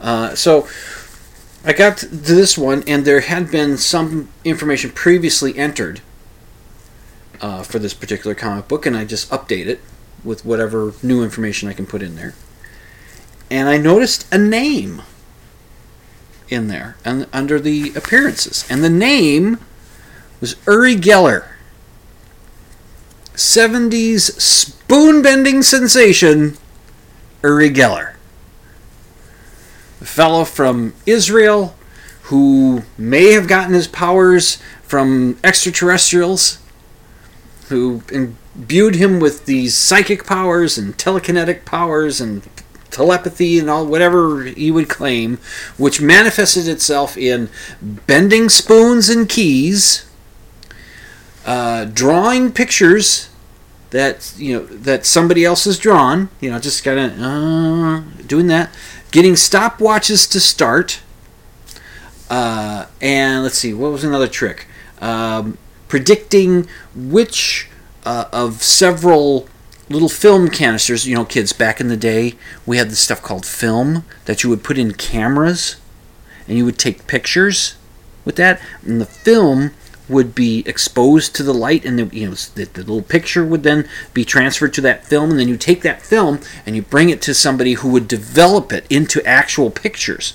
Uh, 0.00 0.34
so 0.34 0.68
I 1.64 1.72
got 1.72 1.98
to 1.98 2.06
this 2.06 2.56
one, 2.56 2.84
and 2.86 3.04
there 3.04 3.20
had 3.20 3.50
been 3.50 3.76
some 3.76 4.28
information 4.44 4.90
previously 4.90 5.56
entered 5.58 6.00
uh, 7.40 7.62
for 7.62 7.78
this 7.78 7.94
particular 7.94 8.34
comic 8.34 8.68
book, 8.68 8.86
and 8.86 8.96
I 8.96 9.04
just 9.04 9.30
update 9.30 9.66
it 9.66 9.80
with 10.22 10.44
whatever 10.44 10.94
new 11.02 11.22
information 11.22 11.68
I 11.68 11.72
can 11.72 11.86
put 11.86 12.02
in 12.02 12.16
there. 12.16 12.34
And 13.50 13.68
I 13.68 13.78
noticed 13.78 14.32
a 14.32 14.38
name 14.38 15.02
in 16.48 16.68
there 16.68 16.96
and 17.04 17.26
under 17.32 17.58
the 17.58 17.92
appearances, 17.94 18.64
and 18.70 18.84
the 18.84 18.90
name 18.90 19.58
was 20.40 20.56
Uri 20.66 20.96
Geller. 20.96 21.55
70s 23.36 24.40
spoon 24.40 25.20
bending 25.20 25.62
sensation 25.62 26.56
Uri 27.44 27.70
Geller. 27.70 28.14
A 30.00 30.04
fellow 30.04 30.44
from 30.44 30.94
Israel 31.04 31.76
who 32.22 32.82
may 32.96 33.32
have 33.32 33.46
gotten 33.46 33.74
his 33.74 33.86
powers 33.86 34.56
from 34.82 35.38
extraterrestrials, 35.44 36.58
who 37.68 38.02
imbued 38.10 38.94
him 38.94 39.20
with 39.20 39.44
these 39.44 39.76
psychic 39.76 40.26
powers 40.26 40.78
and 40.78 40.96
telekinetic 40.96 41.64
powers 41.64 42.20
and 42.20 42.42
telepathy 42.90 43.58
and 43.58 43.68
all 43.68 43.86
whatever 43.86 44.44
he 44.44 44.70
would 44.70 44.88
claim, 44.88 45.38
which 45.76 46.00
manifested 46.00 46.66
itself 46.66 47.16
in 47.18 47.50
bending 47.82 48.48
spoons 48.48 49.10
and 49.10 49.28
keys, 49.28 50.05
uh, 51.46 51.84
drawing 51.84 52.52
pictures 52.52 53.30
that 53.90 54.34
you 54.36 54.52
know 54.52 54.66
that 54.66 55.06
somebody 55.06 55.44
else 55.44 55.64
has 55.64 55.78
drawn. 55.78 56.28
You 56.40 56.50
know, 56.50 56.58
just 56.58 56.84
kind 56.84 56.98
of 56.98 57.20
uh, 57.20 58.00
doing 58.26 58.48
that, 58.48 58.70
getting 59.12 59.34
stopwatches 59.34 60.30
to 60.32 60.40
start, 60.40 61.00
uh, 62.28 62.86
and 63.00 63.44
let's 63.44 63.58
see, 63.58 63.72
what 63.72 63.92
was 63.92 64.04
another 64.04 64.28
trick? 64.28 64.66
Um, 65.00 65.56
predicting 65.88 66.66
which 66.94 67.68
uh, 68.04 68.24
of 68.32 68.62
several 68.62 69.48
little 69.88 70.08
film 70.08 70.48
canisters. 70.48 71.06
You 71.06 71.14
know, 71.14 71.24
kids, 71.24 71.52
back 71.52 71.80
in 71.80 71.88
the 71.88 71.96
day, 71.96 72.34
we 72.66 72.76
had 72.76 72.90
this 72.90 72.98
stuff 72.98 73.22
called 73.22 73.46
film 73.46 74.04
that 74.24 74.42
you 74.42 74.50
would 74.50 74.64
put 74.64 74.78
in 74.78 74.94
cameras, 74.94 75.76
and 76.48 76.58
you 76.58 76.64
would 76.64 76.78
take 76.78 77.06
pictures 77.06 77.76
with 78.24 78.34
that, 78.36 78.60
and 78.82 79.00
the 79.00 79.06
film 79.06 79.70
would 80.08 80.34
be 80.34 80.62
exposed 80.66 81.34
to 81.34 81.42
the 81.42 81.54
light 81.54 81.84
and 81.84 81.98
the, 81.98 82.16
you 82.16 82.28
know 82.28 82.34
the, 82.34 82.64
the, 82.64 82.80
little 82.80 83.02
picture 83.02 83.44
would 83.44 83.62
then 83.62 83.88
be 84.14 84.24
transferred 84.24 84.72
to 84.74 84.80
that 84.80 85.04
film. 85.04 85.30
And 85.30 85.40
then 85.40 85.48
you 85.48 85.56
take 85.56 85.82
that 85.82 86.02
film 86.02 86.40
and 86.64 86.76
you 86.76 86.82
bring 86.82 87.10
it 87.10 87.22
to 87.22 87.34
somebody 87.34 87.74
who 87.74 87.88
would 87.90 88.08
develop 88.08 88.72
it 88.72 88.86
into 88.88 89.24
actual 89.26 89.70
pictures. 89.70 90.34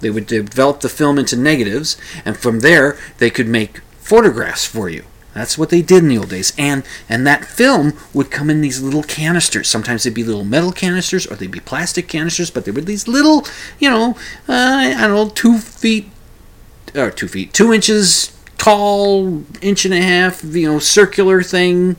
They 0.00 0.10
would 0.10 0.26
develop 0.26 0.80
the 0.80 0.88
film 0.88 1.18
into 1.18 1.36
negatives. 1.36 1.96
And 2.24 2.36
from 2.36 2.60
there 2.60 2.98
they 3.18 3.30
could 3.30 3.48
make 3.48 3.80
photographs 3.98 4.64
for 4.64 4.88
you. 4.88 5.04
That's 5.32 5.58
what 5.58 5.68
they 5.68 5.82
did 5.82 6.02
in 6.02 6.08
the 6.08 6.18
old 6.18 6.30
days. 6.30 6.52
And 6.56 6.82
and 7.08 7.26
that 7.26 7.44
film 7.44 7.94
would 8.12 8.30
come 8.30 8.48
in 8.50 8.60
these 8.60 8.82
little 8.82 9.02
canisters. 9.02 9.68
Sometimes 9.68 10.04
they'd 10.04 10.14
be 10.14 10.24
little 10.24 10.44
metal 10.44 10.72
canisters 10.72 11.26
or 11.26 11.36
they'd 11.36 11.50
be 11.50 11.60
plastic 11.60 12.08
canisters 12.08 12.50
but 12.50 12.64
they 12.64 12.70
were 12.70 12.80
these 12.80 13.08
little 13.08 13.46
you 13.78 13.90
know 13.90 14.16
uh, 14.48 14.94
i 14.96 15.00
don't 15.00 15.10
know 15.10 15.28
two 15.28 15.58
feet 15.58 16.10
or 16.94 17.10
two 17.10 17.28
feet 17.28 17.52
two 17.52 17.72
inches 17.72 18.35
tall, 18.58 19.44
inch 19.60 19.84
and 19.84 19.94
a 19.94 20.00
half, 20.00 20.42
you 20.44 20.70
know, 20.70 20.78
circular 20.78 21.42
thing. 21.42 21.96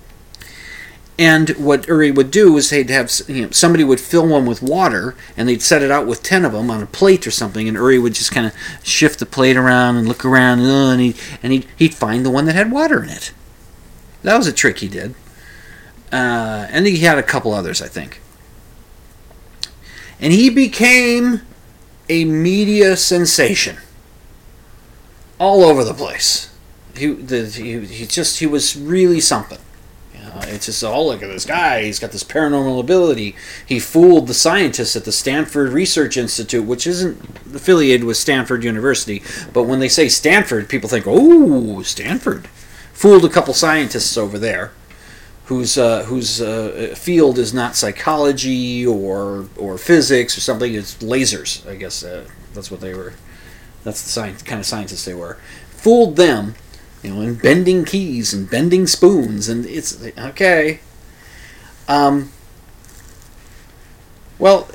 And 1.20 1.49
what 1.51 1.88
Uri 1.88 2.12
would 2.12 2.30
do 2.30 2.58
is 2.58 2.70
they'd 2.70 2.91
have 2.91 3.12
you 3.28 3.43
know, 3.43 3.51
somebody 3.51 3.84
would 3.84 3.99
fill 3.99 4.28
one 4.28 4.45
with 4.45 4.62
water, 4.62 5.16
and 5.36 5.49
they'd 5.49 5.64
set 5.64 5.82
it 5.82 5.89
out 5.89 6.05
with 6.05 6.22
ten 6.22 6.45
of 6.45 6.51
them 6.51 6.70
on 6.70 6.84
a 6.84 6.86
plate 6.86 7.26
or 7.26 7.32
something, 7.32 7.68
and 7.68 7.76
Uri 7.76 7.97
would 7.97 8.14
just 8.14 8.32
kind 8.32 8.45
of 8.45 8.53
shift 8.84 9.18
the 9.20 9.26
plate 9.26 9.58
around 9.58 9.95
and 9.95 10.08
look 10.08 10.24
around, 10.24 10.60
and 10.60 11.01
he 11.01 11.16
and 11.41 11.53
he'd, 11.53 11.66
he'd 11.76 11.95
find 11.95 12.24
the 12.24 12.30
one 12.30 12.45
that 12.45 12.53
had 12.53 12.72
water 12.72 13.01
in 13.01 13.10
it. 13.10 13.34
That 14.22 14.38
was 14.38 14.45
a 14.45 14.53
trick 14.53 14.78
he 14.80 14.88
did, 14.88 15.16
uh, 16.12 16.68
and 16.70 16.86
he 16.86 16.97
had 16.97 17.18
a 17.18 17.24
couple 17.24 17.51
others, 17.51 17.82
I 17.82 17.88
think. 17.88 18.22
And 20.20 20.34
he 20.34 20.51
became 20.51 21.41
a 22.10 22.26
media 22.26 22.95
sensation 22.95 23.78
all 25.39 25.63
over 25.63 25.83
the 25.83 25.93
place. 25.93 26.53
He, 26.95 27.07
the, 27.07 27.45
he, 27.45 27.85
he 27.85 28.05
just 28.05 28.39
he 28.39 28.47
was 28.47 28.75
really 28.75 29.19
something. 29.19 29.59
Know, 30.15 30.41
it's 30.47 30.65
just 30.65 30.83
oh 30.83 31.05
look 31.05 31.23
at 31.23 31.27
this 31.27 31.45
guy. 31.45 31.83
He's 31.83 31.99
got 31.99 32.11
this 32.11 32.23
paranormal 32.23 32.79
ability. 32.79 33.35
He 33.65 33.79
fooled 33.79 34.27
the 34.27 34.33
scientists 34.33 34.95
at 34.95 35.05
the 35.05 35.11
Stanford 35.11 35.69
Research 35.71 36.17
Institute, 36.17 36.65
which 36.65 36.85
isn't 36.88 37.19
affiliated 37.55 38.03
with 38.03 38.17
Stanford 38.17 38.63
University. 38.63 39.23
But 39.53 39.63
when 39.63 39.79
they 39.79 39.89
say 39.89 40.09
Stanford, 40.09 40.69
people 40.69 40.89
think 40.89 41.05
oh 41.07 41.81
Stanford. 41.83 42.47
Fooled 42.93 43.25
a 43.25 43.29
couple 43.29 43.53
scientists 43.53 44.17
over 44.17 44.39
there, 44.39 44.71
whose 45.45 45.77
uh, 45.77 46.03
whose 46.05 46.41
uh, 46.41 46.95
field 46.97 47.38
is 47.38 47.53
not 47.53 47.75
psychology 47.75 48.85
or 48.85 49.47
or 49.55 49.77
physics 49.77 50.35
or 50.38 50.41
something. 50.41 50.73
It's 50.73 50.95
lasers. 50.95 51.67
I 51.69 51.75
guess 51.75 52.03
uh, 52.03 52.27
that's 52.53 52.71
what 52.71 52.81
they 52.81 52.95
were 52.95 53.13
that's 53.88 54.03
the 54.03 54.09
science, 54.09 54.43
kind 54.43 54.59
of 54.59 54.65
scientists 54.65 55.05
they 55.05 55.13
were. 55.13 55.38
Fooled 55.69 56.17
them, 56.17 56.55
you 57.01 57.13
know, 57.13 57.21
in 57.21 57.35
bending 57.35 57.85
keys 57.85 58.33
and 58.33 58.49
bending 58.49 58.85
spoons, 58.85 59.47
and 59.47 59.65
it's 59.65 60.03
okay. 60.17 60.81
Um, 61.88 62.31
Well, 64.39 64.69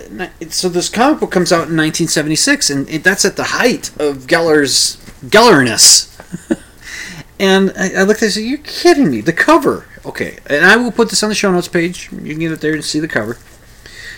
so 0.48 0.68
this 0.70 0.88
comic 0.88 1.20
book 1.20 1.30
comes 1.30 1.52
out 1.52 1.68
in 1.68 1.76
1976, 1.76 2.70
and 2.70 2.88
it, 2.88 3.04
that's 3.04 3.24
at 3.26 3.36
the 3.36 3.44
height 3.44 3.90
of 4.00 4.26
Geller's 4.26 4.96
Gellerness. 5.26 6.08
and 7.38 7.70
I, 7.76 8.00
I 8.00 8.02
looked 8.02 8.22
at 8.22 8.22
it 8.22 8.24
and 8.24 8.32
said, 8.32 8.44
You're 8.44 8.58
kidding 8.58 9.10
me. 9.10 9.20
The 9.20 9.32
cover. 9.34 9.86
Okay, 10.04 10.38
and 10.46 10.64
I 10.64 10.76
will 10.76 10.90
put 10.90 11.10
this 11.10 11.22
on 11.22 11.28
the 11.28 11.34
show 11.34 11.52
notes 11.52 11.68
page. 11.68 12.10
You 12.10 12.30
can 12.30 12.38
get 12.40 12.50
it 12.50 12.60
there 12.60 12.72
and 12.72 12.84
see 12.84 12.98
the 12.98 13.06
cover. 13.06 13.36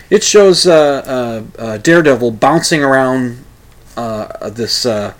It 0.09 0.23
shows 0.23 0.65
uh, 0.65 1.43
uh, 1.57 1.61
uh, 1.61 1.77
Daredevil 1.79 2.31
bouncing 2.31 2.81
around 2.81 3.44
uh, 3.97 4.49
this 4.49 4.85
uh, 4.85 5.13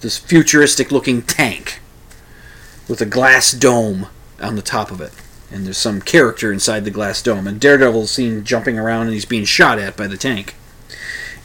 this 0.00 0.18
futuristic 0.18 0.92
looking 0.92 1.22
tank 1.22 1.80
with 2.88 3.00
a 3.00 3.06
glass 3.06 3.52
dome 3.52 4.06
on 4.40 4.56
the 4.56 4.62
top 4.62 4.90
of 4.90 5.00
it. 5.00 5.12
And 5.50 5.64
there's 5.64 5.78
some 5.78 6.00
character 6.00 6.52
inside 6.52 6.84
the 6.84 6.90
glass 6.90 7.22
dome. 7.22 7.46
And 7.46 7.60
Daredevil's 7.60 8.10
seen 8.10 8.44
jumping 8.44 8.78
around 8.78 9.02
and 9.02 9.12
he's 9.12 9.24
being 9.24 9.44
shot 9.44 9.78
at 9.78 9.96
by 9.96 10.06
the 10.06 10.16
tank. 10.16 10.54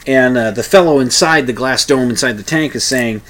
And 0.05 0.37
uh, 0.37 0.51
the 0.51 0.63
fellow 0.63 0.99
inside 0.99 1.47
the 1.47 1.53
glass 1.53 1.85
dome 1.85 2.09
inside 2.09 2.33
the 2.33 2.43
tank 2.43 2.75
is 2.75 2.83
saying, 2.83 3.21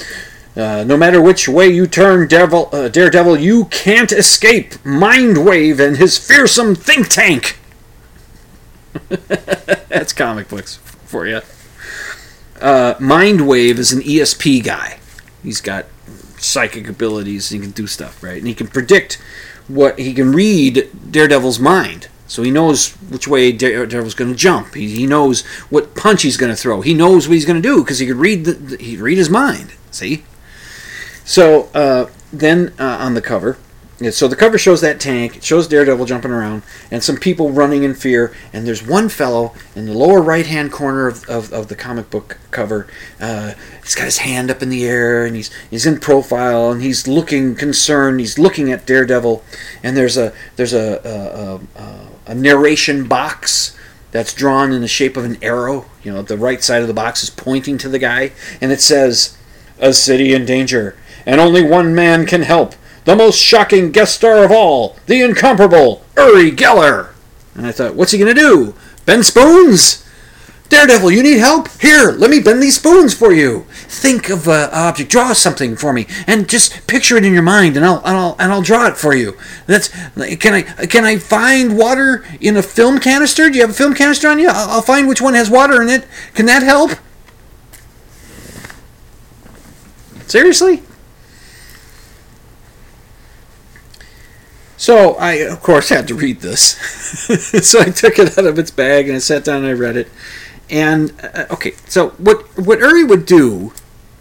uh, 0.56 0.84
No 0.84 0.97
matter 0.97 1.22
which 1.22 1.47
way 1.47 1.70
you 1.70 1.86
turn, 1.86 2.28
Devil, 2.28 2.70
uh, 2.72 2.88
Daredevil, 2.88 3.38
you 3.38 3.66
can't 3.66 4.12
escape 4.12 4.72
Mindwave 4.84 5.80
and 5.80 5.97
his 5.97 6.18
fearsome 6.18 6.74
think 6.74 7.10
tank. 7.10 7.60
That's 9.10 10.14
comic 10.14 10.49
books 10.49 10.78
for 11.06 11.28
you. 11.28 11.41
Uh, 12.64 12.95
Mindwave 12.95 13.78
is 13.78 13.91
an 13.91 14.01
ESP 14.01 14.64
guy. 14.64 14.97
He's 15.43 15.59
got 15.59 15.86
psychic 16.38 16.88
abilities. 16.88 17.49
He 17.49 17.59
can 17.59 17.72
do 17.72 17.88
stuff, 17.88 18.24
right? 18.24 18.38
And 18.38 18.47
he 18.47 18.55
can 18.55 18.68
predict 18.68 19.22
what 19.68 19.99
he 19.99 20.14
can 20.14 20.32
read 20.32 20.89
Daredevil's 21.11 21.59
mind. 21.59 22.07
So 22.26 22.41
he 22.41 22.51
knows 22.51 22.91
which 23.09 23.28
way 23.28 23.51
Daredevil's 23.51 24.16
going 24.16 24.32
to 24.32 24.38
jump. 24.38 24.76
He, 24.76 24.95
he 24.95 25.05
knows 25.05 25.45
what 25.70 25.93
punch 25.93 26.22
he's 26.22 26.38
going 26.38 26.51
to 26.51 26.55
throw. 26.55 26.80
He 26.80 26.93
knows 26.93 27.28
what 27.28 27.34
he's 27.34 27.45
going 27.45 27.61
to 27.61 27.68
do 27.68 27.84
because 27.84 27.99
he 27.99 28.07
could 28.07 28.16
read 28.16 28.45
the, 28.45 28.78
he 28.78 28.95
read 28.95 29.18
his 29.18 29.30
mind. 29.30 29.74
See. 29.91 30.24
So 31.26 31.70
uh, 31.74 32.09
then 32.32 32.74
uh, 32.80 32.97
on 33.01 33.14
the 33.14 33.22
cover, 33.22 33.57
so 34.12 34.28
the 34.28 34.36
cover 34.36 34.58
shows 34.58 34.82
that 34.82 35.00
tank. 35.00 35.38
It 35.38 35.44
shows 35.44 35.68
Daredevil 35.68 36.06
jumping 36.06 36.32
around 36.32 36.64
and 36.91 37.04
some 37.04 37.18
people 37.18 37.52
running 37.52 37.84
in 37.84 37.94
fear. 37.94 38.34
And 38.52 38.66
there's 38.66 38.86
one 38.86 39.08
fellow 39.08 39.54
in 39.76 39.86
the 39.86 39.94
lower 39.94 40.22
right 40.22 40.46
hand 40.46 40.72
corner 40.72 41.08
of, 41.08 41.28
of, 41.30 41.54
of 41.54 41.68
the 41.68 41.76
comic 41.76 42.10
book 42.10 42.39
cover. 42.52 42.88
Uh, 43.20 43.54
he's 43.82 43.96
got 43.96 44.06
his 44.06 44.20
hand 44.20 44.50
up 44.50 44.62
in 44.62 44.70
the 44.70 44.86
air 44.86 45.26
and 45.26 45.36
he's 45.36 45.52
he's 45.70 45.86
in 45.86 46.00
profile 46.00 46.72
and 46.72 46.82
he's 46.82 47.08
looking 47.08 47.56
concerned. 47.56 48.20
He's 48.20 48.39
looking 48.39 48.72
at 48.72 48.86
Daredevil. 48.86 49.44
And 49.84 49.96
there's 49.96 50.18
a 50.18 50.34
there's 50.56 50.74
a 50.74 51.62
a, 51.78 51.80
a, 51.82 52.08
a 52.28 52.36
narration 52.36 53.08
box 53.08 53.78
that's 54.14 54.34
drawn 54.34 54.72
in 54.72 54.82
the 54.82 54.88
shape 54.88 55.18
of 55.18 55.26
an 55.26 55.38
arrow. 55.41 55.86
You 56.04 56.14
know, 56.14 56.22
the 56.22 56.38
right 56.38 56.64
side 56.64 56.82
of 56.82 56.88
the 56.88 56.94
box 56.94 57.24
is 57.24 57.30
pointing 57.30 57.78
to 57.80 57.89
the 57.89 58.00
guy, 58.00 58.32
and 58.62 58.72
it 58.72 58.80
says, 58.80 59.36
"A 59.80 59.91
city 59.91 60.34
in 60.34 60.46
danger, 60.46 60.96
and 61.26 61.41
only 61.41 61.64
one 61.64 61.96
man 61.96 62.26
can 62.26 62.44
help." 62.44 62.76
The 63.06 63.16
most 63.16 63.38
shocking 63.38 63.91
guest 63.91 64.16
star 64.16 64.43
of 64.43 64.51
all, 64.51 64.97
the 65.08 65.22
incomparable 65.22 66.04
Uri 66.18 66.51
Geller. 66.51 67.10
And 67.56 67.68
I 67.68 67.72
thought, 67.72 67.95
what's 67.95 68.12
he 68.12 68.18
going 68.18 68.34
to 68.34 68.41
do? 68.41 68.76
Bend 69.06 69.26
spoons? 69.26 70.04
Daredevil, 70.70 71.12
you 71.12 71.22
need 71.22 71.38
help? 71.38 71.68
Here, 71.82 72.12
let 72.12 72.32
me 72.32 72.39
bend 72.39 72.64
these 72.64 72.78
spoons 72.78 73.14
for 73.14 73.32
you. 73.32 73.68
Think 73.70 74.30
of 74.30 74.47
an 74.47 74.70
object, 74.72 75.12
draw 75.12 75.34
something 75.34 75.76
for 75.76 75.93
me, 75.93 76.08
and 76.26 76.49
just 76.49 76.88
picture 76.88 77.16
it 77.16 77.24
in 77.24 77.34
your 77.34 77.43
mind, 77.43 77.78
and 77.78 77.86
I'll 77.86 78.01
and 78.04 78.18
I'll 78.18 78.36
and 78.39 78.51
I'll 78.51 78.64
draw 78.64 78.88
it 78.88 78.97
for 78.97 79.14
you. 79.14 79.38
That's 79.68 79.89
can 80.38 80.54
I 80.56 80.62
can 80.64 81.06
I 81.06 81.18
find 81.18 81.78
water 81.78 82.26
in 82.41 82.58
a 82.58 82.64
film 82.64 82.97
canister? 82.97 83.51
Do 83.51 83.56
you 83.56 83.62
have 83.62 83.70
a 83.70 83.74
film 83.74 83.93
canister 83.93 84.28
on 84.30 84.39
you? 84.39 84.47
I'll, 84.49 84.72
I'll 84.72 84.82
find 84.82 85.08
which 85.08 85.22
one 85.22 85.36
has 85.36 85.47
water 85.47 85.80
in 85.80 85.89
it. 85.89 86.08
Can 86.34 86.47
that 86.47 86.64
help? 86.64 86.91
Seriously? 90.26 90.82
So 94.84 95.14
I, 95.16 95.36
of 95.36 95.62
course, 95.62 95.88
had 95.88 96.10
to 96.10 96.14
read 96.14 96.42
this. 96.42 96.76
so 97.66 97.80
I 97.80 97.86
took 97.86 98.20
it 98.20 98.38
out 98.38 98.44
of 98.44 98.60
its 98.60 98.70
bag 98.70 99.08
and 99.08 99.16
I 99.16 99.20
sat 99.20 99.46
down 99.46 99.64
and 99.64 99.68
I 99.68 99.72
read 99.72 99.96
it. 99.96 100.10
And 100.70 101.14
uh, 101.24 101.46
okay, 101.52 101.72
so 101.88 102.10
what 102.18 102.42
what 102.60 102.80
Uri 102.80 103.06
would 103.06 103.26
do, 103.26 103.72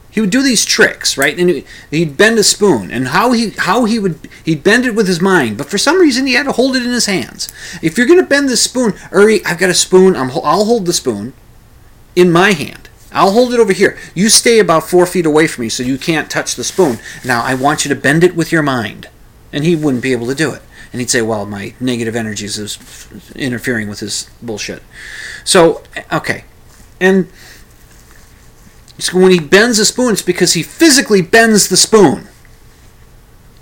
he 0.09 0.21
would 0.21 0.31
do 0.31 0.41
these 0.41 0.65
tricks, 0.65 1.19
right? 1.19 1.37
And 1.37 1.51
he, 1.51 1.65
he'd 1.91 2.17
bend 2.17 2.39
a 2.39 2.45
spoon, 2.45 2.93
and 2.93 3.09
how 3.09 3.33
he 3.33 3.51
how 3.59 3.87
he 3.87 3.99
would 3.99 4.29
he'd 4.45 4.63
bend 4.63 4.87
it 4.87 4.95
with 4.95 5.09
his 5.09 5.21
mind, 5.21 5.59
but 5.59 5.69
for 5.69 5.79
some 5.79 5.99
reason 5.99 6.29
he 6.29 6.35
had 6.35 6.47
to 6.47 6.53
hold 6.53 6.77
it 6.77 6.85
in 6.85 6.93
his 6.93 7.07
hands. 7.07 7.49
If 7.83 7.99
you're 7.99 8.07
gonna 8.07 8.23
bend 8.23 8.49
this 8.49 8.63
spoon, 8.63 8.95
Uri, 9.11 9.45
I've 9.45 9.59
got 9.59 9.69
a 9.69 9.75
spoon. 9.75 10.15
I'm 10.15 10.31
I'll 10.31 10.67
hold 10.67 10.87
the 10.87 10.93
spoon 10.93 11.33
in 12.15 12.31
my 12.31 12.53
hand. 12.53 12.89
I'll 13.11 13.33
hold 13.33 13.53
it 13.53 13.59
over 13.59 13.73
here. 13.73 13.99
You 14.15 14.29
stay 14.29 14.61
about 14.61 14.89
four 14.89 15.07
feet 15.07 15.27
away 15.27 15.49
from 15.49 15.63
me 15.63 15.71
so 15.71 15.83
you 15.83 15.99
can't 15.99 16.31
touch 16.31 16.55
the 16.55 16.63
spoon. 16.63 17.01
Now 17.25 17.43
I 17.43 17.57
want 17.57 17.85
you 17.85 17.89
to 17.89 18.01
bend 18.01 18.23
it 18.23 18.37
with 18.37 18.53
your 18.53 18.63
mind 18.63 19.09
and 19.53 19.65
he 19.65 19.77
wouldn't 19.77 20.03
be 20.03 20.13
able 20.13 20.27
to 20.27 20.35
do 20.35 20.53
it. 20.53 20.63
And 20.93 21.01
he'd 21.01 21.11
say, 21.11 21.23
"Well, 21.23 21.47
my 21.47 21.75
negative 21.81 22.17
energies 22.17 22.59
is 22.59 22.79
interfering 23.35 23.89
with 23.89 24.01
his 24.01 24.29
bullshit." 24.43 24.83
So, 25.45 25.83
okay, 26.13 26.45
and 27.01 27.29
so 28.99 29.19
when 29.19 29.33
he 29.33 29.41
bends 29.41 29.79
a 29.79 29.85
spoon, 29.85 30.13
it's 30.13 30.23
because 30.23 30.53
he 30.53 30.63
physically 30.63 31.23
bends 31.23 31.69
the 31.69 31.77
spoon. 31.77 32.29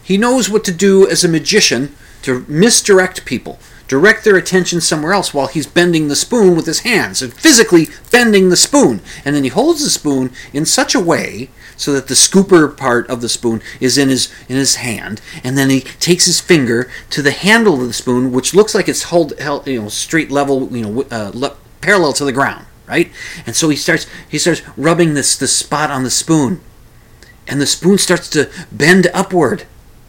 He 0.02 0.18
knows 0.18 0.50
what 0.50 0.64
to 0.64 0.72
do 0.72 1.08
as 1.08 1.22
a 1.22 1.28
magician 1.28 1.94
to 2.22 2.44
misdirect 2.48 3.24
people, 3.24 3.58
direct 3.90 4.22
their 4.22 4.36
attention 4.36 4.80
somewhere 4.80 5.12
else 5.12 5.34
while 5.34 5.48
he's 5.48 5.66
bending 5.66 6.06
the 6.06 6.14
spoon 6.14 6.54
with 6.54 6.64
his 6.64 6.80
hands 6.80 7.20
and 7.20 7.34
physically 7.34 7.88
bending 8.12 8.48
the 8.48 8.56
spoon. 8.56 9.00
And 9.24 9.34
then 9.34 9.42
he 9.42 9.50
holds 9.50 9.82
the 9.82 9.90
spoon 9.90 10.30
in 10.52 10.64
such 10.64 10.94
a 10.94 11.00
way 11.00 11.50
so 11.76 11.92
that 11.92 12.06
the 12.06 12.14
scooper 12.14 12.74
part 12.76 13.10
of 13.10 13.20
the 13.20 13.28
spoon 13.28 13.60
is 13.80 13.98
in 13.98 14.08
his 14.08 14.32
in 14.48 14.54
his 14.54 14.76
hand, 14.76 15.20
and 15.42 15.58
then 15.58 15.70
he 15.70 15.80
takes 15.80 16.26
his 16.26 16.40
finger 16.40 16.88
to 17.08 17.20
the 17.20 17.32
handle 17.32 17.80
of 17.80 17.88
the 17.88 17.92
spoon, 17.92 18.30
which 18.30 18.54
looks 18.54 18.76
like 18.76 18.88
it's 18.88 19.04
hold, 19.04 19.36
held 19.40 19.66
you 19.66 19.82
know 19.82 19.88
straight 19.88 20.30
level, 20.30 20.68
you 20.70 20.82
know, 20.84 21.02
uh, 21.10 21.32
le- 21.34 21.56
parallel 21.80 22.12
to 22.12 22.24
the 22.24 22.32
ground, 22.32 22.66
right? 22.86 23.10
And 23.44 23.56
so 23.56 23.70
he 23.70 23.76
starts 23.76 24.06
he 24.28 24.38
starts 24.38 24.62
rubbing 24.76 25.14
this 25.14 25.36
the 25.36 25.48
spot 25.48 25.90
on 25.90 26.04
the 26.04 26.10
spoon, 26.10 26.60
and 27.48 27.60
the 27.60 27.66
spoon 27.66 27.98
starts 27.98 28.28
to 28.30 28.48
bend 28.70 29.08
upward. 29.12 29.64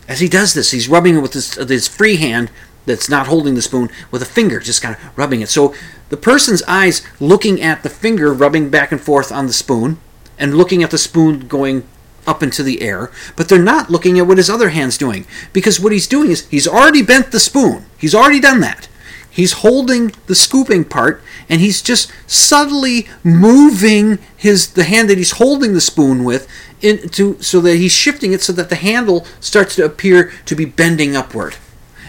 As 0.08 0.20
he 0.20 0.28
does 0.28 0.54
this, 0.54 0.72
he's 0.72 0.90
rubbing 0.90 1.16
it 1.16 1.22
with 1.22 1.34
his, 1.34 1.54
his 1.56 1.88
free 1.88 2.18
hand 2.18 2.52
that's 2.86 3.10
not 3.10 3.28
holding 3.28 3.56
the 3.56 3.62
spoon 3.62 3.90
with 4.10 4.22
a 4.22 4.26
finger, 4.26 4.60
just 4.60 4.82
kind 4.82 4.96
of 4.96 5.18
rubbing 5.18 5.42
it. 5.42 5.50
So 5.50 5.74
the 6.10 6.18
person's 6.18 6.64
eyes 6.64 7.06
looking 7.20 7.62
at 7.62 7.84
the 7.84 7.90
finger 7.90 8.34
rubbing 8.34 8.70
back 8.70 8.92
and 8.92 9.00
forth 9.00 9.32
on 9.32 9.48
the 9.48 9.54
spoon, 9.54 10.00
and 10.38 10.58
looking 10.58 10.82
at 10.82 10.92
the 10.92 10.98
spoon 10.98 11.48
going 11.48 11.88
up 12.28 12.44
into 12.44 12.64
the 12.64 12.82
air, 12.82 13.12
but 13.36 13.48
they're 13.48 13.62
not 13.62 13.90
looking 13.90 14.18
at 14.20 14.28
what 14.28 14.38
his 14.38 14.50
other 14.50 14.70
hand's 14.70 14.98
doing. 14.98 15.26
Because 15.54 15.80
what 15.80 15.92
he's 15.92 16.08
doing 16.08 16.32
is 16.32 16.48
he's 16.48 16.68
already 16.68 17.02
bent 17.02 17.32
the 17.32 17.40
spoon. 17.40 17.86
He's 17.98 18.16
already 18.16 18.40
done 18.40 18.60
that. 18.62 18.88
He's 19.30 19.54
holding 19.54 20.14
the 20.28 20.36
scooping 20.36 20.84
part 20.84 21.24
and 21.48 21.62
he's 21.62 21.82
just 21.82 22.12
subtly 22.28 23.08
moving 23.24 24.20
his 24.36 24.74
the 24.74 24.84
hand 24.84 25.10
that 25.10 25.18
he's 25.18 25.32
holding 25.32 25.74
the 25.74 25.80
spoon 25.80 26.26
with 26.26 26.50
into 26.82 27.42
so 27.42 27.62
that 27.62 27.78
he's 27.78 27.94
shifting 27.94 28.34
it 28.34 28.42
so 28.42 28.52
that 28.52 28.70
the 28.70 28.76
handle 28.76 29.26
starts 29.40 29.76
to 29.78 29.86
appear 29.86 30.34
to 30.46 30.56
be 30.56 30.66
bending 30.66 31.16
upward. 31.16 31.56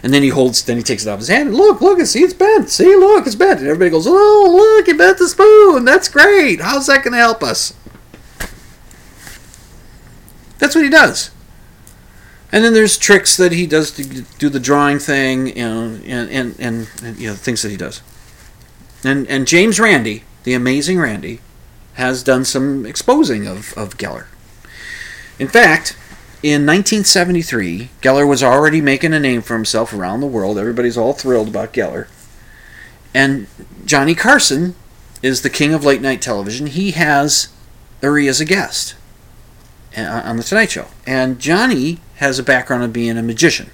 And 0.03 0.13
then 0.13 0.23
he 0.23 0.31
holds, 0.31 0.63
then 0.65 0.77
he 0.77 0.83
takes 0.83 1.07
it 1.07 1.09
off 1.09 1.21
his 1.21 1.29
hand. 1.29 1.51
And 1.51 1.57
look, 1.57 1.81
look, 1.81 2.01
see, 2.07 2.23
it's 2.23 2.35
bent. 2.35 2.71
See, 2.71 2.97
look, 2.97 3.27
it's 3.27 3.37
bent. 3.37 3.61
And 3.61 3.69
everybody 3.69 3.91
goes, 3.91 4.07
oh, 4.07 4.53
look, 4.53 4.87
he 4.87 4.93
bent 4.93 5.19
the 5.19 5.29
spoon. 5.29 5.85
That's 5.85 6.09
great. 6.09 6.61
How's 6.61 6.89
that 6.89 7.05
going 7.05 7.13
to 7.13 7.19
help 7.19 7.43
us? 7.43 7.75
That's 10.59 10.75
what 10.75 10.85
he 10.85 10.91
does. 10.91 11.31
And 12.51 12.65
then 12.65 12.75
there's 12.75 12.99
tricks 12.99 13.37
that 13.37 13.53
he 13.53 13.67
does 13.67 13.93
to 13.93 14.23
do 14.39 14.49
the 14.49 14.61
drawing 14.61 14.99
thing, 14.99 15.49
you 15.49 15.55
know, 15.55 15.83
and, 16.05 16.31
and, 16.31 16.61
and, 16.61 16.91
and 17.03 17.19
you 17.19 17.29
know, 17.29 17.35
things 17.35 17.63
that 17.63 17.71
he 17.71 17.77
does. 17.77 18.03
And 19.05 19.27
and 19.27 19.47
James 19.47 19.81
Randi, 19.81 20.23
the 20.45 20.55
amazing 20.55 20.99
Randi, 20.99 21.41
has 21.95 22.23
done 22.23 22.45
some 22.45 22.87
exposing 22.87 23.47
of, 23.47 23.77
of 23.77 23.97
Geller. 23.97 24.27
In 25.39 25.49
fact, 25.49 25.97
in 26.43 26.67
1973, 26.67 27.91
Geller 28.01 28.29
was 28.29 28.43
already 28.43 28.81
making 28.81 29.15
a 29.15 29.21
name 29.21 29.43
for 29.43 29.55
himself 29.55 29.93
around 29.93 30.21
the 30.21 30.27
world. 30.27 30.59
Everybody's 30.59 30.99
all 30.99 31.13
thrilled 31.13 31.49
about 31.49 31.73
Geller. 31.73 32.09
And 33.15 33.47
Johnny 33.85 34.17
Carson 34.17 34.75
is 35.23 35.43
the 35.43 35.51
king 35.51 35.73
of 35.73 35.85
late 35.85 36.03
night 36.03 36.21
television. 36.21 36.67
He 36.67 36.91
has 36.93 37.49
Uri 38.03 38.27
as 38.27 38.41
a 38.41 38.45
guest 38.45 38.97
eh, 39.95 40.05
on 40.05 40.37
the 40.37 40.43
Tonight 40.43 40.73
Show. 40.73 40.89
And 41.07 41.39
Johnny 41.39 42.01
has 42.17 42.41
a 42.41 42.43
background 42.43 42.83
of 42.83 42.93
being 42.93 43.17
a 43.17 43.23
magician. 43.23 43.71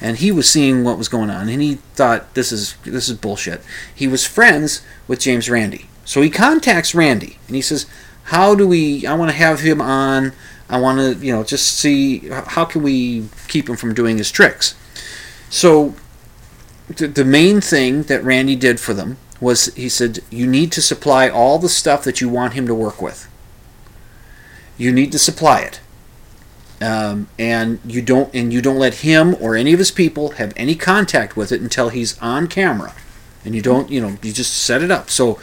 And 0.00 0.18
he 0.18 0.30
was 0.30 0.48
seeing 0.48 0.84
what 0.84 0.98
was 0.98 1.08
going 1.08 1.30
on 1.30 1.48
and 1.48 1.62
he 1.62 1.76
thought 1.94 2.34
this 2.34 2.52
is 2.52 2.76
this 2.84 3.08
is 3.08 3.16
bullshit. 3.16 3.62
He 3.92 4.06
was 4.06 4.26
friends 4.26 4.82
with 5.08 5.20
James 5.20 5.48
Randi. 5.48 5.86
So 6.04 6.20
he 6.20 6.30
contacts 6.30 6.94
Randi 6.94 7.38
and 7.46 7.56
he 7.56 7.62
says, 7.62 7.86
"How 8.24 8.54
do 8.54 8.68
we 8.68 9.06
I 9.06 9.14
want 9.14 9.30
to 9.30 9.36
have 9.36 9.60
him 9.60 9.80
on. 9.80 10.32
I 10.68 10.80
want 10.80 10.98
to, 10.98 11.24
you 11.24 11.32
know, 11.32 11.44
just 11.44 11.78
see 11.78 12.28
how 12.28 12.64
can 12.64 12.82
we 12.82 13.28
keep 13.48 13.68
him 13.68 13.76
from 13.76 13.94
doing 13.94 14.18
his 14.18 14.30
tricks." 14.30 14.74
So 15.50 15.94
the, 16.88 17.06
the 17.06 17.24
main 17.24 17.60
thing 17.60 18.04
that 18.04 18.22
Randy 18.24 18.56
did 18.56 18.80
for 18.80 18.94
them 18.94 19.16
was 19.40 19.66
he 19.74 19.88
said 19.88 20.20
you 20.30 20.46
need 20.46 20.72
to 20.72 20.82
supply 20.82 21.28
all 21.28 21.58
the 21.58 21.68
stuff 21.68 22.04
that 22.04 22.20
you 22.20 22.28
want 22.28 22.54
him 22.54 22.66
to 22.66 22.74
work 22.74 23.00
with. 23.02 23.28
You 24.76 24.92
need 24.92 25.12
to 25.12 25.18
supply 25.18 25.60
it. 25.60 25.80
Um, 26.80 27.28
and 27.38 27.78
you 27.84 28.02
don't 28.02 28.34
and 28.34 28.52
you 28.52 28.60
don't 28.60 28.78
let 28.78 28.96
him 28.96 29.36
or 29.40 29.54
any 29.54 29.72
of 29.72 29.78
his 29.78 29.92
people 29.92 30.30
have 30.32 30.52
any 30.56 30.74
contact 30.74 31.36
with 31.36 31.52
it 31.52 31.60
until 31.60 31.88
he's 31.88 32.18
on 32.18 32.48
camera 32.48 32.92
and 33.44 33.54
you 33.54 33.62
don't 33.62 33.90
you 33.90 34.00
know 34.00 34.16
you 34.22 34.32
just 34.32 34.52
set 34.52 34.82
it 34.82 34.90
up 34.90 35.08
so 35.08 35.38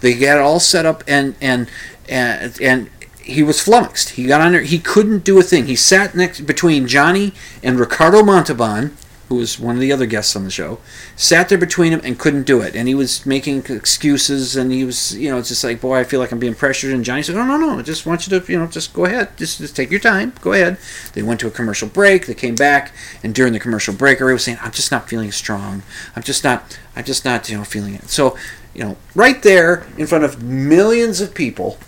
they 0.00 0.14
got 0.14 0.38
it 0.38 0.42
all 0.42 0.60
set 0.60 0.86
up 0.86 1.02
and 1.08 1.34
and 1.40 1.68
and, 2.08 2.58
and 2.60 2.90
he 3.26 3.42
was 3.42 3.60
flummoxed. 3.60 4.10
He 4.10 4.24
got 4.24 4.40
on 4.40 4.52
there. 4.52 4.62
He 4.62 4.78
couldn't 4.78 5.24
do 5.24 5.38
a 5.38 5.42
thing. 5.42 5.66
He 5.66 5.76
sat 5.76 6.14
next 6.14 6.42
between 6.42 6.86
johnny 6.86 7.32
and 7.62 7.78
ricardo 7.78 8.22
montalban 8.22 8.96
who 9.28 9.34
was 9.34 9.58
one 9.58 9.74
of 9.74 9.80
the 9.80 9.90
other 9.90 10.06
guests 10.06 10.36
on 10.36 10.44
the 10.44 10.50
show 10.50 10.78
sat 11.16 11.48
there 11.48 11.58
between 11.58 11.92
him 11.92 12.00
and 12.04 12.16
couldn't 12.16 12.44
do 12.44 12.60
it. 12.60 12.76
And 12.76 12.86
he 12.86 12.94
was 12.94 13.26
making 13.26 13.64
excuses 13.68 14.54
and 14.54 14.70
he 14.70 14.84
was 14.84 15.16
you 15.16 15.28
know 15.28 15.38
it's 15.38 15.48
just 15.48 15.64
like 15.64 15.80
boy 15.80 15.98
i 15.98 16.04
feel 16.04 16.20
like 16.20 16.30
i'm 16.30 16.38
being 16.38 16.54
pressured. 16.54 16.94
And 16.94 17.04
johnny 17.04 17.22
said 17.22 17.34
no 17.34 17.44
no 17.44 17.56
no 17.56 17.78
i 17.78 17.82
just 17.82 18.06
want 18.06 18.26
you 18.26 18.38
to 18.38 18.52
you 18.52 18.58
know 18.58 18.66
just 18.68 18.92
go 18.92 19.04
ahead. 19.04 19.36
Just, 19.36 19.58
just 19.58 19.74
take 19.74 19.90
your 19.90 20.00
time. 20.00 20.32
Go 20.40 20.52
ahead. 20.52 20.78
They 21.14 21.22
went 21.22 21.40
to 21.40 21.48
a 21.48 21.50
commercial 21.50 21.88
break. 21.88 22.26
They 22.26 22.34
came 22.34 22.54
back 22.54 22.92
and 23.24 23.34
during 23.34 23.52
the 23.52 23.60
commercial 23.60 23.94
break 23.94 24.20
Ray 24.20 24.32
was 24.32 24.44
saying 24.44 24.58
i'm 24.62 24.72
just 24.72 24.92
not 24.92 25.08
feeling 25.08 25.32
strong. 25.32 25.82
I'm 26.14 26.22
just 26.22 26.44
not 26.44 26.78
i'm 26.94 27.04
just 27.04 27.24
not 27.24 27.48
you 27.48 27.58
know 27.58 27.64
feeling 27.64 27.94
it. 27.94 28.08
So 28.08 28.38
you 28.74 28.84
know 28.84 28.96
right 29.16 29.42
there 29.42 29.86
in 29.98 30.06
front 30.06 30.22
of 30.22 30.42
millions 30.42 31.20
of 31.20 31.34
people 31.34 31.78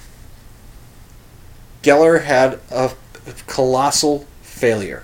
geller 1.83 2.25
had 2.25 2.59
a 2.71 2.93
colossal 3.47 4.27
failure 4.43 5.03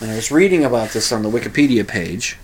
and 0.00 0.10
I 0.10 0.16
was 0.16 0.30
reading 0.30 0.64
about 0.64 0.90
this 0.90 1.10
on 1.10 1.22
the 1.22 1.30
Wikipedia 1.30 1.86
page, 1.86 2.36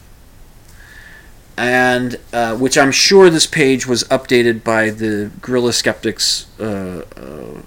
and 1.56 2.18
uh, 2.32 2.56
which 2.56 2.78
I'm 2.78 2.92
sure 2.92 3.28
this 3.28 3.46
page 3.46 3.86
was 3.86 4.04
updated 4.04 4.64
by 4.64 4.88
the 4.88 5.30
Guerrilla 5.42 5.74
Skeptics 5.74 6.46
uh, 6.58 7.04
uh, 7.14 7.60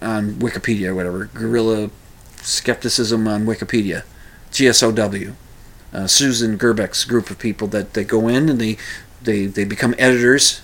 on 0.00 0.34
Wikipedia 0.34 0.88
or 0.88 0.94
whatever. 0.94 1.24
Guerrilla 1.26 1.90
Skepticism 2.36 3.26
on 3.26 3.46
Wikipedia, 3.46 4.04
GSOW. 4.52 5.34
Uh, 5.92 6.06
Susan 6.06 6.58
Gerbic's 6.58 7.04
group 7.04 7.30
of 7.30 7.38
people 7.38 7.66
that 7.68 7.94
they 7.94 8.04
go 8.04 8.28
in 8.28 8.48
and 8.48 8.60
they, 8.60 8.76
they, 9.22 9.46
they 9.46 9.64
become 9.64 9.94
editors 9.98 10.60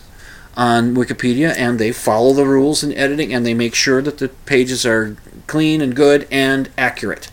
on 0.56 0.94
Wikipedia 0.94 1.54
and 1.56 1.78
they 1.78 1.92
follow 1.92 2.32
the 2.32 2.46
rules 2.46 2.82
in 2.82 2.92
editing 2.92 3.32
and 3.32 3.44
they 3.44 3.54
make 3.54 3.74
sure 3.74 4.02
that 4.02 4.18
the 4.18 4.28
pages 4.28 4.84
are 4.84 5.16
clean 5.46 5.80
and 5.80 5.96
good 5.96 6.28
and 6.30 6.70
accurate 6.76 7.30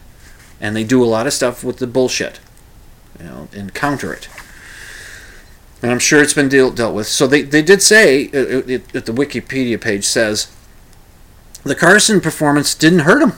and 0.61 0.75
they 0.75 0.83
do 0.83 1.03
a 1.03 1.05
lot 1.05 1.27
of 1.27 1.33
stuff 1.33 1.63
with 1.63 1.77
the 1.77 1.87
bullshit, 1.87 2.39
you 3.17 3.25
know, 3.25 3.47
and 3.53 3.73
counter 3.73 4.13
it. 4.13 4.27
And 5.81 5.91
I'm 5.91 5.99
sure 5.99 6.21
it's 6.21 6.33
been 6.33 6.49
dealt 6.49 6.75
dealt 6.75 6.93
with. 6.93 7.07
So 7.07 7.25
they, 7.25 7.41
they 7.41 7.61
did 7.61 7.81
say, 7.81 8.27
uh, 8.27 8.37
uh, 8.37 8.41
it, 8.41 8.69
it, 8.69 8.95
it, 8.95 9.05
the 9.05 9.13
Wikipedia 9.13 9.79
page 9.79 10.05
says, 10.05 10.53
the 11.63 11.75
Carson 11.75 12.19
performance 12.19 12.75
didn't 12.75 12.99
hurt 12.99 13.21
him. 13.21 13.33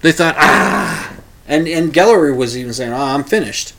They 0.00 0.12
thought, 0.12 0.34
ah, 0.36 1.16
and 1.46 1.68
and 1.68 1.92
Gellery 1.92 2.36
was 2.36 2.56
even 2.58 2.72
saying, 2.72 2.92
oh, 2.92 2.96
I'm 2.96 3.24
finished. 3.24 3.74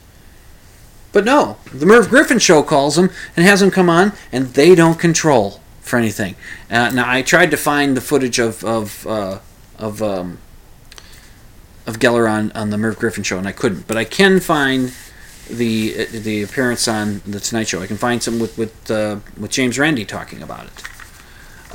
But 1.15 1.23
no, 1.23 1.55
the 1.73 1.85
Merv 1.85 2.09
Griffin 2.09 2.39
show 2.39 2.61
calls 2.61 2.97
him 2.97 3.09
and 3.37 3.45
has 3.45 3.61
him 3.61 3.71
come 3.71 3.89
on, 3.89 4.11
and 4.33 4.47
they 4.47 4.75
don't 4.75 4.99
control 4.99 5.61
for 5.79 5.97
anything. 5.97 6.35
Uh, 6.69 6.89
now 6.89 7.09
I 7.09 7.21
tried 7.21 7.51
to 7.51 7.57
find 7.57 7.95
the 7.95 8.01
footage 8.01 8.37
of 8.37 8.65
of 8.65 9.07
uh, 9.07 9.39
of 9.79 10.03
um, 10.03 10.39
of 11.87 11.99
Geller 11.99 12.29
on, 12.29 12.51
on 12.51 12.69
the 12.69 12.77
Merv 12.77 12.99
Griffin 12.99 13.23
show, 13.23 13.37
and 13.37 13.47
I 13.47 13.53
couldn't. 13.53 13.87
But 13.87 13.95
I 13.95 14.03
can 14.03 14.41
find 14.41 14.93
the 15.49 16.03
the 16.03 16.43
appearance 16.43 16.85
on 16.85 17.21
the 17.25 17.39
Tonight 17.39 17.69
Show. 17.69 17.81
I 17.81 17.87
can 17.87 17.95
find 17.95 18.21
some 18.21 18.37
with 18.37 18.57
with 18.57 18.91
uh, 18.91 19.19
with 19.39 19.51
James 19.51 19.79
Randi 19.79 20.03
talking 20.03 20.43
about 20.43 20.65
it, 20.65 20.83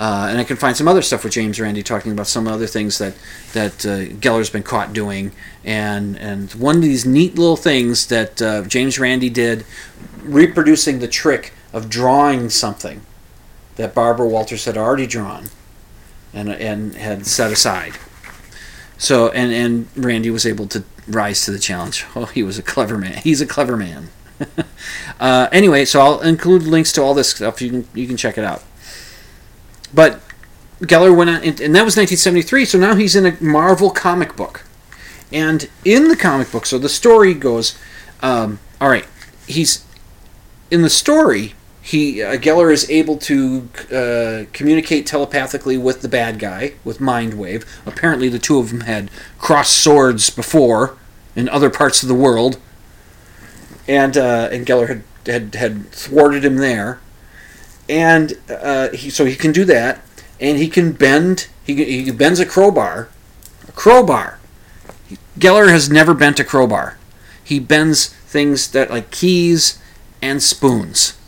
uh, 0.00 0.28
and 0.30 0.38
I 0.38 0.44
can 0.44 0.56
find 0.56 0.74
some 0.74 0.88
other 0.88 1.02
stuff 1.02 1.24
with 1.24 1.34
James 1.34 1.60
Randi 1.60 1.82
talking 1.82 2.10
about 2.10 2.26
some 2.26 2.48
other 2.48 2.66
things 2.66 2.96
that 2.96 3.14
that 3.52 3.84
uh, 3.84 4.06
Geller's 4.18 4.48
been 4.48 4.62
caught 4.62 4.94
doing. 4.94 5.30
And 5.62 6.16
and 6.16 6.50
one 6.52 6.76
of 6.76 6.82
these 6.82 7.04
neat 7.04 7.36
little 7.36 7.58
things 7.58 8.06
that 8.06 8.40
uh, 8.40 8.62
James 8.62 8.98
Randi 8.98 9.28
did, 9.28 9.66
reproducing 10.22 11.00
the 11.00 11.06
trick 11.06 11.52
of 11.74 11.90
drawing 11.90 12.48
something 12.48 13.02
that 13.76 13.94
Barbara 13.94 14.26
Walters 14.26 14.64
had 14.64 14.78
already 14.78 15.06
drawn, 15.06 15.50
and 16.32 16.48
and 16.48 16.94
had 16.94 17.26
set 17.26 17.52
aside. 17.52 17.92
So 18.96 19.28
and 19.28 19.52
and 19.52 19.88
Randi 19.94 20.30
was 20.30 20.46
able 20.46 20.66
to 20.68 20.82
rise 21.08 21.44
to 21.44 21.50
the 21.50 21.58
challenge. 21.58 22.06
Oh, 22.16 22.24
he 22.24 22.42
was 22.42 22.58
a 22.58 22.62
clever 22.62 22.96
man. 22.96 23.18
He's 23.18 23.42
a 23.42 23.46
clever 23.46 23.76
man. 23.76 24.08
uh, 25.20 25.48
anyway, 25.52 25.84
so 25.84 26.00
I'll 26.00 26.20
include 26.22 26.62
links 26.62 26.90
to 26.94 27.02
all 27.02 27.12
this 27.12 27.28
stuff. 27.28 27.60
You 27.60 27.68
can 27.68 27.88
you 27.92 28.06
can 28.06 28.16
check 28.16 28.38
it 28.38 28.44
out. 28.44 28.62
But 29.92 30.20
Geller 30.80 31.14
went 31.14 31.30
on, 31.30 31.36
and 31.42 31.74
that 31.74 31.84
was 31.84 31.96
1973. 31.96 32.64
So 32.64 32.78
now 32.78 32.94
he's 32.94 33.16
in 33.16 33.26
a 33.26 33.42
Marvel 33.42 33.90
comic 33.90 34.36
book, 34.36 34.64
and 35.32 35.68
in 35.84 36.08
the 36.08 36.16
comic 36.16 36.50
book, 36.50 36.66
so 36.66 36.78
the 36.78 36.88
story 36.88 37.34
goes. 37.34 37.78
Um, 38.22 38.58
all 38.80 38.88
right, 38.88 39.06
he's 39.46 39.84
in 40.70 40.82
the 40.82 40.90
story 40.90 41.54
he 41.82 42.22
uh, 42.22 42.36
Geller 42.36 42.72
is 42.72 42.88
able 42.90 43.16
to 43.18 43.68
uh, 43.92 44.44
communicate 44.52 45.06
telepathically 45.06 45.78
with 45.78 46.02
the 46.02 46.08
bad 46.08 46.38
guy 46.38 46.74
with 46.84 46.98
Mindwave. 46.98 47.64
Apparently, 47.86 48.28
the 48.28 48.38
two 48.38 48.58
of 48.58 48.70
them 48.70 48.82
had 48.82 49.10
crossed 49.38 49.76
swords 49.76 50.30
before 50.30 50.96
in 51.34 51.48
other 51.48 51.70
parts 51.70 52.02
of 52.02 52.08
the 52.08 52.14
world, 52.14 52.58
and 53.88 54.16
uh, 54.16 54.48
and 54.52 54.66
Geller 54.66 54.88
had, 54.88 55.02
had 55.26 55.54
had 55.54 55.90
thwarted 55.90 56.44
him 56.44 56.56
there, 56.56 57.00
and 57.90 58.38
uh, 58.48 58.90
he 58.90 59.10
so 59.10 59.24
he 59.24 59.34
can 59.34 59.50
do 59.50 59.64
that, 59.64 60.00
and 60.40 60.56
he 60.56 60.68
can 60.68 60.92
bend. 60.92 61.48
He 61.64 62.04
he 62.04 62.10
bends 62.12 62.38
a 62.38 62.46
crowbar, 62.46 63.08
a 63.68 63.72
crowbar. 63.72 64.38
Geller 65.38 65.68
has 65.68 65.90
never 65.90 66.14
bent 66.14 66.38
a 66.38 66.44
crowbar. 66.44 66.98
He 67.42 67.58
bends 67.58 68.06
things 68.06 68.70
that 68.70 68.90
like 68.90 69.10
keys 69.10 69.82
and 70.22 70.40
spoons 70.40 71.18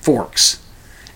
forks, 0.00 0.60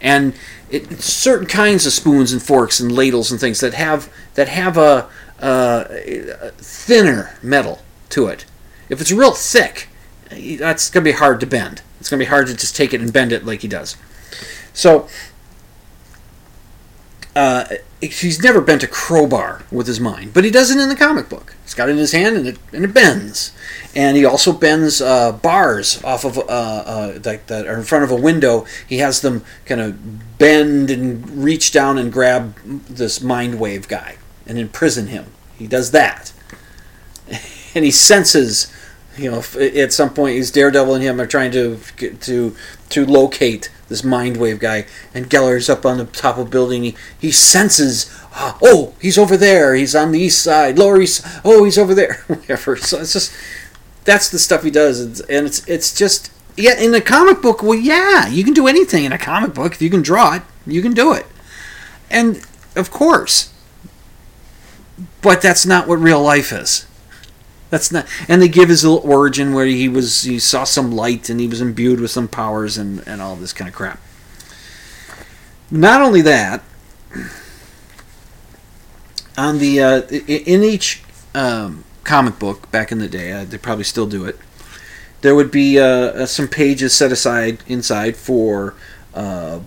and 0.00 0.34
it, 0.70 1.00
certain 1.02 1.48
kinds 1.48 1.84
of 1.84 1.92
spoons 1.92 2.32
and 2.32 2.40
forks 2.40 2.78
and 2.78 2.92
ladles 2.92 3.32
and 3.32 3.40
things 3.40 3.58
that 3.58 3.74
have 3.74 4.08
that 4.34 4.48
have 4.48 4.76
a, 4.76 5.08
a 5.40 6.50
thinner 6.58 7.36
metal 7.42 7.80
to 8.10 8.28
it. 8.28 8.44
If 8.88 9.00
it's 9.00 9.10
real 9.10 9.32
thick, 9.32 9.88
that's 10.30 10.90
going 10.90 11.04
to 11.04 11.10
be 11.10 11.16
hard 11.16 11.40
to 11.40 11.46
bend. 11.46 11.82
It's 11.98 12.08
going 12.08 12.20
to 12.20 12.24
be 12.24 12.30
hard 12.30 12.46
to 12.46 12.54
just 12.54 12.76
take 12.76 12.94
it 12.94 13.00
and 13.00 13.12
bend 13.12 13.32
it 13.32 13.44
like 13.44 13.62
he 13.62 13.68
does. 13.68 13.96
So 14.78 15.08
uh, 17.34 17.64
he's 18.00 18.40
never 18.40 18.60
bent 18.60 18.84
a 18.84 18.86
crowbar 18.86 19.64
with 19.72 19.88
his 19.88 19.98
mind, 19.98 20.32
but 20.32 20.44
he 20.44 20.52
does 20.52 20.70
it 20.70 20.78
in 20.80 20.88
the 20.88 20.94
comic 20.94 21.28
book. 21.28 21.56
He's 21.64 21.74
got 21.74 21.88
it 21.88 21.92
in 21.92 21.98
his 21.98 22.12
hand 22.12 22.36
and 22.36 22.46
it, 22.46 22.58
and 22.72 22.84
it 22.84 22.94
bends. 22.94 23.50
And 23.96 24.16
he 24.16 24.24
also 24.24 24.52
bends 24.52 25.00
uh, 25.00 25.32
bars 25.32 26.00
off 26.04 26.24
of 26.24 26.38
uh, 26.38 26.42
uh, 26.42 27.18
that, 27.18 27.48
that 27.48 27.66
are 27.66 27.76
in 27.76 27.82
front 27.82 28.04
of 28.04 28.12
a 28.12 28.16
window. 28.16 28.66
He 28.88 28.98
has 28.98 29.20
them 29.20 29.44
kind 29.66 29.80
of 29.80 30.38
bend 30.38 30.92
and 30.92 31.28
reach 31.42 31.72
down 31.72 31.98
and 31.98 32.12
grab 32.12 32.54
this 32.64 33.20
mind 33.20 33.58
wave 33.58 33.88
guy 33.88 34.18
and 34.46 34.58
imprison 34.58 35.08
him. 35.08 35.32
He 35.56 35.66
does 35.66 35.90
that. 35.90 36.32
And 37.74 37.84
he 37.84 37.90
senses, 37.90 38.72
you 39.16 39.30
know, 39.30 39.44
at 39.60 39.92
some 39.92 40.14
point 40.14 40.36
he's 40.36 40.50
Daredevil 40.50 40.94
and 40.94 41.04
him 41.04 41.20
are 41.20 41.26
trying 41.26 41.52
to 41.52 41.78
to 41.98 42.56
to 42.88 43.06
locate 43.06 43.70
this 43.88 44.04
mind 44.04 44.36
wave 44.36 44.58
guy, 44.58 44.86
and 45.14 45.30
Geller's 45.30 45.68
up 45.68 45.84
on 45.84 45.98
the 45.98 46.04
top 46.04 46.38
of 46.38 46.46
a 46.46 46.50
building. 46.50 46.84
He, 46.84 46.96
he 47.18 47.30
senses, 47.30 48.10
ah, 48.34 48.58
oh, 48.62 48.94
he's 49.00 49.18
over 49.18 49.36
there. 49.36 49.74
He's 49.74 49.94
on 49.94 50.12
the 50.12 50.20
east 50.20 50.42
side, 50.42 50.78
lower 50.78 51.00
east. 51.00 51.24
Oh, 51.44 51.64
he's 51.64 51.78
over 51.78 51.94
there. 51.94 52.14
Whatever. 52.26 52.76
So 52.76 53.00
it's 53.00 53.12
just 53.12 53.32
that's 54.08 54.30
the 54.30 54.38
stuff 54.38 54.62
he 54.62 54.70
does, 54.70 55.20
and 55.20 55.46
it's 55.46 55.66
it's 55.68 55.94
just 55.94 56.32
yeah. 56.56 56.78
In 56.80 56.94
a 56.94 57.00
comic 57.00 57.42
book, 57.42 57.62
well, 57.62 57.78
yeah, 57.78 58.26
you 58.26 58.42
can 58.42 58.54
do 58.54 58.66
anything 58.66 59.04
in 59.04 59.12
a 59.12 59.18
comic 59.18 59.54
book 59.54 59.74
if 59.74 59.82
you 59.82 59.90
can 59.90 60.02
draw 60.02 60.34
it. 60.34 60.42
You 60.66 60.82
can 60.82 60.92
do 60.94 61.12
it, 61.12 61.26
and 62.10 62.44
of 62.74 62.90
course, 62.90 63.52
but 65.20 65.42
that's 65.42 65.66
not 65.66 65.86
what 65.86 65.96
real 65.96 66.22
life 66.22 66.52
is. 66.52 66.86
That's 67.70 67.92
not, 67.92 68.06
and 68.28 68.40
they 68.40 68.48
give 68.48 68.68
his 68.68 68.84
little 68.84 69.08
origin 69.10 69.52
where 69.52 69.66
he 69.66 69.88
was, 69.88 70.22
he 70.22 70.38
saw 70.38 70.64
some 70.64 70.90
light 70.90 71.28
and 71.28 71.38
he 71.38 71.46
was 71.46 71.60
imbued 71.60 72.00
with 72.00 72.10
some 72.10 72.26
powers 72.26 72.78
and, 72.78 73.06
and 73.06 73.20
all 73.20 73.36
this 73.36 73.52
kind 73.52 73.68
of 73.68 73.74
crap. 73.74 74.00
Not 75.70 76.00
only 76.00 76.22
that, 76.22 76.62
on 79.36 79.58
the 79.58 79.80
uh, 79.80 80.02
in 80.08 80.64
each 80.64 81.02
um, 81.34 81.84
comic 82.04 82.38
book 82.38 82.70
back 82.70 82.90
in 82.90 82.98
the 82.98 83.08
day, 83.08 83.32
uh, 83.32 83.44
they 83.44 83.58
probably 83.58 83.84
still 83.84 84.06
do 84.06 84.24
it. 84.24 84.38
There 85.20 85.34
would 85.34 85.50
be 85.50 85.78
uh, 85.78 85.84
uh 85.84 86.26
some 86.26 86.48
pages 86.48 86.92
set 86.94 87.12
aside 87.12 87.62
inside 87.66 88.16
for 88.16 88.74
uh, 89.18 89.60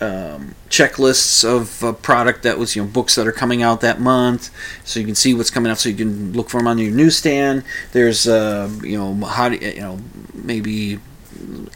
um, 0.00 0.54
checklists 0.70 1.44
of 1.44 1.82
a 1.82 1.92
product 1.92 2.42
that 2.44 2.58
was 2.58 2.74
you 2.74 2.82
know 2.82 2.88
books 2.88 3.14
that 3.16 3.26
are 3.26 3.32
coming 3.32 3.62
out 3.62 3.82
that 3.82 4.00
month, 4.00 4.50
so 4.84 4.98
you 4.98 5.06
can 5.06 5.14
see 5.14 5.34
what's 5.34 5.50
coming 5.50 5.70
out, 5.70 5.78
so 5.78 5.90
you 5.90 5.94
can 5.94 6.32
look 6.32 6.48
for 6.48 6.58
them 6.58 6.66
on 6.66 6.78
your 6.78 6.90
newsstand. 6.90 7.62
There's 7.92 8.26
uh, 8.26 8.70
you 8.82 8.96
know 8.96 9.14
how 9.26 9.50
do, 9.50 9.56
you 9.56 9.80
know 9.80 10.00
maybe 10.32 10.98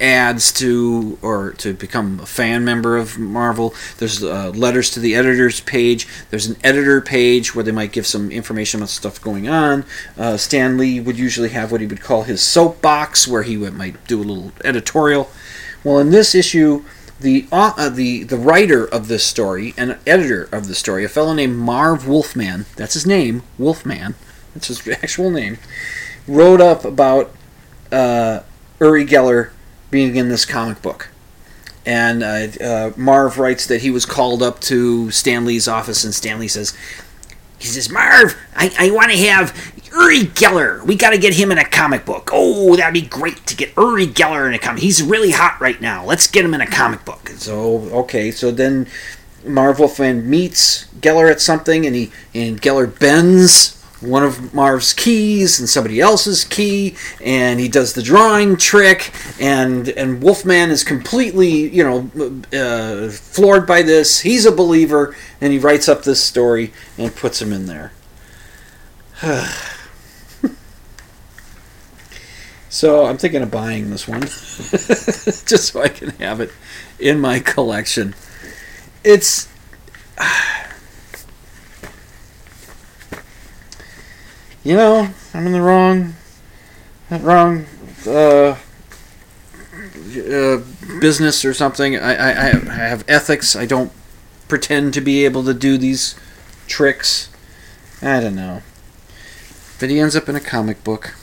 ads 0.01 0.53
to 0.53 1.19
or 1.21 1.53
to 1.53 1.75
become 1.75 2.21
a 2.21 2.27
fan 2.27 2.65
member 2.65 2.97
of 2.97 3.19
Marvel. 3.19 3.75
There's 3.99 4.25
uh, 4.25 4.51
letters 4.51 4.91
to 4.91 5.01
the 5.01 5.15
editors 5.15 5.61
page. 5.61 6.09
There's 6.31 6.47
an 6.47 6.57
editor 6.65 7.03
page 7.03 7.55
where 7.55 7.65
they 7.65 7.73
might 7.73 7.93
give 7.93 8.07
some 8.07 8.31
information 8.31 8.81
about 8.81 8.89
stuff 8.89 9.21
going 9.21 9.47
on. 9.49 9.85
Uh, 10.17 10.39
Stan 10.39 10.79
Lee 10.79 11.01
would 11.01 11.19
usually 11.19 11.51
have 11.51 11.71
what 11.71 11.83
he 11.83 11.87
would 11.87 12.01
call 12.01 12.23
his 12.23 12.43
soapbox, 12.43 13.29
where 13.29 13.43
he 13.43 13.59
would, 13.59 13.75
might 13.75 14.07
do 14.07 14.21
a 14.21 14.25
little 14.25 14.53
editorial. 14.65 15.31
Well, 15.85 15.99
in 15.99 16.11
this 16.11 16.35
issue, 16.35 16.83
the 17.21 17.47
uh, 17.53 17.89
the 17.91 18.25
the 18.25 18.37
writer 18.39 18.87
of 18.87 19.09
this 19.09 19.25
story 19.25 19.75
and 19.77 19.99
editor 20.07 20.49
of 20.51 20.67
the 20.67 20.75
story, 20.75 21.05
a 21.05 21.09
fellow 21.09 21.35
named 21.35 21.57
Marv 21.57 22.09
Wolfman, 22.09 22.67
that's 22.77 22.95
his 22.95 23.07
name, 23.07 23.43
Wolfman, 23.59 24.15
that's 24.55 24.69
his 24.69 24.87
actual 25.03 25.31
name, 25.31 25.59
wrote 26.27 26.61
up 26.61 26.85
about 26.85 27.33
uh, 27.93 28.41
Uri 28.81 29.05
Geller 29.05 29.51
being 29.91 30.17
in 30.17 30.29
this 30.29 30.45
comic 30.45 30.83
book. 30.83 31.11
And 31.87 32.23
uh, 32.23 32.65
uh, 32.65 32.93
Marv 32.97 33.39
writes 33.39 33.67
that 33.67 33.83
he 33.83 33.91
was 33.91 34.07
called 34.07 34.43
up 34.43 34.61
to 34.63 35.11
Stan 35.11 35.45
Lee's 35.45 35.69
office, 35.69 36.03
and 36.03 36.15
Stanley 36.15 36.49
says, 36.49 36.75
he 37.59 37.67
says, 37.67 37.91
Marv, 37.91 38.37
I, 38.57 38.75
I 38.79 38.91
want 38.91 39.13
to 39.13 39.19
have 39.19 39.55
Uri 39.95 40.21
Geller. 40.21 40.85
We 40.85 40.97
got 40.97 41.11
to 41.11 41.19
get 41.19 41.35
him 41.35 41.53
in 41.53 41.59
a 41.59 41.65
comic 41.65 42.05
book. 42.05 42.31
Oh, 42.33 42.75
that'd 42.77 42.95
be 42.95 43.07
great 43.07 43.47
to 43.47 43.57
get 43.57 43.77
Uri 43.77 44.07
Geller 44.07 44.47
in 44.49 44.55
a 44.55 44.59
comic. 44.59 44.83
He's 44.83 45.03
really 45.03 45.31
hot 45.31 45.61
right 45.61 45.81
now. 45.81 46.05
Let's 46.05 46.27
get 46.27 46.45
him 46.45 46.53
in 46.53 46.61
a 46.61 46.67
comic 46.67 47.05
book. 47.05 47.29
So, 47.37 47.77
okay, 47.93 48.31
so 48.31 48.51
then 48.51 48.89
Marvel 49.47 49.87
Wolfman 49.87 50.29
meets 50.29 50.87
Geller 51.01 51.31
at 51.31 51.41
something, 51.41 51.87
and 51.87 51.95
he 51.95 52.11
and 52.35 52.61
Geller 52.61 52.99
bends 52.99 53.81
one 54.01 54.23
of 54.23 54.53
Marv's 54.53 54.93
keys 54.93 55.59
and 55.59 55.69
somebody 55.69 56.01
else's 56.01 56.45
key, 56.45 56.97
and 57.23 57.61
he 57.61 57.69
does 57.69 57.93
the 57.93 58.03
drawing 58.03 58.57
trick, 58.57 59.13
and 59.41 59.89
and 59.91 60.23
Wolfman 60.23 60.71
is 60.71 60.83
completely, 60.83 61.69
you 61.69 61.85
know, 61.85 62.41
uh, 62.59 63.11
floored 63.11 63.67
by 63.67 63.83
this. 63.83 64.21
He's 64.21 64.45
a 64.45 64.53
believer, 64.53 65.15
and 65.41 65.53
he 65.53 65.59
writes 65.59 65.89
up 65.89 66.03
this 66.03 66.23
story 66.23 66.73
and 66.99 67.15
puts 67.15 67.41
him 67.41 67.53
in 67.53 67.67
there. 67.67 67.93
So 72.75 73.07
I'm 73.07 73.17
thinking 73.19 73.41
of 73.41 73.53
buying 73.53 73.91
this 73.91 74.09
one, 74.09 74.23
just 74.23 75.73
so 75.73 75.81
I 75.81 75.87
can 75.87 76.11
have 76.19 76.41
it 76.41 76.51
in 76.99 77.21
my 77.21 77.39
collection. 77.39 78.17
It's. 79.05 79.49
you 84.65 84.75
know, 84.75 85.09
I'm 85.33 85.47
in 85.47 85.53
the 85.53 85.63
wrong, 85.63 86.15
wrong 87.13 87.67
uh, 88.09 88.57
uh, 90.19 90.61
business 91.01 91.45
or 91.45 91.55
something. 91.55 91.97
I, 91.97 92.17
I, 92.17 92.29
I 92.29 92.49
have- 92.49 92.69
I 92.69 92.75
have 92.75 93.05
ethics. 93.07 93.55
I 93.55 93.67
don't 93.67 93.93
pretend 94.49 94.95
to 94.95 95.01
be 95.01 95.25
able 95.25 95.45
to 95.45 95.55
do 95.55 95.79
these 95.79 96.17
tricks. 96.67 97.31
I 98.03 98.19
don't 98.19 98.35
know. 98.35 98.63
But 99.79 99.91
he 99.91 100.01
ends 100.01 100.17
up 100.17 100.29
in 100.29 100.35
a 100.35 100.41
comic 100.41 100.83
book. 100.83 101.15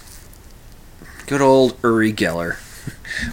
Good 1.31 1.39
old 1.39 1.77
Uri 1.81 2.11
Geller. 2.11 2.57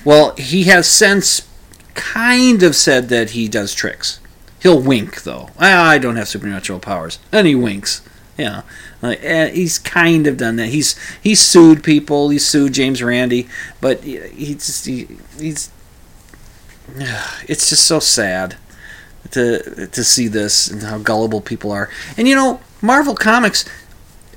Well, 0.04 0.32
he 0.36 0.64
has 0.64 0.86
since 0.86 1.48
kind 1.94 2.62
of 2.62 2.76
said 2.76 3.08
that 3.08 3.30
he 3.30 3.48
does 3.48 3.74
tricks. 3.74 4.20
He'll 4.60 4.80
wink, 4.80 5.24
though. 5.24 5.50
"Ah, 5.58 5.88
I 5.88 5.98
don't 5.98 6.14
have 6.14 6.28
supernatural 6.28 6.78
powers. 6.78 7.18
And 7.32 7.44
he 7.44 7.56
winks. 7.56 8.02
Yeah. 8.36 8.62
Like, 9.02 9.18
eh, 9.24 9.50
he's 9.50 9.80
kind 9.80 10.28
of 10.28 10.36
done 10.36 10.54
that. 10.56 10.68
He's 10.68 10.94
he's 11.20 11.40
sued 11.40 11.82
people. 11.82 12.28
He 12.28 12.38
sued 12.38 12.74
James 12.74 13.02
Randi, 13.02 13.48
but 13.80 14.04
he, 14.04 14.20
he 14.28 14.54
just 14.54 14.86
he, 14.86 15.08
he's 15.36 15.68
it's 17.48 17.68
just 17.68 17.84
so 17.84 17.98
sad 17.98 18.58
to 19.32 19.88
to 19.88 20.04
see 20.04 20.28
this 20.28 20.68
and 20.68 20.84
how 20.84 20.98
gullible 20.98 21.40
people 21.40 21.72
are. 21.72 21.90
And 22.16 22.28
you 22.28 22.36
know, 22.36 22.60
Marvel 22.80 23.16
Comics 23.16 23.64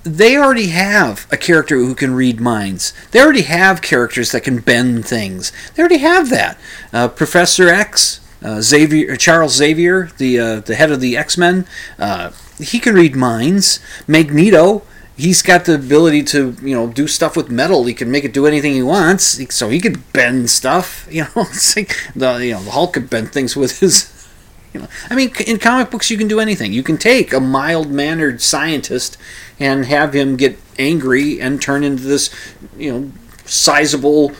they 0.03 0.37
already 0.37 0.67
have 0.67 1.27
a 1.31 1.37
character 1.37 1.75
who 1.75 1.93
can 1.93 2.13
read 2.15 2.39
minds. 2.39 2.93
They 3.11 3.21
already 3.21 3.43
have 3.43 3.81
characters 3.81 4.31
that 4.31 4.43
can 4.43 4.59
bend 4.59 5.05
things. 5.05 5.51
They 5.75 5.81
already 5.81 5.99
have 5.99 6.29
that. 6.29 6.57
Uh, 6.91 7.07
Professor 7.07 7.67
X, 7.67 8.19
uh, 8.43 8.61
Xavier, 8.61 9.15
Charles 9.15 9.55
Xavier, 9.55 10.09
the 10.17 10.39
uh, 10.39 10.59
the 10.61 10.75
head 10.75 10.91
of 10.91 11.01
the 11.01 11.15
X 11.15 11.37
Men, 11.37 11.67
uh, 11.99 12.31
he 12.57 12.79
can 12.79 12.95
read 12.95 13.15
minds. 13.15 13.79
Magneto, 14.07 14.81
he's 15.15 15.41
got 15.41 15.65
the 15.65 15.75
ability 15.75 16.23
to 16.23 16.55
you 16.61 16.75
know 16.75 16.87
do 16.87 17.07
stuff 17.07 17.37
with 17.37 17.49
metal. 17.49 17.83
He 17.85 17.93
can 17.93 18.09
make 18.09 18.23
it 18.23 18.33
do 18.33 18.47
anything 18.47 18.73
he 18.73 18.83
wants. 18.83 19.53
So 19.53 19.69
he 19.69 19.79
could 19.79 20.11
bend 20.13 20.49
stuff. 20.49 21.07
You 21.11 21.23
know, 21.23 21.43
it's 21.49 21.75
like 21.75 21.95
the 22.15 22.45
you 22.45 22.53
know 22.53 22.63
the 22.63 22.71
Hulk 22.71 22.93
could 22.93 23.09
bend 23.09 23.31
things 23.31 23.55
with 23.55 23.79
his 23.81 24.21
you 24.73 24.79
know, 24.79 24.87
I 25.09 25.15
mean, 25.15 25.31
in 25.45 25.59
comic 25.59 25.91
books, 25.91 26.09
you 26.09 26.17
can 26.17 26.29
do 26.29 26.39
anything. 26.39 26.71
You 26.71 26.83
can 26.83 26.97
take 26.97 27.33
a 27.33 27.39
mild 27.41 27.91
mannered 27.91 28.41
scientist 28.41 29.17
and 29.61 29.85
have 29.85 30.13
him 30.13 30.35
get 30.35 30.57
angry 30.79 31.39
and 31.39 31.61
turn 31.61 31.83
into 31.83 32.03
this, 32.03 32.31
you 32.75 32.91
know, 32.91 33.11
sizable 33.45 34.31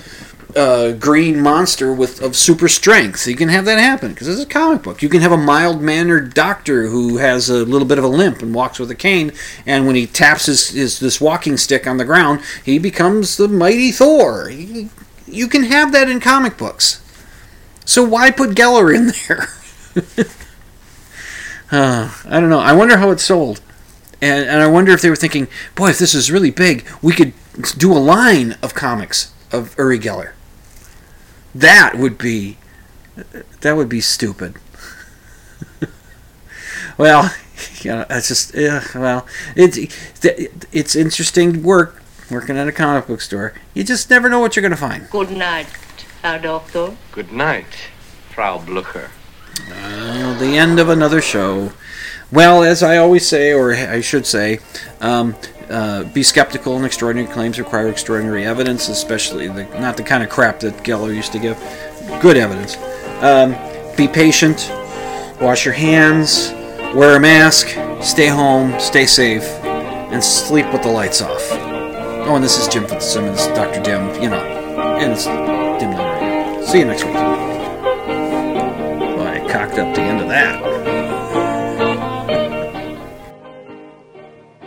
uh, 0.56 0.92
green 0.94 1.40
monster 1.40 1.94
with 1.94 2.22
of 2.22 2.36
super 2.36 2.68
strength. 2.68 3.28
You 3.28 3.36
can 3.36 3.50
have 3.50 3.66
that 3.66 3.78
happen 3.78 4.10
because 4.10 4.28
it's 4.28 4.42
a 4.42 4.46
comic 4.46 4.82
book. 4.82 5.02
You 5.02 5.10
can 5.10 5.22
have 5.22 5.32
a 5.32 5.38
mild 5.38 5.80
mannered 5.80 6.34
doctor 6.34 6.88
who 6.88 7.18
has 7.18 7.50
a 7.50 7.64
little 7.64 7.88
bit 7.88 8.00
of 8.00 8.04
a 8.04 8.10
limp 8.10 8.42
and 8.42 8.54
walks 8.54 8.80
with 8.80 8.90
a 8.90 8.96
cane, 8.96 9.32
and 9.66 9.86
when 9.86 9.96
he 9.96 10.08
taps 10.08 10.48
his, 10.48 10.70
his 10.70 11.00
this 11.00 11.22
walking 11.22 11.56
stick 11.56 11.86
on 11.86 11.98
the 11.98 12.06
ground, 12.06 12.42
he 12.66 12.80
becomes 12.80 13.38
the 13.38 13.48
mighty 13.48 13.92
Thor. 13.92 14.50
You, 14.50 14.90
you 15.28 15.48
can 15.48 15.64
have 15.66 15.92
that 15.92 16.10
in 16.10 16.20
comic 16.20 16.58
books. 16.58 16.98
So 17.86 18.04
why 18.04 18.32
put 18.32 18.56
Geller 18.56 18.94
in 18.94 19.14
there? 20.18 20.26
Uh, 21.74 22.14
I 22.26 22.42
don't 22.42 22.50
know. 22.50 22.60
I 22.60 22.74
wonder 22.74 22.98
how 22.98 23.12
it's 23.12 23.24
sold. 23.24 23.62
And, 24.22 24.48
and 24.48 24.62
I 24.62 24.68
wonder 24.68 24.92
if 24.92 25.02
they 25.02 25.10
were 25.10 25.16
thinking, 25.16 25.48
boy, 25.76 25.90
if 25.90 26.00
this 26.00 26.14
is 26.14 26.32
really 26.32 26.52
big, 26.52 26.88
we 27.02 27.14
could 27.14 27.34
do 27.78 27.92
a 27.92 27.98
line 27.98 28.56
of 28.62 28.74
comics 28.74 29.34
of 29.52 29.76
Uri 29.78 30.00
Geller. 30.00 30.34
That 31.56 31.96
would 31.98 32.18
be 32.18 32.58
that 33.62 33.76
would 33.76 33.90
be 33.90 34.00
stupid. 34.00 34.56
well, 36.98 37.34
you 37.82 37.92
know, 37.92 38.06
it's 38.10 38.30
just 38.30 38.54
yeah, 38.56 38.84
well, 38.96 39.28
it's 39.56 39.78
it's 40.72 40.96
interesting 40.96 41.64
work 41.64 42.02
working 42.30 42.58
at 42.58 42.68
a 42.68 42.72
comic 42.72 43.08
book 43.08 43.22
store. 43.22 43.54
You 43.74 43.84
just 43.84 44.10
never 44.10 44.30
know 44.30 44.40
what 44.40 44.56
you're 44.56 44.62
going 44.62 44.72
to 44.72 44.78
find. 44.78 45.10
Good 45.10 45.32
night, 45.32 45.68
Herr 46.22 46.40
Doctor. 46.40 46.96
Good 47.12 47.32
night, 47.32 47.90
Frau 48.30 48.60
Blucher. 48.60 49.12
Well, 49.70 50.36
the 50.36 50.58
end 50.58 50.80
of 50.80 50.90
another 50.90 51.22
show. 51.22 51.74
Well, 52.32 52.64
as 52.64 52.82
I 52.82 52.98
always 52.98 53.28
say, 53.28 53.54
or 53.54 53.74
I 53.74 54.00
should 54.00 54.26
say, 54.26 54.60
um, 55.02 55.36
uh, 55.70 56.06
be 56.06 56.24
skeptical 56.24 56.78
and 56.78 56.86
extraordinary 56.86 57.30
claims 57.32 57.60
require 57.60 57.90
extraordinary 57.90 58.46
evidence, 58.46 58.88
especially 58.88 59.50
the, 59.50 59.66
not 59.80 59.98
the 59.98 60.04
kind 60.04 60.24
of 60.24 60.30
crap 60.30 60.62
that 60.62 60.76
Geller 60.84 61.14
used 61.14 61.34
to 61.34 61.40
give. 61.40 61.58
Good 62.22 62.38
evidence. 62.38 62.78
Um, 63.22 63.54
be 63.98 64.08
patient. 64.08 64.70
Wash 65.42 65.66
your 65.66 65.74
hands. 65.74 66.52
Wear 66.96 67.18
a 67.18 67.20
mask. 67.20 67.68
Stay 68.02 68.28
home. 68.28 68.80
Stay 68.80 69.06
safe. 69.06 69.44
And 69.44 70.24
sleep 70.24 70.72
with 70.72 70.84
the 70.84 70.90
lights 70.90 71.22
off. 71.22 71.52
Oh, 71.52 72.36
and 72.36 72.44
this 72.44 72.58
is 72.58 72.68
Jim 72.68 72.88
Fitzsimmons, 72.88 73.48
Dr. 73.48 73.82
Dim, 73.82 74.14
you 74.22 74.30
know, 74.30 74.40
and 74.40 75.12
it's 75.12 75.26
Dim 75.26 75.90
Radio. 75.90 76.64
See 76.66 76.80
you 76.80 76.86
next 76.86 77.04
week. 77.04 77.16
Well, 77.16 77.28
I 79.28 79.40
cocked 79.50 79.80
up 79.80 79.96
the 79.96 80.02
end 80.02 80.22
of 80.22 80.28
that. 80.28 80.71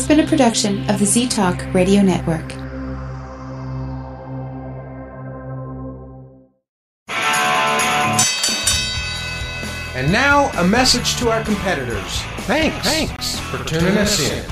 Has 0.00 0.08
been 0.08 0.20
a 0.20 0.26
production 0.26 0.88
of 0.88 0.98
the 0.98 1.04
Z 1.04 1.28
Talk 1.28 1.62
Radio 1.74 2.00
Network. 2.00 2.54
And 9.94 10.10
now, 10.10 10.50
a 10.58 10.66
message 10.66 11.16
to 11.16 11.28
our 11.30 11.44
competitors. 11.44 12.22
Thanks. 12.46 12.78
Thanks 12.86 13.38
for 13.40 13.62
tuning 13.64 13.98
us 13.98 14.18
in. 14.20 14.49